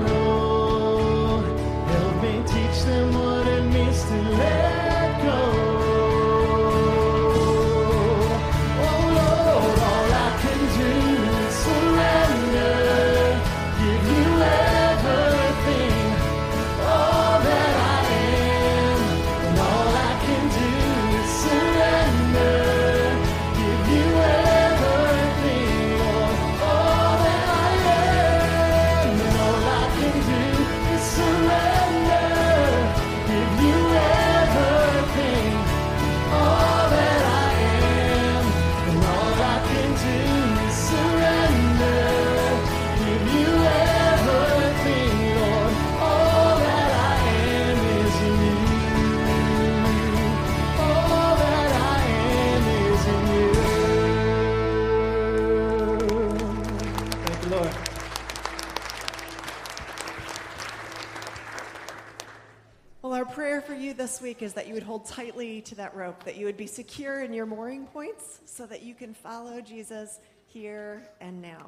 this 63.99 64.21
week 64.21 64.41
is 64.41 64.53
that 64.53 64.65
you 64.65 64.73
would 64.73 64.81
hold 64.81 65.05
tightly 65.05 65.59
to 65.59 65.75
that 65.75 65.93
rope, 65.93 66.23
that 66.23 66.37
you 66.37 66.45
would 66.45 66.55
be 66.55 66.67
secure 66.67 67.21
in 67.21 67.33
your 67.33 67.45
mooring 67.45 67.85
points 67.85 68.39
so 68.45 68.65
that 68.65 68.81
you 68.81 68.95
can 68.95 69.13
follow 69.13 69.59
Jesus 69.59 70.21
here 70.45 71.03
and 71.19 71.41
now. 71.41 71.65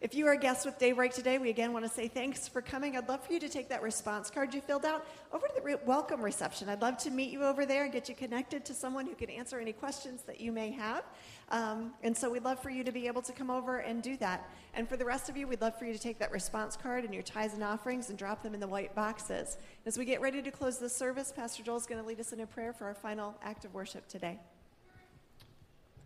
If 0.00 0.14
you 0.14 0.28
are 0.28 0.34
a 0.34 0.38
guest 0.38 0.64
with 0.64 0.78
Daybreak 0.78 1.12
today, 1.12 1.38
we 1.38 1.50
again 1.50 1.72
want 1.72 1.84
to 1.84 1.90
say 1.90 2.06
thanks 2.06 2.46
for 2.46 2.62
coming. 2.62 2.96
I'd 2.96 3.08
love 3.08 3.26
for 3.26 3.32
you 3.32 3.40
to 3.40 3.48
take 3.48 3.68
that 3.70 3.82
response 3.82 4.30
card 4.30 4.54
you 4.54 4.60
filled 4.60 4.84
out 4.84 5.04
over 5.32 5.48
to 5.48 5.52
the 5.52 5.62
re- 5.62 5.76
welcome 5.84 6.22
reception. 6.22 6.68
I'd 6.68 6.80
love 6.80 6.96
to 6.98 7.10
meet 7.10 7.32
you 7.32 7.42
over 7.42 7.66
there 7.66 7.82
and 7.82 7.92
get 7.92 8.08
you 8.08 8.14
connected 8.14 8.64
to 8.66 8.74
someone 8.74 9.06
who 9.06 9.16
can 9.16 9.28
answer 9.28 9.58
any 9.58 9.72
questions 9.72 10.22
that 10.28 10.40
you 10.40 10.52
may 10.52 10.70
have. 10.70 11.02
Um, 11.50 11.92
and 12.02 12.16
so 12.16 12.30
we'd 12.30 12.44
love 12.44 12.58
for 12.58 12.70
you 12.70 12.82
to 12.84 12.92
be 12.92 13.06
able 13.06 13.22
to 13.22 13.32
come 13.32 13.50
over 13.50 13.78
and 13.78 14.02
do 14.02 14.16
that. 14.16 14.48
And 14.74 14.88
for 14.88 14.96
the 14.96 15.04
rest 15.04 15.28
of 15.28 15.36
you, 15.36 15.46
we'd 15.46 15.60
love 15.60 15.78
for 15.78 15.84
you 15.84 15.92
to 15.92 15.98
take 15.98 16.18
that 16.18 16.32
response 16.32 16.76
card 16.76 17.04
and 17.04 17.12
your 17.12 17.22
tithes 17.22 17.54
and 17.54 17.62
offerings 17.62 18.08
and 18.08 18.18
drop 18.18 18.42
them 18.42 18.54
in 18.54 18.60
the 18.60 18.66
white 18.66 18.94
boxes. 18.94 19.58
As 19.86 19.98
we 19.98 20.04
get 20.04 20.20
ready 20.20 20.42
to 20.42 20.50
close 20.50 20.78
this 20.78 20.96
service, 20.96 21.32
Pastor 21.34 21.62
Joel 21.62 21.76
is 21.76 21.86
going 21.86 22.00
to 22.00 22.06
lead 22.06 22.18
us 22.18 22.32
in 22.32 22.40
a 22.40 22.46
prayer 22.46 22.72
for 22.72 22.86
our 22.86 22.94
final 22.94 23.34
act 23.42 23.64
of 23.64 23.74
worship 23.74 24.08
today. 24.08 24.38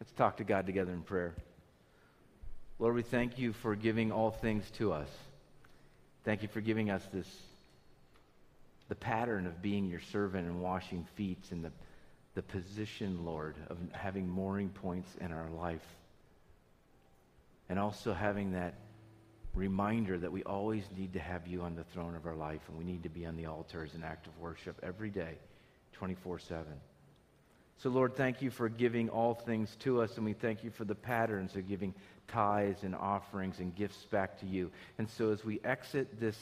Let's 0.00 0.12
talk 0.12 0.36
to 0.36 0.44
God 0.44 0.66
together 0.66 0.92
in 0.92 1.02
prayer. 1.02 1.34
Lord, 2.78 2.94
we 2.94 3.02
thank 3.02 3.38
you 3.38 3.52
for 3.52 3.74
giving 3.74 4.12
all 4.12 4.30
things 4.30 4.70
to 4.72 4.92
us. 4.92 5.08
Thank 6.24 6.42
you 6.42 6.48
for 6.48 6.60
giving 6.60 6.90
us 6.90 7.02
this 7.12 7.26
the 8.88 8.94
pattern 8.94 9.46
of 9.46 9.60
being 9.60 9.86
your 9.86 10.00
servant 10.00 10.46
and 10.46 10.60
washing 10.60 11.06
feet 11.14 11.42
and 11.50 11.64
the, 11.64 11.70
the 12.34 12.42
position, 12.42 13.24
Lord, 13.24 13.56
of 13.68 13.78
having 13.92 14.28
mooring 14.28 14.68
points 14.68 15.10
in 15.20 15.32
our 15.32 15.50
life. 15.50 15.86
And 17.68 17.78
also 17.78 18.14
having 18.14 18.52
that 18.52 18.74
reminder 19.54 20.18
that 20.18 20.30
we 20.30 20.42
always 20.44 20.84
need 20.96 21.12
to 21.14 21.18
have 21.18 21.46
you 21.46 21.62
on 21.62 21.74
the 21.74 21.84
throne 21.84 22.14
of 22.14 22.26
our 22.26 22.36
life 22.36 22.60
and 22.68 22.78
we 22.78 22.84
need 22.84 23.02
to 23.02 23.08
be 23.08 23.26
on 23.26 23.36
the 23.36 23.46
altar 23.46 23.82
as 23.82 23.94
an 23.94 24.04
act 24.04 24.26
of 24.26 24.38
worship 24.38 24.78
every 24.82 25.10
day, 25.10 25.34
24 25.94 26.38
7. 26.38 26.64
So, 27.78 27.90
Lord, 27.90 28.16
thank 28.16 28.42
you 28.42 28.50
for 28.50 28.68
giving 28.68 29.08
all 29.08 29.34
things 29.34 29.76
to 29.80 30.00
us, 30.00 30.16
and 30.16 30.24
we 30.24 30.32
thank 30.32 30.64
you 30.64 30.70
for 30.70 30.84
the 30.84 30.96
patterns 30.96 31.54
of 31.54 31.68
giving 31.68 31.94
tithes 32.26 32.82
and 32.82 32.92
offerings 32.92 33.60
and 33.60 33.72
gifts 33.72 34.04
back 34.10 34.40
to 34.40 34.46
you. 34.46 34.72
And 34.98 35.08
so, 35.08 35.30
as 35.30 35.44
we 35.44 35.60
exit 35.62 36.18
this 36.18 36.36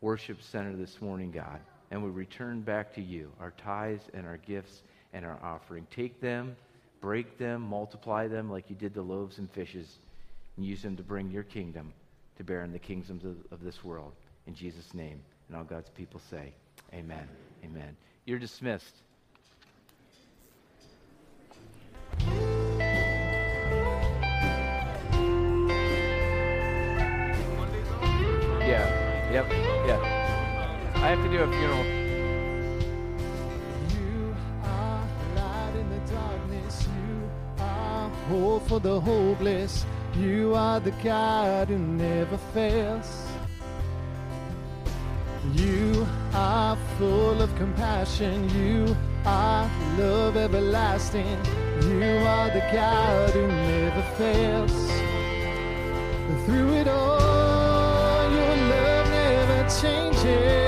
worship 0.00 0.42
center 0.42 0.74
this 0.74 1.00
morning, 1.00 1.30
God, 1.30 1.60
and 1.90 2.02
we 2.02 2.10
return 2.10 2.60
back 2.60 2.94
to 2.94 3.00
you, 3.00 3.30
our 3.40 3.52
tithes 3.52 4.04
and 4.14 4.26
our 4.26 4.38
gifts 4.38 4.82
and 5.12 5.24
our 5.24 5.38
offering, 5.42 5.86
take 5.90 6.20
them, 6.20 6.56
break 7.00 7.38
them, 7.38 7.62
multiply 7.62 8.26
them 8.26 8.50
like 8.50 8.68
you 8.68 8.76
did 8.76 8.94
the 8.94 9.02
loaves 9.02 9.38
and 9.38 9.50
fishes, 9.50 9.98
and 10.56 10.66
use 10.66 10.82
them 10.82 10.96
to 10.96 11.02
bring 11.02 11.30
your 11.30 11.42
kingdom 11.42 11.92
to 12.36 12.44
bear 12.44 12.62
in 12.64 12.72
the 12.72 12.78
kingdoms 12.78 13.24
of, 13.24 13.36
of 13.52 13.62
this 13.62 13.84
world. 13.84 14.12
In 14.46 14.54
Jesus' 14.54 14.92
name. 14.94 15.20
And 15.48 15.56
all 15.56 15.64
God's 15.64 15.90
people 15.90 16.20
say, 16.30 16.52
Amen. 16.92 17.28
Amen. 17.64 17.96
You're 18.24 18.38
dismissed. 18.38 18.94
Yeah. 28.66 29.32
Yep. 29.32 29.63
I 31.04 31.08
have 31.08 31.22
to 31.22 31.28
do 31.28 31.36
a 31.42 31.46
funeral. 31.46 31.84
You 33.94 34.34
are 34.62 35.06
light 35.36 35.74
in 35.76 35.90
the 35.90 36.00
darkness. 36.10 36.88
You 36.96 37.62
are 37.62 38.08
hope 38.30 38.66
for 38.66 38.80
the 38.80 38.98
hopeless. 39.00 39.84
You 40.16 40.54
are 40.54 40.80
the 40.80 40.92
God 41.04 41.68
who 41.68 41.76
never 41.76 42.38
fails. 42.54 43.26
You 45.52 46.06
are 46.32 46.78
full 46.96 47.42
of 47.42 47.54
compassion. 47.56 48.48
You 48.58 48.96
are 49.26 49.70
love 49.98 50.38
everlasting. 50.38 51.36
You 51.82 52.16
are 52.34 52.48
the 52.48 52.64
God 52.72 53.28
who 53.28 53.46
never 53.46 54.02
fails. 54.16 54.72
Through 56.46 56.72
it 56.80 56.88
all, 56.88 58.30
your 58.30 58.56
love 58.72 59.08
never 59.10 59.68
changes. 59.68 60.63